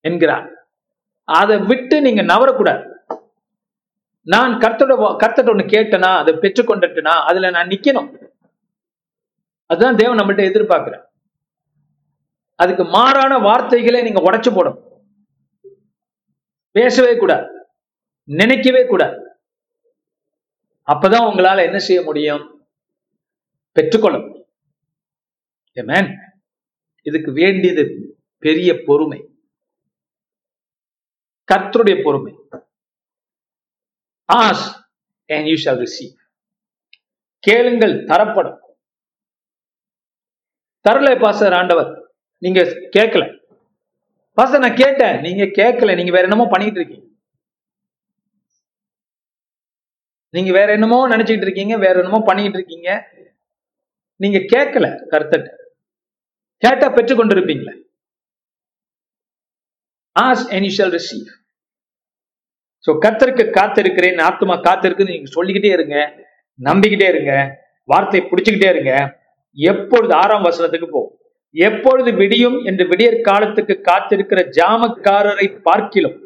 என்கிறான் 0.00 0.50
அதை 1.24 1.58
விட்டு 1.58 2.00
நீங்க 2.00 2.22
நவரக்கூடாது. 2.22 2.89
நான் 4.30 4.58
கர்த்தோட 4.58 4.92
கர்த்தட்ட 5.22 5.50
ஒண்ணு 5.52 5.66
கேட்டனா 5.66 6.16
அதை 6.16 6.34
பெற்றுக்கொண்டுட்டனா 6.34 7.22
அதுல 7.22 7.50
நான் 7.50 7.68
நிக்கணும். 7.68 8.28
அதுதான் 9.66 9.96
தேவன் 9.96 10.18
நம்மள்ட்ட 10.18 10.40
எதிர்பார்க்கிறேன் 10.40 11.04
அதுக்கு 12.54 12.84
மாறான 12.84 13.38
வார்த்தைகளை 13.38 14.02
நீங்க 14.02 14.30
உடைச்சு 14.30 14.50
போடணும். 14.50 14.88
பேசவே 16.70 17.16
கூடாது. 17.16 17.66
நினைக்கவே 18.24 18.86
கூடாது. 18.86 19.16
அப்பதான் 20.86 21.28
உங்களால 21.30 21.64
என்ன 21.64 21.78
செய்ய 21.78 22.02
முடியும்? 22.02 22.68
பெற்றுக்கொள்ள 23.72 24.18
முடியும். 24.18 26.08
இதுக்கு 27.02 27.32
வேண்டியது 27.32 28.14
பெரிய 28.38 28.82
பொறுமை. 28.86 29.30
கர்த்தருடைய 31.52 32.02
பொறுமை. 32.02 32.39
Ask 34.30 34.64
and 35.34 35.46
you 35.50 35.56
shall 35.64 35.80
receive 35.84 36.14
கேளுங்கள் 37.46 37.94
தரப்படும். 38.10 38.58
தரல 40.84 41.08
பாசர் 41.22 41.54
ஆண்டவர் 41.60 41.90
நீங்க 42.44 42.60
கேட்கல. 42.96 43.24
பாச 44.38 44.58
நான் 44.64 44.80
கேட்டேன் 44.82 45.16
நீங்க 45.26 45.44
கேட்கல 45.60 45.94
நீங்க 45.98 46.12
வேற 46.16 46.26
என்னமோ 46.28 46.46
பண்ணிட்டு 46.52 46.78
இருக்கீங்க. 46.80 47.06
நீங்க 50.34 50.50
வேற 50.58 50.68
என்னமோ 50.72 50.98
நினைச்சிட்டு 51.14 51.46
இருக்கீங்க 51.46 51.76
வேற 51.86 51.94
என்னமோ 52.02 52.20
பண்ணிட்டு 52.26 52.58
இருக்கீங்க. 52.58 52.90
நீங்க 54.22 54.38
கேட்கல 54.54 54.86
கருத்தட்ட 55.12 55.48
கேட்டா 56.64 56.86
பெற்றுக்கொண்டிருப்பீங்களே. 56.96 57.74
Ask 60.16 60.44
and 60.54 60.64
you 60.66 60.72
shall 60.78 60.94
receive 60.98 61.26
so 62.84 62.90
கத்தருக்கு 63.04 63.44
காத்திருக்கிறேன் 63.56 64.20
ஆத்மா 64.26 64.54
காத்திருக்குன்னு 64.66 65.14
நீங்க 65.14 65.30
சொல்லிக்கிட்டே 65.36 65.72
இருங்க 65.76 65.96
நம்பிக்கிட்டே 66.60 67.08
இருங்க 67.08 67.32
வார்த்தையை 67.88 68.22
பிடிச்சுக்கிட்டே 68.24 68.68
இருங்க. 68.72 68.92
எப்பொழுது 69.56 70.12
ஆறாம் 70.14 70.46
வசனத்துக்கு 70.46 70.88
போகும் 70.88 71.16
எப்பொழுது 71.54 72.10
விடியும் 72.20 72.58
என்று 72.68 72.84
விடியற் 72.90 73.26
காலத்துக்கு 73.28 73.74
காத்திருக்கிற 73.88 74.40
ஜாமக்காரரை 74.58 75.46
பார்க்கிலும் 75.66 76.18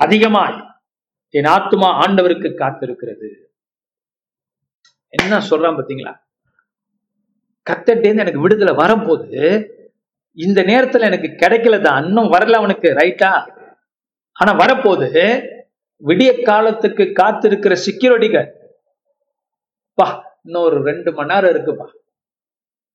அதிகமாய் 0.00 0.56
என் 1.34 1.50
ஆத்துமா 1.54 1.88
ஆண்டவருக்கு 2.02 2.48
காத்திருக்கிறது. 2.54 3.28
என்ன 5.12 5.40
சொல்றான் 5.50 5.78
பாத்தீங்களா 5.78 6.12
கத்தட்டேந்து 7.66 8.22
எனக்கு 8.24 8.44
விடுதலை 8.44 8.74
வரும்போது 8.74 9.40
இந்த 10.38 10.60
நேரத்துல 10.70 11.08
எனக்கு 11.10 11.28
கிடைக்கல 11.42 11.76
தான் 11.80 12.04
இன்னும் 12.08 12.32
வரல 12.34 12.58
அவனுக்கு 12.60 12.88
ரைட்டா 13.00 13.30
ஆனா 14.38 14.52
வரப்போது 14.62 15.08
விடிய 16.02 16.30
காலத்துக்கு 16.48 17.04
காத்திருக்கிற 17.20 17.74
செக்யூரிட்டிகள் 17.86 18.48
பா 19.98 20.06
இன்னும் 20.44 20.66
ஒரு 20.68 20.78
ரெண்டு 20.88 21.10
மணி 21.12 21.30
நேரம் 21.32 21.52
இருக்குப்பா. 21.54 21.86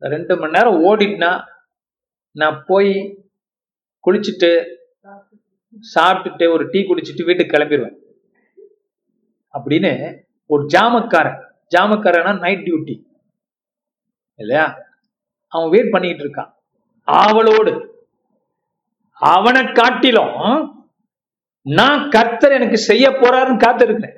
ரெண்டு 0.02 0.34
மணி 0.40 0.56
நேரம் 0.58 0.78
ஓடிட்டுனா 0.90 1.32
நான் 2.36 2.58
போய் 2.68 2.92
குளிச்சுட்டு 4.06 4.52
சாப்பிட்டுட்டு 5.96 6.46
ஒரு 6.56 6.64
டீ 6.72 6.80
குடிச்சிட்டு 6.82 7.28
வீட்டுக்கு 7.28 7.54
கிளம்பிடுவேன் 7.56 7.98
அப்படின்னு 9.54 9.92
ஒரு 10.50 10.64
ஜாமக்காரன் 10.76 11.40
ஜாமக்காரனா 11.76 12.32
நைட் 12.44 12.66
டியூட்டி 12.66 12.96
இல்லையா? 14.40 14.66
அவன் 15.54 15.72
வெயிட் 15.74 15.94
பண்ணிட்டு 15.94 16.24
இருக்கான். 16.26 16.52
ஆவலோடு. 17.08 17.74
அவனை 19.22 19.64
காட்டிலும் 19.80 20.38
நான் 21.66 22.10
கர்த்தர் 22.10 22.52
எனக்கு 22.52 22.78
செய்ய 22.78 23.10
போறாருன்னு 23.10 23.64
காத்திருக்கிறேன். 23.66 24.18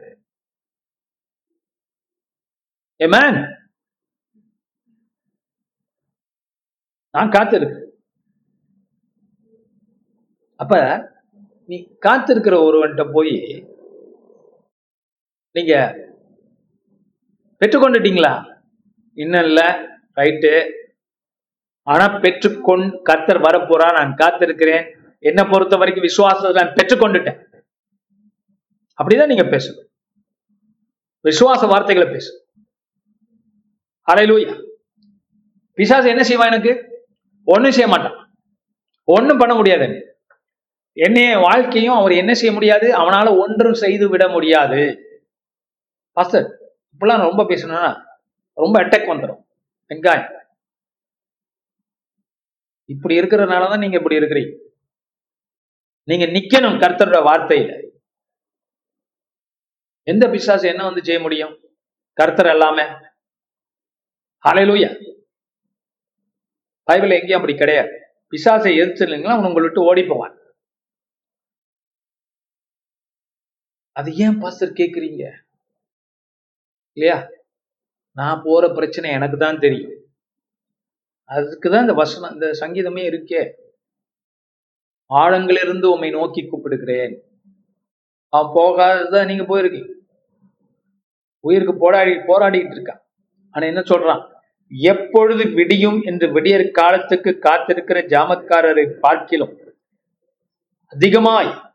Amen. 2.99 3.35
நான் 7.11 7.29
காத்திருக்கிறேன். 7.29 7.89
அப்ப 10.55 10.75
நீ 11.65 11.97
காத்திருக்கிற 12.05 12.55
ஒருவன்கிட்ட 12.67 13.11
போய் 13.11 13.35
நீங்க 15.51 15.73
பெற்றுக்கொண்டுட்டீங்களா? 17.61 18.61
இன்னும் 19.13 19.43
இல்ல 19.43 19.61
ரைட்டு 20.15 20.71
ஆனா 21.87 22.05
பெற்றுக்கொண் 22.13 23.01
கர்த்தர் 23.01 23.41
வரப்போறா 23.41 23.87
நான் 23.93 24.15
காத்திருக்கிறேன். 24.15 25.02
என்னை 25.29 25.43
பொறுத்த 25.51 25.75
வரைக்கும் 25.81 26.07
விசுவாசத்தை 26.09 26.51
நான் 26.57 26.75
பெற்றுக்கொண்டுட்டேன். 26.77 27.39
அப்படிதான் 28.99 29.31
நீங்க 29.31 29.45
பேசணும். 29.53 29.89
விசுவாச 31.25 31.67
வார்த்தைகளை 31.73 32.07
பேசு 32.13 32.31
அலையிலூயா 34.07 34.55
பிசாசு 35.77 36.07
என்ன 36.13 36.23
செய்வான் 36.29 36.51
எனக்கு? 36.51 36.73
ஒண்ணும் 37.47 37.75
செய்ய 37.77 37.87
மாட்டான். 37.91 38.17
ஒண்ணும் 39.03 39.39
பண்ண 39.41 39.53
முடியாது 39.59 39.87
என்னைய 40.97 41.37
வாழ்க்கையும் 41.37 41.99
அவர் 41.99 42.13
என்ன 42.21 42.33
செய்ய 42.39 42.51
முடியாது? 42.53 42.87
அவனால 42.97 43.27
ஒன்றும் 43.43 43.81
செய்து 43.83 44.05
விட 44.09 44.23
முடியாது. 44.27 44.81
பாஸ்டர் 46.17 46.47
இப்பெல்லாம் 46.93 47.25
ரொம்ப 47.27 47.41
பேசணும்னா 47.43 47.93
ரொம்ப 48.57 48.75
அட்டாக் 48.83 49.09
வந்துடும் 49.11 49.41
வெங்காயம். 49.91 50.29
இப்படி 52.93 53.15
இருக்கிறதுனால 53.19 53.69
தான் 53.71 53.83
நீங்க 53.83 53.97
இப்படி 53.97 54.19
இருக்கிறீங்க. 54.19 54.53
நீங்க 56.03 56.25
நிக்கணும் 56.25 56.79
கர்த்தரோட 56.83 57.19
வார்த்தையில. 57.29 57.71
எந்த 60.07 60.29
பிசாசு 60.29 60.67
என்ன 60.67 60.83
வந்து 60.83 61.03
செய்ய 61.03 61.19
முடியும்? 61.21 61.53
கர்த்தர் 62.13 62.45
எல்லாமே 62.45 62.85
ஹalleluya 64.43 64.89
பைபிள் 66.87 67.09
எங்கேயும் 67.09 67.39
அப்படி 67.39 67.57
கிடையாது. 67.57 67.91
பிசாசை 68.33 68.71
எதிர்த்துலீங்களா 68.79 69.33
அவன் 69.33 69.45
உங்களை 69.45 69.65
விட்டு 69.65 69.81
ஓடி 69.81 70.03
போவான். 70.03 70.35
அது 73.91 74.09
ஏன் 74.15 74.39
பாஸ்டர் 74.39 74.77
கேக்குறீங்க? 74.79 75.23
இல்லையா? 76.97 77.29
நான் 78.17 78.41
போற 78.45 78.69
பிரச்சனை 78.69 79.11
எனக்கு 79.11 79.37
தான் 79.37 79.59
தெரியும். 79.59 79.95
அதுக்கு 81.29 81.69
தான் 81.69 81.81
இந்த 81.81 81.93
வசனம் 81.93 82.33
இந்த 82.33 82.47
சங்கீதமே 82.59 83.03
இருக்கே. 83.11 83.43
ஆழங்களிலிருந்து 85.09 85.85
உம்மை 85.85 86.09
நோக்கி 86.09 86.47
கூப்பிடுகிறேன். 86.47 87.15
அவன் 88.29 88.53
போகாததான் 88.55 89.25
நீங்க 89.25 89.43
போயிருக்கீங்க? 89.43 89.91
உயிருக்கு 91.39 91.77
போராடி 91.77 92.11
போராடிட்டு 92.11 92.75
இருக்கான். 92.75 93.01
ஆனா 93.51 93.65
என்ன 93.65 93.79
சொல்றான்? 93.79 94.31
எப்பொழுது 94.69 95.49
விடியும் 95.49 96.01
என்று 96.03 96.31
விடியற் 96.31 96.71
காலத்துக்கு 96.71 97.39
காத்திருக்கிற 97.41 97.97
ஜாமத்காரரை 98.07 98.85
பார்க்கிலும் 98.85 99.61
அதிகமாய் 100.87 101.71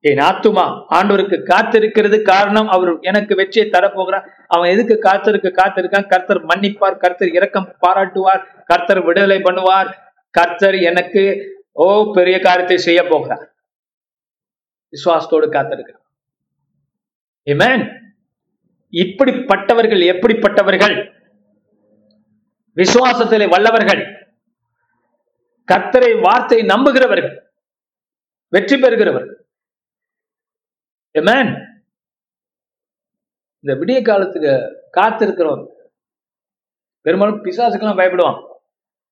என் 0.00 0.18
ஆத்துமா 0.18 0.82
ஆண்டவருக்கு 0.90 1.36
காத்திருக்கிறது 1.44 2.22
காரணம் 2.22 2.68
அவர் 2.68 3.00
எனக்கு 3.00 3.34
வெற்றியை 3.34 3.70
தரப்போகிறார். 3.70 4.26
அவன் 4.48 4.70
எதுக்கு 4.70 4.98
காத்திருக்க 4.98 5.48
காத்திருக்கான்? 5.48 6.08
கர்த்தர் 6.08 6.46
மன்னிப்பார் 6.46 6.96
கர்த்தர் 6.96 7.32
இரக்கம் 7.32 7.76
பாராட்டுவார் 7.86 8.42
கர்த்தர் 8.64 9.02
விடுதலை 9.02 9.38
பண்ணுவார். 9.38 9.92
கர்த்தர் 10.30 10.74
எனக்கு 10.74 11.54
ஓ 11.82 11.86
பெரிய 12.16 12.36
காரியத்தை 12.46 12.78
செய்ய 12.86 13.00
போகிறார். 13.10 13.46
விசுவாசத்தோடு 14.92 15.46
காத்திருக்கிறார். 15.56 16.04
Amen. 17.52 17.80
இப்படிப்பட்டவர்கள் 19.02 20.02
எப்படிப்பட்டவர்கள்? 20.12 20.96
விசுவாசத்திலே 22.76 23.46
வல்லவர்கள். 23.54 24.02
கத்தரை 25.72 26.10
வார்த்தை 26.20 26.58
நம்புகிறவர்கள். 26.72 27.34
வெற்றி 28.54 28.76
பெறுகிறவர்கள். 28.80 29.38
ஏமேன் 31.18 31.50
இந்த 33.60 33.72
விடிய 33.80 33.98
காலத்துக்கு 34.02 34.54
காத்திருக்கிறவங்க 34.98 35.66
பெரும்பாலும் 37.06 37.44
பிசாசுக்கெல்லாம் 37.44 38.00
பயப்படுவான். 38.00 38.40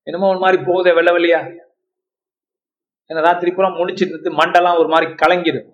என்னமோ 0.02 0.30
ஒரு 0.32 0.38
மாதிரி 0.38 0.58
போகுதே 0.62 0.92
வெள்ள 0.94 1.10
வெள்ளையா? 1.16 1.40
ஏன்னா 3.08 3.20
ராத்திரி 3.20 3.52
பூரா 3.52 3.68
முடிச்சிட்டு 3.68 4.12
இருந்து 4.12 4.44
மண்டெல்லாம் 4.44 4.78
ஒரு 4.78 4.88
மாதிரி 4.88 5.12
கலங்கிடும் 5.12 5.72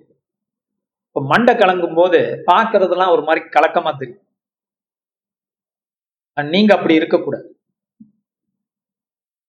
இப்ப 1.06 1.22
மண்டை 1.24 1.54
கலங்கும் 1.54 1.94
போது 1.94 2.18
பார்க்கறதெல்லாம் 2.46 3.10
ஒரு 3.10 3.22
மாதிரி 3.22 3.46
கலக்கமா 3.46 3.98
தெரியும். 3.98 4.26
நீங்க 6.50 6.74
அப்படி 6.74 6.94
இருக்கக்கூடாது. 6.94 7.60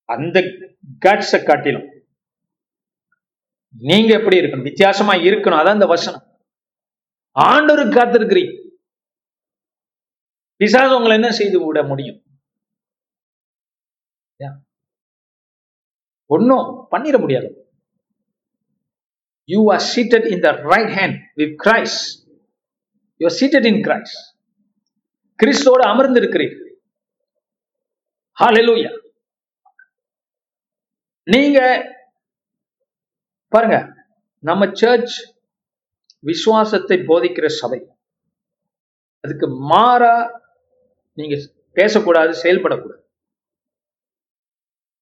அந்த 0.06 0.40
கட்ஸை 1.06 1.44
காட்டிலும். 1.44 1.88
நீங்க 3.80 4.18
எப்படி 4.18 4.38
இருக்கணும்? 4.38 4.62
வித்தியாசமா 4.62 5.14
இருக்கணும். 5.14 5.60
அதான் 5.60 5.74
இந்த 5.74 5.86
வசனம். 5.86 6.24
ஆண்டவருக்கு 7.40 7.96
காத்திருக்கிறீங்க 7.98 8.60
பிசாசு 10.56 10.96
உங்களை 10.96 11.16
என்ன 11.16 11.32
செய்து 11.32 11.66
விட 11.66 11.84
முடியும்? 11.84 12.20
ஒன்னும் 16.26 16.88
பண்ணிட 16.92 17.20
முடியாது. 17.20 17.71
You 19.46 19.62
are 19.74 19.84
seated 19.96 20.28
in 20.34 20.40
the 20.40 20.52
right 20.52 20.92
hand 21.00 21.18
with 21.34 21.56
Christ 21.68 21.98
you 23.18 23.28
are 23.30 23.38
seated 23.42 23.66
in 23.66 23.82
Christ 23.88 24.20
கிறிஸ்தோடு 25.40 25.84
அமர்ந்திருக்கிறீர்கள் 25.94 26.68
ஹalleluya 28.38 28.92
நீங்க 31.28 31.60
பாருங்க 33.48 33.78
நம்ம 34.44 34.66
சர்ச் 34.72 35.16
விசுவாசத்தை 36.20 36.98
போதிக்கிற 37.00 37.48
சபை. 37.48 37.80
அதுக்கு 39.24 39.48
மாறா 39.50 40.16
நீங்க 41.18 41.36
பேசக்கூடாது 41.74 42.32
செயல்படக்கூடாது. 42.44 43.04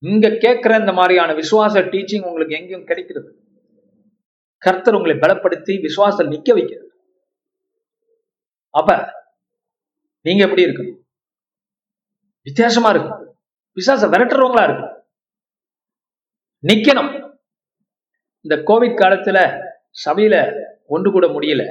இங்க 0.03 0.29
கேட்கிற 0.29 0.77
இந்த 0.77 0.93
மாதிரியான 0.93 1.33
விசுவாச 1.33 1.83
டீச்சிங் 1.93 2.27
உங்களுக்கு 2.29 2.57
எங்கேயும் 2.59 2.85
கிடைக்கிறது. 2.85 3.29
கர்த்தர் 4.65 4.97
உங்களை 4.97 5.15
பலப்படுத்தி 5.23 5.73
விசுவாசம் 5.87 6.31
நிக்க 6.33 6.49
வைக்கிறது 6.57 6.87
அப்ப 8.73 8.91
நீங்க 10.25 10.41
எப்படி 10.47 10.65
இருக்கணும்? 10.65 10.97
வித்தியாசமா 12.47 12.89
இருக்கும் 12.93 13.21
விசுவாச 13.77 14.07
விரட்டுறவங்களா 14.13 14.63
இருக்கும் 14.67 14.95
நிக்கணும். 16.69 17.11
இந்த 18.45 18.55
கோவிட் 18.69 18.99
காலத்துல 19.01 19.37
சபையில 20.05 20.35
ஒன்று 20.95 21.09
கூட 21.11 21.25
முடியல. 21.27 21.63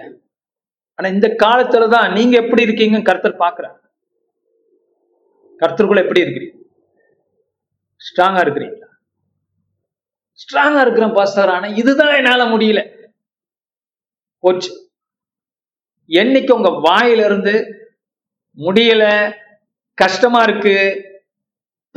ஆனா 0.98 1.08
இந்த 1.14 1.28
காலத்துல 1.44 1.88
தான் 1.94 2.08
நீங்க 2.16 2.34
எப்படி 2.42 2.62
இருக்கீங்க 2.66 2.98
கர்த்தர் 3.08 3.42
பாக்குறாங்க 3.44 3.78
கர்த்தருக்குள்ள 5.60 6.04
எப்படி 6.04 6.22
இருக்கிறீங்க? 6.24 6.56
ஸ்ட்ராங்கா 8.06 8.42
இருக்கிறீங்க. 8.44 8.77
ஸ்ட்ராங்கா 10.38 10.80
இருக்கிறேன் 10.80 11.12
பாஸ்டர் 11.12 11.48
ஆனா 11.48 11.66
இதுதான் 11.66 12.14
என்னால 12.14 12.44
முடியல. 12.44 12.80
போச்சு. 14.38 14.70
என்னைக்கு 16.08 16.52
உங்க 16.52 16.68
வாயில 16.68 17.24
இருந்து 17.24 17.54
முடியல 18.56 19.34
கஷ்டமா 19.94 20.42
இருக்கு 20.42 20.74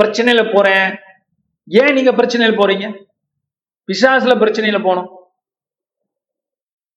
பிரச்சனையில 0.01 0.55
போறேன் 0.55 0.99
ஏன் 1.67 1.93
நீங்க 1.93 2.11
பிரச்சனையில 2.11 2.53
போறீங்க? 2.57 3.05
பிசாசுல 3.87 4.33
பிரச்சனையில 4.43 4.79
போனோம். 4.87 5.09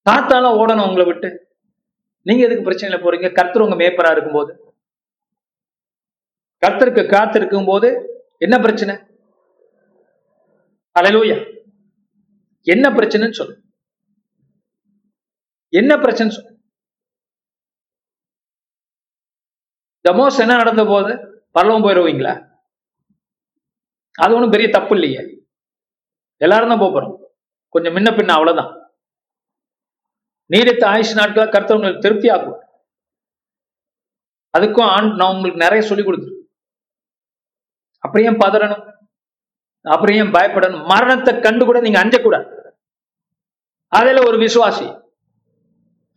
தாத்தாலும் 0.02 0.52
ஓடணும் 0.52 0.86
உங்களை 0.86 1.04
விட்டு. 1.04 1.46
நீங்க 2.22 2.44
எதுக்கு 2.44 2.70
பிரச்சனையில 2.70 2.98
போறீங்க? 3.00 3.32
கர்த்தர் 3.32 3.62
உங்க 3.62 3.74
மேப்பரா 3.74 4.10
இருக்கும்போது. 4.10 4.74
கர்த்தருக்கு 6.66 7.10
காத்திருக்கும் 7.10 7.64
போது 7.64 7.88
என்ன 8.38 8.58
பிரச்சனை? 8.58 8.94
அலலூயா 10.98 11.36
என்ன 12.66 12.88
பிரச்சனைன்னு 12.96 13.38
சொல்லு. 13.38 13.54
என்ன 15.78 15.92
பிரச்சனை 15.98 16.36
சொல்லு. 16.36 16.52
தமோஸ் 20.08 20.42
என்ன 20.44 20.56
நடந்த 20.60 20.82
போது? 20.92 21.12
பரலவம் 21.54 21.84
போயிடுவீங்களா 21.84 22.34
அது 24.22 24.34
ஒண்ணும் 24.34 24.54
பெரிய 24.54 24.68
தப்பு 24.70 24.94
இல்லையே. 24.94 25.22
எல்லாரும் 26.44 26.72
தான் 26.72 26.82
போறோம். 26.84 27.14
கொஞ்சம் 27.74 27.94
முன்ன 27.96 28.10
பின்ன 28.16 28.34
அவ்வளவுதான். 28.36 28.72
நீடித்த 30.52 30.86
ஆயுஷ் 30.86 31.18
நாட்களை 31.18 31.46
கருத்தவங்களுக்கு 31.48 31.74
உங்களுக்கு 31.74 32.06
திருப்தி 32.06 32.28
ஆகும் 32.28 32.60
அதுக்கும் 34.58 34.88
ஆண் 34.94 35.08
நான் 35.18 35.32
உங்களுக்கு 35.34 35.62
நிறைய 35.64 35.82
சொல்லி 35.88 36.04
கொடுத்துருக்கேன். 36.04 36.42
அப்படியே 38.04 38.30
பதறணும் 38.42 38.84
அப்புறம் 39.84 40.16
ஏன் 40.16 40.30
பயப்படணும்? 40.30 40.86
மரணத்தை 40.86 41.40
கண்டு 41.40 41.64
கூட 41.64 41.80
நீங்க 41.80 42.04
அஞ்சக்கூடாது. 42.04 42.70
அதுல 43.88 44.26
ஒரு 44.26 44.38
விசுவாசி. 44.38 45.02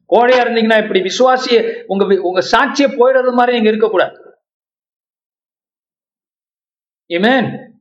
கோழையா 0.09 0.41
இருந்தீங்கன்னா 0.43 0.83
இப்படி 0.83 1.01
விசுவாசிய 1.01 1.83
உங்க 1.87 2.21
உங்க 2.21 2.39
சாட்சியை 2.39 2.91
போயிடுறது 2.91 3.33
மாதிரி 3.33 3.55
நீங்க 3.55 3.69
இருக்கக்கூடாது. 3.69 4.25
Amen. 7.09 7.75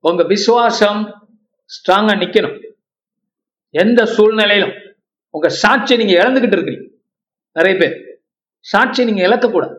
உங்க 0.00 0.22
விசுவாசம் 0.22 1.28
ஸ்ட்ராங்கா 1.64 2.16
நிக்கணும். 2.16 2.72
எந்த 3.70 4.06
சூழ்நிலையிலும் 4.06 4.96
உங்க 5.30 5.48
சாட்சியை 5.62 6.04
நீங்க 6.04 6.22
இழந்துகிட்டு 6.22 6.52
இருக்கிறீங்க. 6.52 6.88
நிறைய 7.52 7.78
பேர். 7.78 8.22
சாட்சியை 8.72 9.04
நீங்க 9.04 9.26
இழக்கக்கூடாது. 9.26 9.76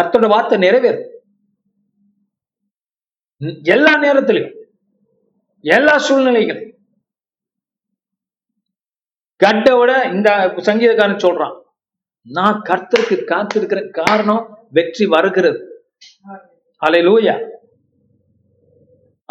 கர்த்தோட 0.00 0.28
வார்த்தை 0.28 0.58
நிறைவேறும். 0.58 1.13
எல்லா 3.62 3.94
நேரத்திலையும் 3.94 4.54
எல்லா 5.60 5.98
சூழ்நிலைகளையும் 5.98 6.72
கட்டை 9.36 9.78
விட 9.78 10.04
இந்த 10.04 10.30
சங்கீதக்காரன் 10.46 11.24
சொல்றான் 11.24 11.62
நான் 12.22 12.62
கர்த்தருக்கு 12.62 13.24
காத்திருக்கிற 13.24 13.90
காரணம் 13.90 14.66
வெற்றி 14.70 15.06
வருகிறது. 15.06 15.82
அலையிலூயா 16.86 17.34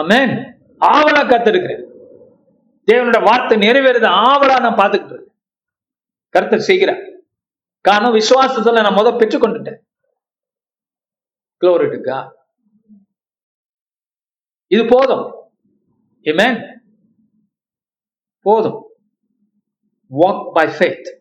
அமேன் 0.01 0.33
ஆவலா 0.79 1.23
காத்திருக்கிறேன். 1.23 1.83
தேவனோட 2.91 3.23
வார்த்தை 3.23 3.57
நிறைவேறது 3.57 4.07
ஆவலா 4.25 4.59
நான் 4.59 4.75
பார்த்துக்கிட்டு 4.75 5.13
இருக்கேன். 5.13 5.35
கர்த்தர் 6.29 6.67
செய்கிறார். 6.69 7.01
காரணம் 7.81 8.15
விசுவாசத்துல 8.15 8.81
நான் 8.81 8.95
முத 8.95 9.09
பெற்றுக்கொண்டுட்டேன். 9.21 9.81
Glory. 11.63 11.87
இது 14.73 14.85
போதும். 14.89 15.51
ஏமேன் 16.23 16.79
போதும். 18.41 18.87
வாக் 20.11 20.51
பை 20.53 20.67
ஃபேத் 20.67 21.19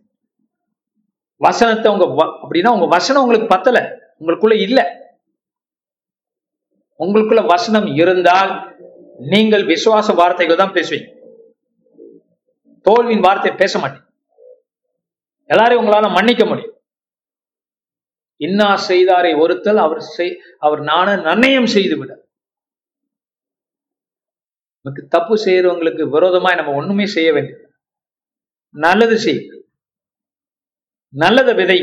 வசனத்தை 1.36 1.92
உங்க 1.92 2.04
வ- 2.04 2.46
அப்படின்னா 2.48 2.68
உங்க 2.68 2.86
வசனம் 2.86 3.22
உங்களுக்கு 3.22 3.48
பத்தல. 3.48 3.98
உங்களுக்குள்ள 4.20 4.60
இல்ல. 4.60 5.00
உங்களுக்குள்ள 6.98 7.46
வசனம் 7.46 7.86
இருந்தால் 7.86 8.76
நீங்கள் 9.18 9.66
விசுவாச 9.66 10.14
வார்த்தைகள் 10.14 10.56
தான் 10.56 10.72
பேசுவீங்க. 10.72 11.16
தோல்வியின் 12.82 13.20
வார்த்தை 13.20 13.52
பேச 13.52 13.78
மாட்டீங்க. 13.78 14.06
எல்லாரையும் 15.44 15.86
உங்களால 15.86 16.10
மன்னிக்க 16.10 16.44
முடியும். 16.44 16.76
இன்னா 18.36 18.76
செய்தாரை 18.88 19.38
ஒருத்தல் 19.38 19.76
அவர் 19.76 20.00
செய் 20.00 20.40
அவர் 20.58 20.80
நான 20.80 21.16
நன்னயம் 21.16 21.66
செய்து 21.66 21.98
விட 21.98 22.21
தப்பு 24.86 25.34
செய்யறவங்களுக்கு 25.44 26.04
விரோதமாய் 26.14 26.58
நம்ம 26.60 26.72
ஒண்ணுமே 26.80 27.06
செய்ய 27.06 27.28
வேண்டியது 27.32 27.60
நல்லது 28.74 29.16
செய். 29.18 29.40
நல்லதை 31.14 31.52
விதை. 31.54 31.80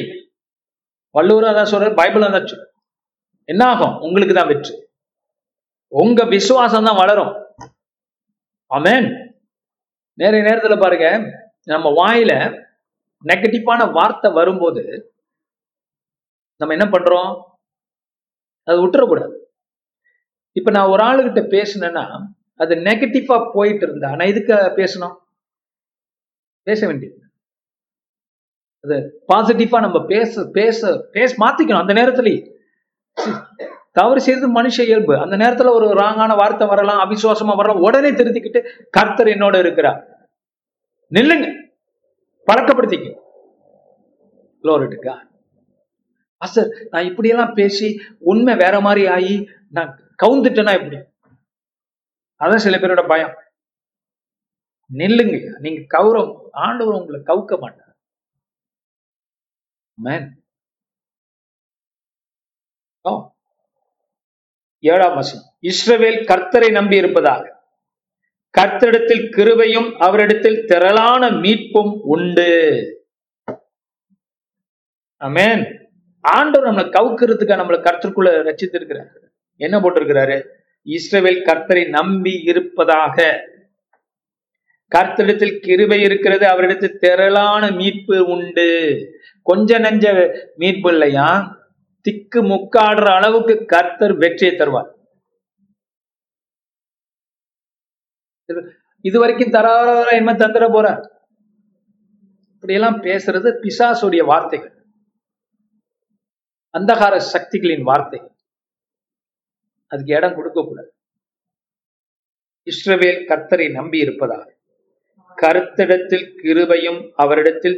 வள்ளுவரா 1.16 1.50
தான் 1.58 1.72
சொல்ற 1.72 1.90
பைபிள் 2.00 2.26
தான் 2.26 2.36
சொல்ற 2.52 2.66
என்ன 3.50 3.62
ஆகும்? 3.74 3.94
உங்களுக்கு 4.06 4.34
தான் 4.36 4.50
வெற்றி. 4.52 4.74
உங்க 5.92 6.24
விசுவாசம் 6.34 6.88
தான் 6.88 7.00
வளரும். 7.02 7.32
ஆமேன். 8.72 9.08
நிறைய 10.22 10.42
நேரத்துல 10.48 10.76
பாருங்க 10.80 11.08
நம்ம 11.72 11.88
வாயில 12.02 12.34
நெகட்டிவான 13.24 13.82
வார்த்தை 13.98 14.30
வரும்போது 14.40 14.84
நம்ம 16.62 16.74
என்ன 16.78 16.88
பண்றோம்? 16.96 17.32
அது 18.68 18.78
விட்டுறக்கூடாது. 18.84 19.36
இப்ப 20.56 20.72
நான் 20.76 20.92
ஒரு 20.94 21.04
ஆளுகிட்ட 21.04 21.42
பேசினேன்னா 21.56 22.04
அது 22.60 22.76
நெகட்டிவா 22.76 23.36
போயிட்டு 23.54 23.86
இருந்தா 23.88 24.10
நான் 24.10 24.32
எதுக்கு 24.32 24.54
பேசணும்? 24.54 25.16
பேச 26.68 26.88
வேண்டியது. 26.88 27.18
அது 28.84 28.98
பாசிட்டிவா 29.34 29.80
நம்ம 29.86 30.06
பேச 30.06 30.44
பேச 30.54 31.08
பேச 31.12 31.46
மாத்திக்கணும் 31.46 31.82
அந்த 31.84 31.94
நேரத்திலேயே 31.94 32.42
தவறு 33.92 34.22
செய்தது 34.22 34.50
மனுஷ 34.62 34.82
இயல்பு. 34.82 35.14
அந்த 35.18 35.38
நேரத்துல 35.38 35.70
ஒரு 35.74 35.88
ராங்கான 35.88 36.36
வார்த்தை 36.36 36.68
வரலாம் 36.68 37.10
அவிசுவாசமா 37.10 37.56
வரலாம் 37.56 37.82
உடனே 37.82 38.12
திருத்திக்கிட்டு 38.12 38.60
கர்த்தர் 38.90 39.28
என்னோட 39.28 39.60
இருக்கிறார். 39.60 40.00
நில்லுங்க. 41.14 41.48
பழக்கப்படுத்திக்க 42.52 43.28
Glory 44.64 44.88
to 44.94 44.98
God. 45.08 45.28
நான் 46.90 47.04
இப்படியெல்லாம் 47.04 47.54
பேசி 47.54 47.88
உண்மை 48.20 48.56
வேற 48.56 48.80
மாதிரி 48.80 49.08
ஆகி 49.08 49.36
நான் 49.70 49.92
கவுந்துட்டேன்னா 50.24 50.74
எப்படி? 50.74 50.98
அதான் 52.40 52.56
சில 52.56 52.78
பேரோட 52.78 53.08
பயம். 53.08 53.38
நில்லுங்க. 54.94 55.60
நீங்க 55.60 55.98
கௌரவம் 55.98 56.48
ஆண்டவர் 56.52 56.94
உங்களை 56.94 57.22
கவுக்க 57.22 57.60
மாட்டார். 57.60 57.88
Amen. 60.04 60.30
Oh. 63.10 63.30
ஏழாம் 64.80 65.16
வசனம். 65.16 65.58
இஸ்ரவேல் 65.62 66.24
கர்த்தரை 66.24 66.72
நம்பி 66.72 66.96
இருப்பதாக. 66.96 67.64
கர்த்தரிடத்தில் 68.58 69.32
கிருபையும் 69.32 69.98
அவரிடத்தில் 69.98 70.66
திரளான 70.66 71.30
மீட்பும் 71.30 72.02
உண்டு. 72.02 72.48
அமேன் 75.20 75.88
ஆண்டவர் 76.20 76.74
நம்மளை 76.74 76.90
கவுக்கிறதுக்காக 76.90 77.60
நம்மளை 77.60 77.82
கருத்துக்குள்ள 77.82 78.56
ரச்சித்திருக்கிறார். 78.56 79.30
என்ன 79.56 79.80
போட்டிருக்கிறாரு? 79.80 80.59
இஸ்ரவேல் 80.86 81.42
கர்த்தரை 81.46 81.90
நம்பி 81.90 82.34
இருப்பதாக. 82.44 83.48
கர்த்தரிடத்தில் 84.96 85.60
கிருபை 85.60 86.02
இருக்கிறது 86.02 86.48
அவரிடத்தில் 86.48 86.98
திரளான 86.98 87.72
மீட்பு 87.72 88.26
உண்டு. 88.26 88.98
கொஞ்ச 89.44 89.80
நஞ்ச 89.80 90.06
மீட்பு 90.56 90.92
இல்லையா? 90.92 91.58
திக்கு 92.02 92.44
முக்காடுற 92.44 93.16
அளவுக்கு 93.16 93.66
கர்த்தர் 93.66 94.18
வெற்றியை 94.18 94.56
தருவார். 94.56 94.98
இது 99.02 99.20
வரைக்கும் 99.20 99.50
தராத 99.50 100.16
என்ன 100.16 100.34
தந்துட 100.34 100.66
போறார் 100.76 101.10
இப்படியெல்லாம் 102.54 103.02
பேசுறது 103.04 103.50
பிசாசுடைய 103.64 104.26
வார்த்தைகள். 104.26 104.74
அந்தகார 106.78 107.18
சக்திகளின் 107.18 107.82
வார்த்தைகள். 107.82 108.32
அதுக்கு 109.92 110.16
இடம் 110.16 110.36
கொடுக்கக்கூடாது 110.36 110.90
இஸ்ரவேல் 112.68 113.22
கர்த்தரை 113.30 113.72
நம்பி 113.72 113.98
இருப்பதால் 113.98 114.50
கருத்திடத்தில் 115.38 116.26
கிருபையும் 116.44 117.00
அவரிடத்தில் 117.16 117.78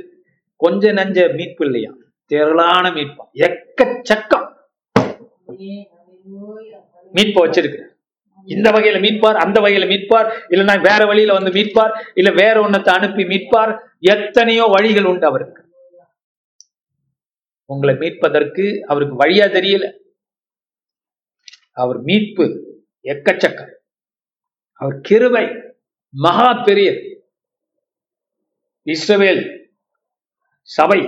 கொஞ்ச 0.62 0.93
நஞ்ச 0.93 1.18
மீட்பு 1.36 1.66
இல்லையா? 1.66 1.91
திரளான 2.32 2.89
மீட்பா. 2.89 3.24
எக்கச்சக்கம். 3.47 4.47
மீட்பு 7.14 7.39
வச்சிருக்கிறார். 7.45 7.88
இந்த 8.47 8.72
வகையில 8.72 8.99
மீட்பார் 9.05 9.36
அந்த 9.36 9.57
வகையில 9.62 9.86
மீட்பார் 9.88 10.30
இல்லைன்னா 10.49 10.76
வேற 10.82 11.01
வழியில 11.05 11.34
வந்து 11.34 11.51
மீட்பார் 11.51 11.93
இல்ல 12.14 12.30
வேற 12.32 12.55
ஒன்னத்தை 12.62 12.89
அனுப்பி 12.89 13.24
மீட்பார் 13.24 13.72
எத்தனையோ 14.14 14.64
வழிகள் 14.76 15.09
உண்டு 15.12 15.26
அவருக்கு. 15.26 15.62
உங்களை 17.70 17.95
மீட்பதற்கு 17.95 18.66
அவருக்கு 18.88 19.16
வழியா 19.24 19.45
தெரியல. 19.57 19.86
அவர் 21.78 21.99
மீட்பு 22.01 22.45
எக்கச்சக்கம் 23.05 23.74
அவர் 24.80 24.95
கிருவை 25.09 25.45
மகா 26.13 26.51
பெரிய 26.63 26.89
இஸ்ரவேல் 28.88 29.43
சபை 30.69 30.99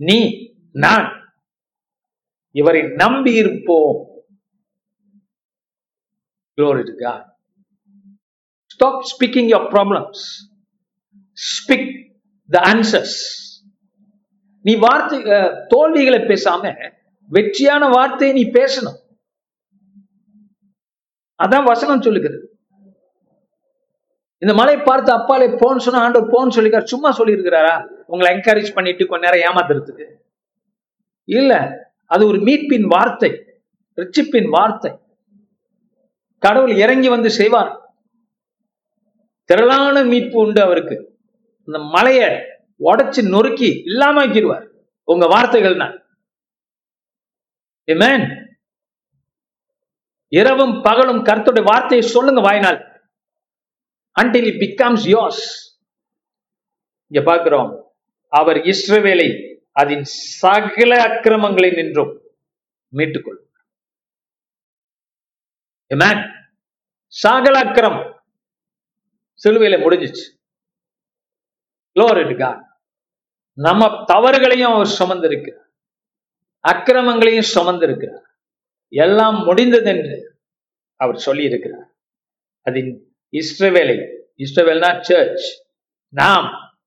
நீ 0.00 0.18
நான் 0.74 1.08
இவரை 2.54 2.82
நம்பி 3.02 3.34
இருப்போம் 3.42 3.98
Glory 6.58 6.84
to 6.84 6.92
God. 6.94 7.22
Stop 8.70 9.04
speaking 9.04 9.48
your 9.48 9.70
problems. 9.70 10.18
Speak 11.52 11.84
the 12.48 12.60
answers. 12.68 13.12
நீ 14.64 14.72
வார்த்தை 14.76 15.18
தோல்விகளை 15.68 16.18
பேசாம 16.30 16.62
வெற்றியான 17.30 17.88
வார்த்தையை 17.88 18.44
நீ 18.44 18.50
பேசணும். 18.50 18.98
அதான் 21.42 21.64
வசனம் 21.64 22.02
சொல்லுகிறது. 22.02 22.58
இந்த 24.38 24.54
மலை 24.54 24.76
பார்த்து 24.76 25.12
அப்பாலே 25.12 25.46
போன்னு 25.46 25.76
சொன்னா 25.76 26.00
ஆண்டவர் 26.00 26.30
போன்னு 26.30 26.50
சொல்லிக்கிறார் 26.50 26.90
சும்மா 26.92 27.16
சொல்லியிருக்கிறாரா? 27.16 27.74
உங்களை 28.06 28.36
என்கரேஜ் 28.36 28.74
பண்ணிட்டு 28.74 29.06
கொஞ்ச 29.06 29.30
நேரம் 29.30 29.56
ஏமாத்துறதுக்கு. 29.56 30.06
இல்ல 31.24 31.52
அது 32.06 32.26
ஒரு 32.26 32.38
மீட்பின் 32.38 32.82
வார்த்தை 32.82 33.30
ரிச்சிப்பின் 33.96 34.48
வார்த்தை. 34.48 34.92
கடவுள் 36.38 36.74
இறங்கி 36.76 37.08
வந்து 37.08 37.30
செய்வார். 37.30 37.94
திரளான 39.44 40.02
மீட்பு 40.04 40.38
உண்டு 40.38 40.62
அவருக்கு. 40.62 40.96
அந்த 41.64 41.78
மலையை 41.78 42.28
உடைச்சு 42.84 43.28
நொறுக்கி 43.28 43.82
இல்லாம 43.84 44.26
ஆக்கிடுவார். 44.26 44.66
உங்க 45.04 45.26
வார்த்தைகள்னா. 45.26 45.98
Amen. 47.86 48.48
இரவும் 50.28 50.82
பகலும் 50.82 51.24
கருத்துடைய 51.24 51.62
வார்த்தையை 51.62 52.08
சொல்லுங்க 52.08 52.40
வாய்னால். 52.40 53.08
Until 54.20 54.44
இட் 54.44 54.60
பிகம்ஸ் 54.60 55.04
யோஸ் 55.04 55.42
இங்க 57.06 57.22
பார்க்கிறோம். 57.24 57.94
அவர் 58.28 58.56
இஸ்ரவேலை 58.56 59.58
அதன் 59.72 60.04
சகல 60.04 61.02
அக்கிரமங்களை 61.02 61.70
நின்றும். 61.70 62.20
மீட்டுக்கொள்ளும் 62.96 63.48
சகல 67.06 67.58
அக்கிரமம் 67.58 68.22
சிலுவையில 69.44 69.78
முடிஞ்சிச்சு. 69.78 70.38
நம்ம 73.52 73.86
தவறுகளையும் 73.86 74.72
அவர் 74.72 74.94
சுமந்திருக்கிறார். 74.98 75.69
அக்கிரமங்களையும் 76.68 77.50
சுமந்திருக்கிறார். 77.54 78.26
எல்லாம் 78.88 79.44
முடிந்தது 79.44 79.84
என்று 79.84 80.38
அவர் 80.96 81.16
சொல்லி 81.16 81.42
இருக்கிறார் 81.42 81.94
அதின் 82.64 82.98
இஸ்ரவேலை 83.32 83.98
இஸ்ரவேல்னா 84.38 85.00
சர்ச் 85.00 85.66
நாம் 86.08 86.78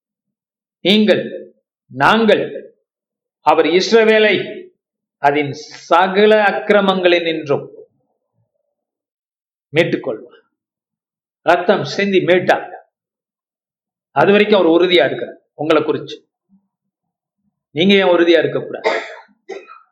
நீங்கள் 0.82 1.55
நாங்கள் 1.88 2.76
அவர் 3.39 3.65
இஸ்ரவேலை 3.65 4.36
அதன் 5.17 5.53
சகல 5.53 6.43
அக்கிரமங்களில் 6.43 7.24
நின்றும் 7.24 7.71
மீட்டுக்கொள்வார். 9.74 10.41
ரத்தம் 11.41 11.84
சிந்தி 11.84 12.19
மீட்டார். 12.19 12.71
அது 14.09 14.32
வரைக்கும் 14.32 14.59
அவர் 14.59 14.71
உறுதியா 14.71 15.05
இருக்கிறார். 15.05 15.38
உங்களை 15.53 15.84
குறிச்சு. 15.84 16.17
நீங்க 17.71 17.93
ஏன் 17.93 18.03
உறுதியா 18.03 18.38
இருக்கக்கூடாது? 18.39 19.12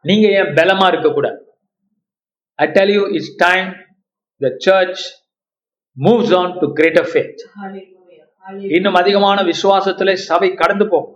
நீங்க 0.10 0.28
ஏன் 0.40 0.54
பலமா 0.60 0.88
இருக்கக்கூடாது 0.94 1.40
I 2.60 2.68
tell 2.78 2.90
you, 2.96 3.04
it's 3.18 3.30
time 3.38 3.68
the 4.42 4.50
church 4.66 5.00
moves 5.98 6.32
on 6.40 6.50
to 6.60 6.68
greater 6.80 7.04
faith. 7.14 7.40
இன்னும் 8.76 8.98
அதிகமான 9.00 9.38
விசுவாசத்திலே 9.50 10.14
சபை 10.14 10.50
கடந்து 10.62 10.86
போகும். 10.88 11.16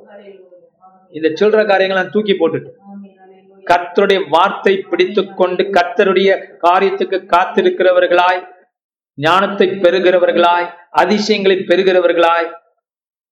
இந்த 1.17 1.27
சில்லற 1.39 1.61
காரியங்களாம் 1.71 2.11
தூக்கி 2.15 2.33
போட்டுட்டு. 2.39 2.71
கர்த்தருடைய 3.71 4.19
வார்த்தை 4.35 4.73
பிடித்துக் 4.89 5.37
கொண்டு 5.37 5.63
கர்த்தருடைய 5.77 6.29
காரியத்துக்கு 6.65 7.19
காத்திருக்கிறவர்களாய் 7.33 8.41
ஞானத்தை 9.17 9.67
பெறுகிறவர்களாய் 9.85 10.67
அதிசயங்களை 11.03 11.57
பெறுகிறவர்களாய் 11.69 12.49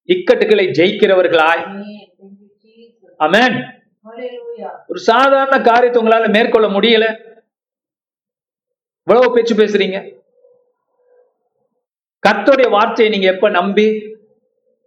இக்கட்டுகளை 0.10 0.66
ஜெயிக்கிறவர்களாய். 0.80 1.64
அமேன் 3.20 3.58
ஒரு 4.88 5.00
சாதாரண 5.00 5.62
காரியத்தை 5.62 6.04
உங்களால 6.04 6.34
மேற்கொள்ள 6.34 6.68
முடியல. 6.68 7.06
இவ்வளவு 9.04 9.34
பேச்சு 9.34 9.56
பேசுறீங்க. 9.56 9.98
கத்தோடைய 12.28 12.70
வார்த்தையை 12.70 13.18
நீங்க 13.18 13.34
எப்ப 13.34 13.50
நம்பி? 13.50 13.88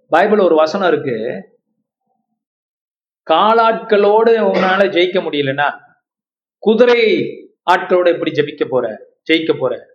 பைபிள் 0.09 0.39
ஒரு 0.39 0.55
வசனம் 0.55 0.93
இருக்கு. 0.93 1.17
காலாட்களோடு 3.31 4.33
உன்னால 4.53 4.83
ஜெயிக்க 4.97 5.21
முடியலன்னா 5.27 5.69
குதிரை 6.59 7.01
ஆட்களோட 7.71 8.07
எப்படி 8.07 8.31
ஜெபிக்க 8.31 8.65
போற? 8.69 9.07
ஜெயிக்க 9.31 9.59
போற. 9.59 9.87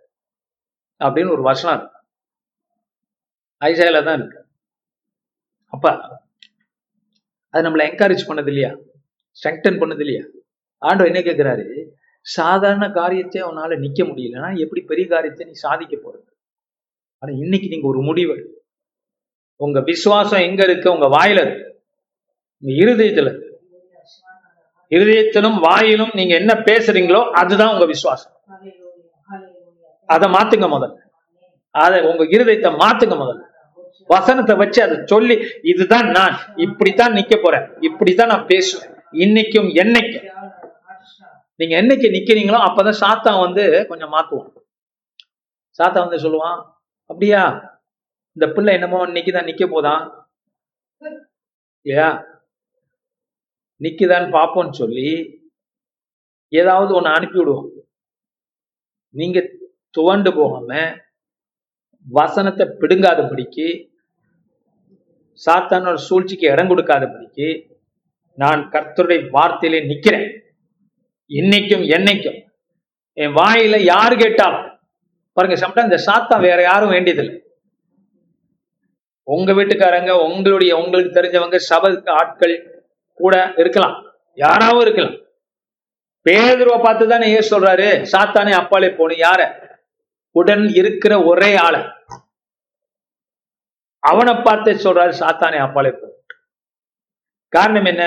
அப்படின்னு 1.04 1.30
ஒரு 1.30 1.42
வசனம் 1.42 1.78
இருக்கு. 1.78 1.98
ஐசாயில 3.60 4.04
தான் 4.04 4.18
இருக்கு. 4.18 4.44
அப்ப 5.68 5.90
அது 7.50 7.68
நம்மளை 7.68 7.80
என்கரேஜ் 7.80 8.28
பண்ணது 8.28 8.46
இல்லையா? 8.46 8.74
ஸ்ட்ரெங்டன் 9.36 9.80
பண்ணது 9.80 9.98
இல்லையா? 9.98 10.24
ஆண்டவர் 10.82 11.10
என்ன 11.12 11.20
கேட்கிறாரு? 11.20 11.84
சாதாரண 12.20 12.90
காரியத்தை 12.90 13.42
உன்னால 13.42 13.76
நிக்க 13.84 14.00
முடியலன்னா 14.08 14.58
எப்படி 14.58 14.80
பெரிய 14.80 15.08
காரியத்தை 15.08 15.46
நீ 15.46 15.52
சாதிக்க 15.52 15.96
போறது 15.96 16.28
ஆனா 17.18 17.32
இன்னைக்கு 17.36 17.68
நீங்க 17.68 17.86
ஒரு 17.86 18.00
முடிவு 18.00 18.32
உங்கள் 18.32 18.60
உங்க 19.56 19.80
விசுவாசம் 19.80 20.40
எங்க 20.40 20.62
இருக்கு? 20.62 20.92
உங்க 20.92 21.06
வாயில 21.06 21.40
இருக்கு. 21.40 21.82
உங்க 22.62 22.72
இருதயத்துல 22.84 23.30
இருக்கு. 23.30 23.48
இருதயத்திலும் 24.90 25.58
வாயிலும் 25.60 26.14
நீங்க 26.14 26.34
என்ன 26.34 26.52
பேசுறீங்களோ 26.52 27.30
அதுதான் 27.30 27.72
உங்க 27.72 27.86
விசுவாசம். 27.86 28.32
அதை 30.04 30.30
மாத்துங்க 30.30 30.68
முதல்ல. 30.68 30.96
அதை 31.70 32.00
உங்க 32.02 32.24
இருதயத்தை 32.24 32.70
மாத்துங்க 32.82 33.16
முதல்ல. 33.22 33.42
வசனத்தை 34.06 34.56
வச்சு 34.56 34.82
அதை 34.82 34.96
சொல்லி 35.04 35.36
இதுதான் 35.62 36.08
நான். 36.10 36.38
இப்படித்தான் 36.56 37.12
நிக்க 37.12 37.42
போறேன். 37.42 37.66
இப்படித்தான் 37.80 38.28
நான் 38.28 38.46
பேசுவேன். 38.46 38.91
இன்னைக்கும் 39.12 39.68
என்னைக்கும் 39.82 40.26
நீங்க 41.60 41.74
என்னைக்கு 41.82 42.08
நிக்கிறீங்களோ 42.16 42.58
அப்பதான் 42.66 43.00
சாத்தான் 43.02 43.42
வந்து 43.44 43.64
கொஞ்சம் 43.88 44.12
மாத்துவான். 44.14 44.52
சாத்தா 45.78 45.98
வந்து 46.04 46.22
சொல்லுவான் 46.24 46.58
அப்படியா? 47.10 47.42
இந்த 48.36 48.46
பிள்ளை 48.54 48.72
என்னமோ 48.74 48.98
இன்னைக்குதான் 49.06 49.48
நிக்க 49.50 49.64
போதான் 49.68 50.02
இல்லையா 51.86 52.08
நிக்குதான்னு 53.80 54.28
பார்ப்போம்னு 54.38 54.78
சொல்லி 54.80 55.08
ஏதாவது 56.52 56.90
ஒண்ணு 56.98 57.16
அனுப்பி 57.16 57.38
விடுவோம். 57.38 57.68
நீங்க 59.14 59.38
துவண்டு 59.96 60.30
போகாம 60.34 60.70
வசனத்தை 62.06 62.64
பிடுங்காதபடிக்கு 62.80 63.66
சாத்தானோட 65.40 65.98
சூழ்ச்சிக்கு 66.08 66.46
இடம் 66.54 66.70
கொடுக்காதபடிக்கு 66.70 67.48
நான் 68.34 68.68
கர்த்தருடைய 68.70 69.28
வார்த்தையிலே 69.32 69.80
நிக்கிறேன். 69.86 70.40
இன்னைக்கும் 71.28 71.84
என்னைக்கும். 71.86 72.44
என் 73.12 73.34
வாயில 73.34 73.78
யாரு 73.78 74.16
கேட்டாலும் 74.16 74.78
பாருங்க 75.32 75.66
சம்டைம் 75.66 75.82
இந்த 75.82 76.02
சாத்தா 76.06 76.40
வேற 76.40 76.62
யாரும் 76.62 76.88
வேண்டியதில்லை. 76.88 77.42
உங்க 79.22 79.52
வீட்டுக்காரங்க 79.52 80.10
உங்களுடைய 80.10 80.76
உங்களுக்கு 80.76 81.20
தெரிஞ்சவங்க 81.20 81.56
சபைக்கு 81.56 82.12
ஆட்கள் 82.12 82.84
கூட 83.14 83.52
இருக்கலாம். 83.56 84.04
யாராவும் 84.36 84.80
இருக்கலாம். 84.80 85.14
பேதுருவை 86.30 86.82
பார்த்து 86.82 87.08
தானே 87.08 87.28
ஏன் 87.28 87.48
சொல்றாரு 87.50 88.06
சாத்தானே 88.12 88.50
அப்பாலே 88.50 88.90
போன. 88.90 89.14
யார? 89.14 89.70
உடன் 90.30 90.68
இருக்கிற 90.68 91.22
ஒரே 91.22 91.56
ஆள. 91.56 91.94
அவனை 93.98 94.34
பார்த்து 94.34 94.72
சொல்றாரு 94.72 95.12
சாத்தானே 95.20 95.58
அப்பாலே 95.58 95.90
போ. 95.90 96.11
காரணம் 97.52 97.88
என்ன? 97.92 98.04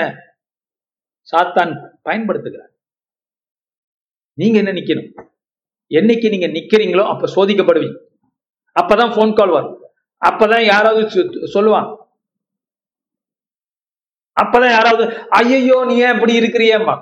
சாத்தான் 1.32 1.72
பயன்படுத்துகிறார். 2.06 2.72
நீங்க 4.38 4.56
என்ன 4.62 4.72
நிக்கணும்? 4.78 5.10
என்னைக்கு 5.90 6.26
நீங்க 6.34 6.48
நிக்கிறீங்களோ 6.56 7.04
அப்ப 7.12 7.28
சோதிக்கப்படுவீங்க. 7.36 7.98
அப்பதான் 8.76 9.14
போன் 9.16 9.36
கால் 9.38 9.56
வரும். 9.56 9.76
அப்பதான் 10.22 10.64
யாராவது 10.72 11.02
சொல்லுவான் 11.54 11.88
அப்பதான் 14.36 14.74
யாராவது 14.76 15.04
ஐயோ 15.38 15.76
நீ 15.88 15.94
ஏன் 16.06 16.14
இப்படி 16.16 16.34
இருக்கிறியம்மா? 16.40 16.94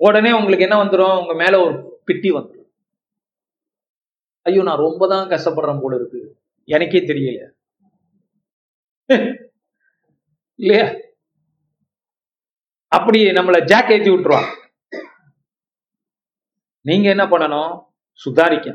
உடனே 0.00 0.30
உங்களுக்கு 0.38 0.66
என்ன 0.66 0.76
வந்துடும் 0.82 1.18
உங்க 1.20 1.34
மேல 1.42 1.60
ஒரு 1.66 1.74
பிட்டி 2.08 2.30
வந்துடும் 2.36 2.68
ஐயோ 4.46 4.62
நான் 4.68 4.84
ரொம்ப 4.86 5.06
தான் 5.12 5.30
கஷ்டப்படுறேன் 5.32 5.82
போல 5.82 5.98
இருக்கு. 5.98 6.20
எனக்கே 6.68 7.00
தெரியல. 7.10 7.40
இல்லையா? 10.60 10.86
அப்படி 12.92 13.20
நம்மள 13.38 13.58
ஜாக் 13.64 13.92
ஏத்தி 13.94 14.10
விட்டுருவாங்க 14.10 14.50
நீங்க 16.80 17.08
என்ன 17.14 17.24
பண்ணணும்? 17.24 17.72
சுதாரிக்க 18.20 18.68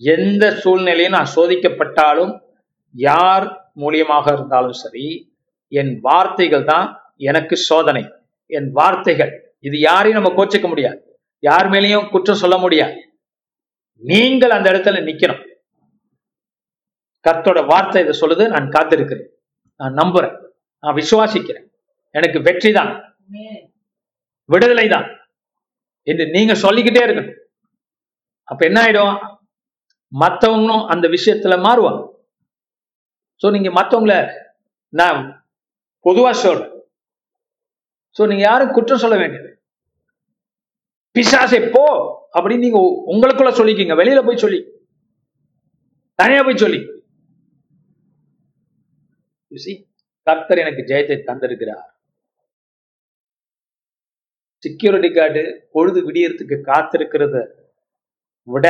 எந்த 0.00 0.44
சூழ்நிலையும் 0.62 1.16
நான் 1.16 1.32
சோதிக்கப்பட்டாலும் 1.36 2.32
யார் 2.94 3.46
மூலியமாக 3.80 4.26
இருந்தாலும் 4.32 4.78
சரி 4.82 5.06
என் 5.68 5.92
வார்த்தைகள் 6.00 6.64
தான் 6.64 6.86
எனக்கு 7.16 7.56
சோதனை. 7.56 8.02
என் 8.46 8.68
வார்த்தைகள். 8.72 9.32
இது 9.60 9.76
யாரையும் 9.80 10.22
நம்ம 10.22 10.44
கோச்சிக்க 10.44 10.68
முடியாது. 10.68 10.98
யார் 11.42 11.68
மேலேயும் 11.70 12.10
குற்றம் 12.10 12.42
சொல்ல 12.42 12.56
முடியாது. 12.58 12.96
நீங்கள் 14.02 14.50
அந்த 14.50 14.66
இடத்துல 14.72 15.00
நிக்கணும். 15.08 15.42
கர்த்தோட 17.24 17.66
வார்த்தை 17.66 18.02
இதை 18.04 18.14
சொல்லுது 18.20 18.46
நான் 18.48 18.68
காத்திருக்கிறேன். 18.68 19.30
நான் 19.76 19.94
நம்புறேன். 19.94 20.34
நான் 20.82 20.94
விசுவாசிக்கிறேன். 20.94 21.66
எனக்கு 22.14 22.42
வெற்றி 22.42 22.72
தான். 22.72 22.90
விடுதலை 24.48 24.88
தான். 24.88 25.06
என்று 26.02 26.24
நீங்க 26.26 26.54
சொல்லிக்கிட்டே 26.54 27.04
இருக்கணும். 27.06 27.38
அப்ப 28.48 28.60
என்ன 28.66 28.78
ஆயிடும்? 28.82 29.14
மத்தவங்களும் 30.12 30.84
அந்த 30.86 31.08
விஷயத்துல 31.08 31.54
மாறுவாங்க. 31.66 32.02
சோ 33.42 33.50
நீங்க 33.50 33.70
மத்தவங்கள 33.70 34.16
நான் 34.92 35.20
பொதுவா 36.04 36.30
சொல்றேன். 36.30 36.70
சோ 38.16 38.26
நீங்க 38.30 38.42
யாரும் 38.42 38.72
குற்றம் 38.72 39.02
சொல்ல 39.04 39.16
வேண்டியது 39.16 39.50
பிசாசே 41.16 41.58
போ 41.70 41.84
அப்படின்னு 42.34 42.64
நீங்க 42.66 42.78
உங்களுக்குள்ள 43.12 43.50
சொல்லிக்கிங்க. 43.58 43.94
வெளியில 44.00 44.20
போய் 44.26 44.42
சொல்லி. 44.44 44.60
தனியா 46.18 46.42
போய் 46.42 46.62
சொல்லி. 46.64 46.80
See, 49.62 49.86
கர்த்தர் 50.22 50.58
எனக்கு 50.58 50.82
ஜெயத்தை 50.82 51.16
தந்திருக்கிறார். 51.26 51.88
செக்யூரிட்டி 54.58 55.12
கார்டு 55.12 55.68
பொழுது 55.72 56.10
விடியறதுக்கு 56.10 56.56
காத்திருக்கிறத 56.66 57.46
விட 58.42 58.66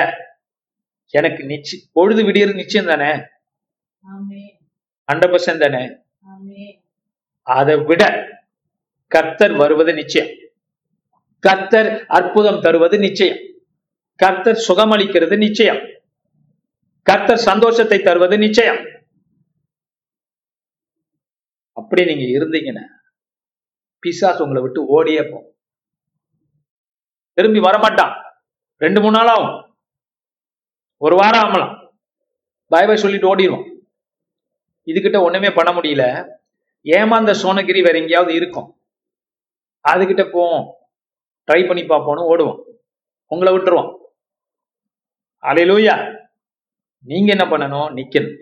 எனக்கு 1.08 1.42
நிச்சய 1.42 1.78
பொழுது 1.92 2.22
விடியறது 2.24 2.54
நிச்சயம் 2.54 2.86
தானே? 2.86 3.12
ஹண்ட்ரட் 5.12 5.34
பர்சன்ட் 5.34 5.64
தானே? 5.64 5.82
அதை 7.42 7.76
விட 7.76 8.02
கர்த்தர் 9.06 9.52
வருவது 9.52 9.94
நிச்சயம். 9.94 10.32
கர்த்தர் 11.38 12.06
அற்புதம் 12.06 12.60
தருவது 12.60 12.98
நிச்சயம். 12.98 13.38
கர்த்தர் 14.16 14.64
சுகமளிக்கிறது 14.68 15.36
நிச்சயம். 15.36 15.80
கர்த்தர் 17.02 17.46
சந்தோஷத்தை 17.50 17.98
தருவது 17.98 18.38
நிச்சயம். 18.38 18.93
அப்படியே 21.94 22.16
நீங்க 22.16 22.38
இருந்தீங்கன்னா 22.38 22.84
பிசாஸ் 24.02 24.42
உங்களை 24.42 24.62
விட்டு 24.62 24.86
ஓடியே 24.86 25.22
போ 25.22 25.54
திரும்பி 27.32 27.58
வரமாட்டான். 27.58 28.22
ரெண்டு 28.76 29.00
மூணு 29.00 29.16
நாள் 29.16 29.26
ஆகும். 29.26 29.76
ஒரு 30.96 31.16
வாரம் 31.16 31.40
ஆகலாம். 31.40 31.98
பாய் 32.66 32.86
பாய் 32.86 32.96
சொல்லிட்டு 32.96 33.36
ஓடிடுவோம் 33.36 33.78
இதுகிட்ட 34.86 35.22
ஒண்ணுமே 35.22 35.50
பண்ண 35.50 35.80
முடியல. 35.80 36.28
ஏமாந்த 36.82 37.32
சோனகிரி 37.32 37.82
வேற 37.82 37.98
எங்கேயாவது 37.98 38.34
இருக்கும். 38.34 38.80
அதுகிட்ட 39.88 40.30
போவோம். 40.32 40.74
ட்ரை 41.46 41.66
பண்ணி 41.66 41.82
பார்ப்போம்னு 41.82 42.26
ஓடுவோம். 42.34 42.62
உங்களை 43.26 43.54
விட்டுருவோம். 43.54 43.96
அலையிலூயா. 45.42 46.26
நீங்க 46.98 47.34
என்ன 47.36 47.56
பண்ணணும்? 47.56 47.92
நிக்கணும். 47.92 48.36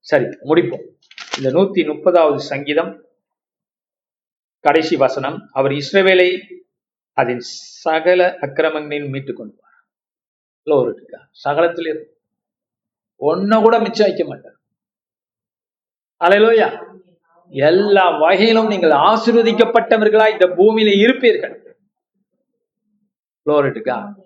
சரி 0.00 0.24
முடிப்போம். 0.24 0.88
இந்த 1.36 1.50
நூத்தி 1.50 1.80
முப்பதாவது 1.88 2.36
சங்கீதம் 2.36 3.04
கடைசி 4.60 4.96
வசனம் 4.96 5.48
அவர் 5.52 5.72
இஸ்ரவேலை 5.72 6.40
அதன் 7.12 7.40
சகல 7.84 8.38
அக்கிரமங்களில் 8.40 9.08
மீட்டுக் 9.08 9.36
கொண்டுவார் 9.36 9.66
ஒரு 10.64 10.94
இருக்கா? 10.96 11.28
சகலத்தில் 11.30 12.14
ஒன்ன 13.20 13.62
கூட 13.62 13.78
மிச்சம் 13.78 14.06
வைக்க 14.06 14.24
மாட்டார். 14.24 14.58
அலையிலோயா. 16.20 16.68
எல்லா 17.48 18.18
வகையிலும் 18.18 18.66
நீங்கள் 18.66 18.90
ஆசீர்வதிக்கப்பட்டவர்களா 18.90 20.32
இந்த 20.32 20.46
பூமியில 20.46 20.90
இருப்பீர்கள். 21.06 21.56
Hallelujah 23.46 24.18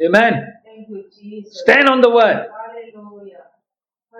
Amen. 0.00 0.34
Stand 1.62 1.88
on 1.90 2.02
the 2.02 2.08
word. 2.08 2.61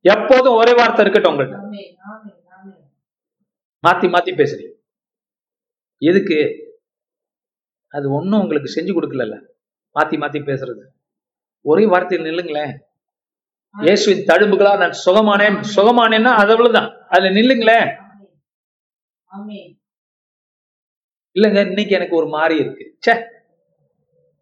எப்போதும் 0.00 0.54
ஒரே 0.54 0.74
வார்த்தை 0.74 1.06
இருக்கட்டும் 1.06 1.38
amen. 1.38 1.84
மாத்தி 3.86 4.10
மாத்தி 4.14 4.32
பேசுறீங்க. 4.40 4.72
எதுக்கு? 5.98 6.38
அது 7.88 8.12
ஒண்ணும் 8.12 8.40
உங்களுக்கு 8.40 8.80
செஞ்சு 8.80 8.84
கொடுக்கல 8.84 9.40
மாத்தி 9.94 10.16
மாத்தி 10.22 10.40
பேசுறது. 10.48 10.82
ஒரே 11.60 11.84
வார்த்தையில் 11.84 12.28
நில்லுங்களேன். 12.28 12.78
இயேசுவின் 13.76 14.26
தழும்புகளா 14.28 14.78
நான் 14.78 14.92
சுகமானேன். 15.04 15.56
சுகமானேன்னா 15.76 16.32
அது 16.32 16.52
அவ்வளவுதான். 16.52 17.06
அதுல 17.08 17.30
நில்லுங்களேன் 17.30 17.88
இல்லைங்க 21.36 21.68
இன்னைக்கு 21.68 21.94
எனக்கு 21.94 22.16
ஒரு 22.16 22.26
மாறி 22.26 22.56
இருக்கு. 22.56 22.96
ச்சே. 23.06 23.14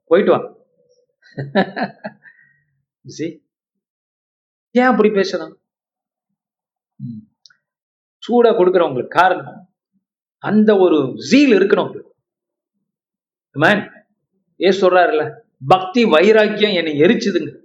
போயிட்டு 0.04 0.30
வா. 0.30 0.40
See? 3.04 3.42
ஏன் 4.70 4.84
அப்படி 4.84 5.08
பேசணும். 5.08 5.54
சூடா 8.22 8.50
கொடுக்குறவங்களுக்கு 8.58 9.08
காரணம் 9.08 9.68
அந்த 10.38 10.78
ஒரு 10.78 11.14
ஜீல் 11.30 11.52
இருக்கணும் 11.52 11.92
Amen. 13.56 13.78
ஏசு 14.56 14.90
சொல்றாருல்ல 14.90 15.34
பக்தி 15.66 16.04
வைராக்கியம் 16.04 16.72
என்னை 16.72 17.00
எரிச்சுதுங்க. 17.00 17.61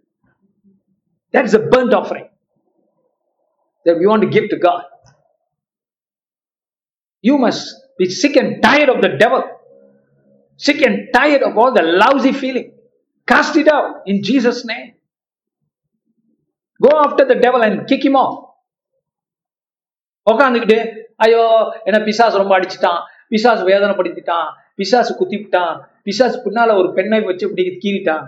That 1.37 1.45
is 1.45 1.53
a 1.53 1.63
burnt 1.71 1.93
offering 1.93 2.27
that 3.85 3.97
we 3.99 4.07
want 4.07 4.23
to 4.23 4.29
give 4.29 4.49
to 4.49 4.57
God 4.57 4.83
you 7.23 7.37
must 7.37 7.61
be 7.99 8.09
sick 8.11 8.35
and 8.35 8.61
tired 8.61 8.89
of 8.89 9.01
the 9.01 9.09
devil 9.21 9.43
sick 10.59 10.81
and 10.81 11.09
tired 11.13 11.43
of 11.43 11.57
all 11.57 11.71
the 11.73 11.83
lousy 12.03 12.31
feeling 12.33 12.67
cast 13.27 13.55
it 13.55 13.67
out 13.67 13.89
in 14.05 14.23
Jesus 14.23 14.65
name 14.65 14.87
go 16.79 16.91
after 17.05 17.25
the 17.25 17.35
devil 17.35 17.61
and 17.61 17.87
kick 17.91 18.03
him 18.09 18.17
off 18.23 18.35
உட்காந்துக்கிட்டு 20.27 20.79
ஐயோ 21.25 21.43
என்ன 21.89 21.99
பிசாசு 22.07 22.41
ரொம்ப 22.41 22.53
அடிச்சிட்டான் 22.57 23.01
பிசாசு 23.33 23.61
வேதனைப்படுத்திட்டான் 23.69 24.47
பிசாசு 24.79 25.11
குத்திவிட்டான் 25.19 25.75
பிசாசு 26.07 26.39
பின்னால 26.45 26.75
ஒரு 26.79 26.89
பெண்ணை 26.97 27.19
வச்சு 27.29 27.47
இப்படி 27.47 27.65
கீறிட்டான் 27.85 28.25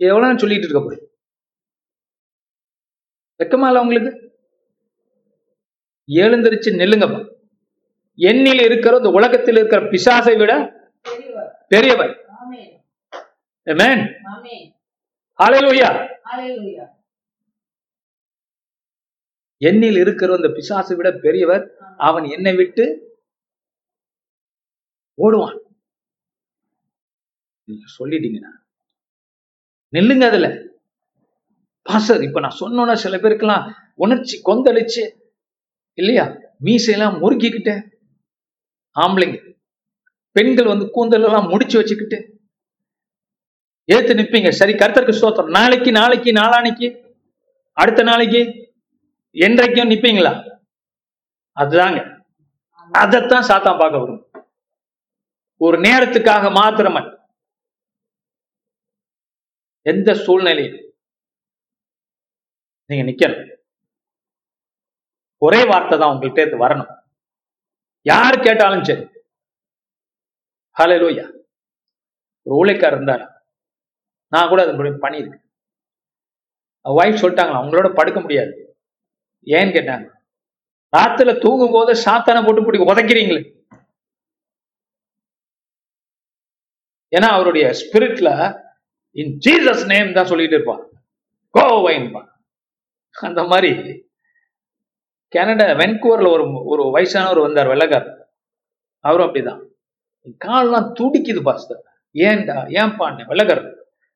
எவ்வளவு 0.00 0.40
சொல்லிட்டு 0.42 0.68
இருக்க 0.68 0.82
போய் 0.82 1.00
வெக்கமா 3.40 3.66
இல்ல 3.66 3.80
உங்களுக்கு? 3.80 4.38
எழுந்திருச்சு 6.08 6.76
நில்லுங்கப்பா. 6.80 7.34
எண்ணில் 8.16 8.62
இருக்கிற 8.62 8.96
இந்த 8.96 9.08
உலகத்தில் 9.08 9.56
இருக்கிற 9.56 9.90
பிசாசை 9.90 10.38
விட 10.38 10.72
பெரியவர். 11.68 12.28
எண்ணில் 19.58 19.96
இருக்கிற 19.96 20.34
இந்த 20.34 20.48
பிசாசை 20.48 20.96
விட 20.96 21.10
பெரியவர் 21.12 21.76
அவன் 21.98 22.24
என்னை 22.24 22.54
விட்டு 22.54 22.84
ஓடுவான். 25.22 25.58
நீங்க 27.64 27.84
சொல்லிட்டீங்கன்னா. 27.98 28.52
நில்லுங்க 29.92 30.20
அதுல. 30.20 30.69
பாசர் 31.90 32.22
இப்ப 32.22 32.40
நான் 32.40 32.60
சொன்னோன்னா 32.60 32.94
சில 32.94 33.16
பேருக்கெல்லாம் 33.16 33.72
உணர்ச்சி 33.94 34.42
கொந்தளிச்சு. 34.44 35.04
இல்லையா? 35.94 36.36
மீசையெல்லாம் 36.64 37.16
முறுக்கிக்கிட்டு 37.22 37.74
ஆம்பளைங்க 38.96 39.38
பெண்கள் 40.32 40.66
வந்து 40.66 40.90
கூந்தல் 40.90 41.24
எல்லாம் 41.24 41.48
முடிச்சு 41.48 41.78
வச்சுக்கிட்டு 41.78 42.18
ஏத்து 43.88 44.12
நிப்பீங்க. 44.18 44.50
சரி 44.50 44.72
கர்த்தருக்கு 44.72 45.18
ஸ்தோத்திரம். 45.20 45.50
நாளைக்கு 45.50 45.92
நாளைக்கு 45.92 46.32
நாளானைக்கு 46.32 46.88
அடுத்த 47.72 48.02
நாளைக்கு 48.02 48.40
என்றைக்கும் 49.34 49.92
நிப்பீங்களா? 49.92 50.32
அதுதாங்க. 51.56 52.00
அதைத்தான் 52.92 53.42
சாத்தா 53.42 53.78
பார்க்க 53.78 53.98
வரும். 53.98 54.30
ஒரு 55.56 55.80
நேரத்துக்காக 55.80 56.50
மாத்திரம 56.50 57.18
எந்த 59.82 60.14
சூழ்நிலையும் 60.14 60.89
நீங்க 62.90 63.10
நிக்கணும். 63.10 63.56
ஒரே 65.38 65.64
வார்த்தை 65.64 65.98
தான் 65.98 66.16
உங்கள்கிட்ட 66.16 66.46
இருந்து 66.46 66.68
வரணும். 66.68 67.02
யார் 68.02 68.40
கேட்டாலும் 68.40 68.84
சரி. 68.84 69.00
ஹலோ 70.78 70.98
லோய்யா 70.98 71.38
ஒரு 72.42 72.64
ஊழியக்காரர் 72.64 72.92
இருந்தார். 72.92 73.46
நான் 74.28 74.48
கூட 74.48 74.62
அதன் 74.62 74.76
முடி- 74.76 75.02
பண்ணியிருக்கேன். 75.02 75.52
ஒய்ஃப் 76.84 77.22
சொல்லிட்டாங்களா 77.22 77.60
அவங்களோட 77.60 77.94
படுக்க 77.94 78.20
முடியாது. 78.20 78.78
ஏன்னு 79.44 79.74
கேட்டாங்க. 79.74 80.10
ராத்துல 80.96 81.40
தூங்கும் 81.40 81.72
போது 81.72 82.02
சாத்தான 82.04 82.46
போட்டு 82.46 82.64
பிடிக்க 82.64 82.94
உதைக்கிறீங்களே. 82.94 83.66
ஏன்னா 87.10 87.28
அவருடைய 87.28 87.66
ஸ்பிரிட்ல 87.66 88.60
இன் 89.10 89.38
ஜீசஸ் 89.38 89.86
நேம் 89.86 90.12
தான் 90.12 90.26
சொல்லிட்டு 90.26 90.54
இருப்பான். 90.54 90.88
கோவைன்பா 91.54 92.29
அந்த 93.10 93.44
மாதிரி. 93.44 94.08
கனடா 95.28 95.64
வென்கூவரில் 95.64 96.30
ஒரு 96.30 96.64
ஒரு 96.64 96.82
வயசானவர் 96.84 97.40
வந்தார் 97.40 97.66
வெள்ளக்கார் 97.66 98.16
அவரும் 98.98 99.34
அப்படிதான். 99.34 99.60
கால்லாம் 100.44 100.92
துடிக்குது 101.00 101.42
பாஸ்டர். 101.42 101.84
ஏன்டா 102.14 102.56
ஏன்பான்னு 102.78 103.26
வெள்ளக்கார் 103.26 103.74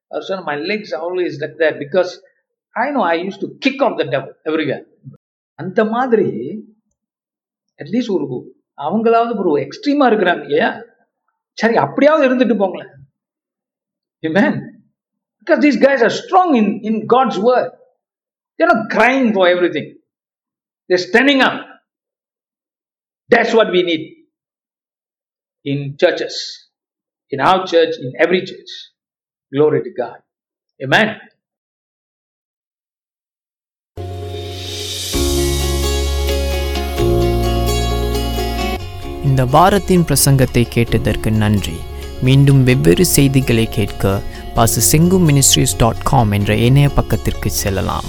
அவர் 0.09 0.23
சொன்ன 0.23 0.43
my 0.43 0.59
legs 0.61 0.95
always 0.95 1.37
like 1.41 1.55
that 1.59 1.85
because 1.85 2.09
I 2.71 2.91
know 2.91 3.05
I 3.05 3.27
used 3.27 3.39
to 3.41 3.49
kick 3.59 3.83
off 3.83 3.97
the 3.97 4.05
devil 4.05 4.41
everywhere 4.45 4.85
அந்த 5.55 5.85
மாதிரி 5.85 6.29
அட்லீஸ்ட் 7.85 8.11
ஒரு 8.11 8.57
அவங்களாவது 8.77 9.39
ஒரு 9.39 9.63
எக்ஸ்ட்ரீமா 9.63 10.13
இருக்கிறாங்க 10.13 10.43
இல்லையா? 10.43 10.83
சரி 11.53 11.77
அப்படியாவது 11.77 12.29
இருந்துட்டு 12.29 12.59
போங்களேன். 12.59 12.93
Amen. 14.23 14.61
Because 15.39 15.59
these 15.59 15.83
guys 15.83 16.09
are 16.09 16.11
strong 16.11 16.55
in 16.55 16.83
in 16.83 17.07
God's 17.07 17.41
word. 17.45 17.84
They're 18.61 18.69
not 18.69 18.91
crying 18.91 19.33
for 19.33 19.49
everything. 19.49 19.97
They're 20.91 20.99
standing 21.01 21.41
up. 21.41 21.67
That's 23.31 23.55
what 23.55 23.71
we 23.71 23.83
need 23.83 24.03
in 25.67 25.97
churches, 25.97 26.35
in 27.33 27.41
our 27.41 27.67
church, 27.67 27.95
in 27.99 28.13
every 28.19 28.43
church. 28.43 28.73
Glory 29.53 29.83
to 29.83 29.91
God. 29.93 30.19
Amen. 30.81 31.09
இந்த 39.25 39.45
வாரத்தின் 39.47 40.05
பிரசங்கத்தை 40.05 40.65
கேட்டதற்கு 40.69 41.31
நன்றி 41.33 41.77
மீண்டும் 42.23 42.61
வெவ்வேறு 42.65 43.05
செய்திகளை 43.15 43.67
கேட்க 43.69 44.05
பாச 44.57 44.83
செங்கு 44.91 45.19
மினிஸ்ட்ரிஸ் 45.21 45.77
டாட் 45.77 46.05
காம் 46.05 46.33
என்ற 46.33 46.55
இணைய 46.67 46.89
பக்கத்திற்கு 46.99 47.51
செல்லலாம் 47.63 48.09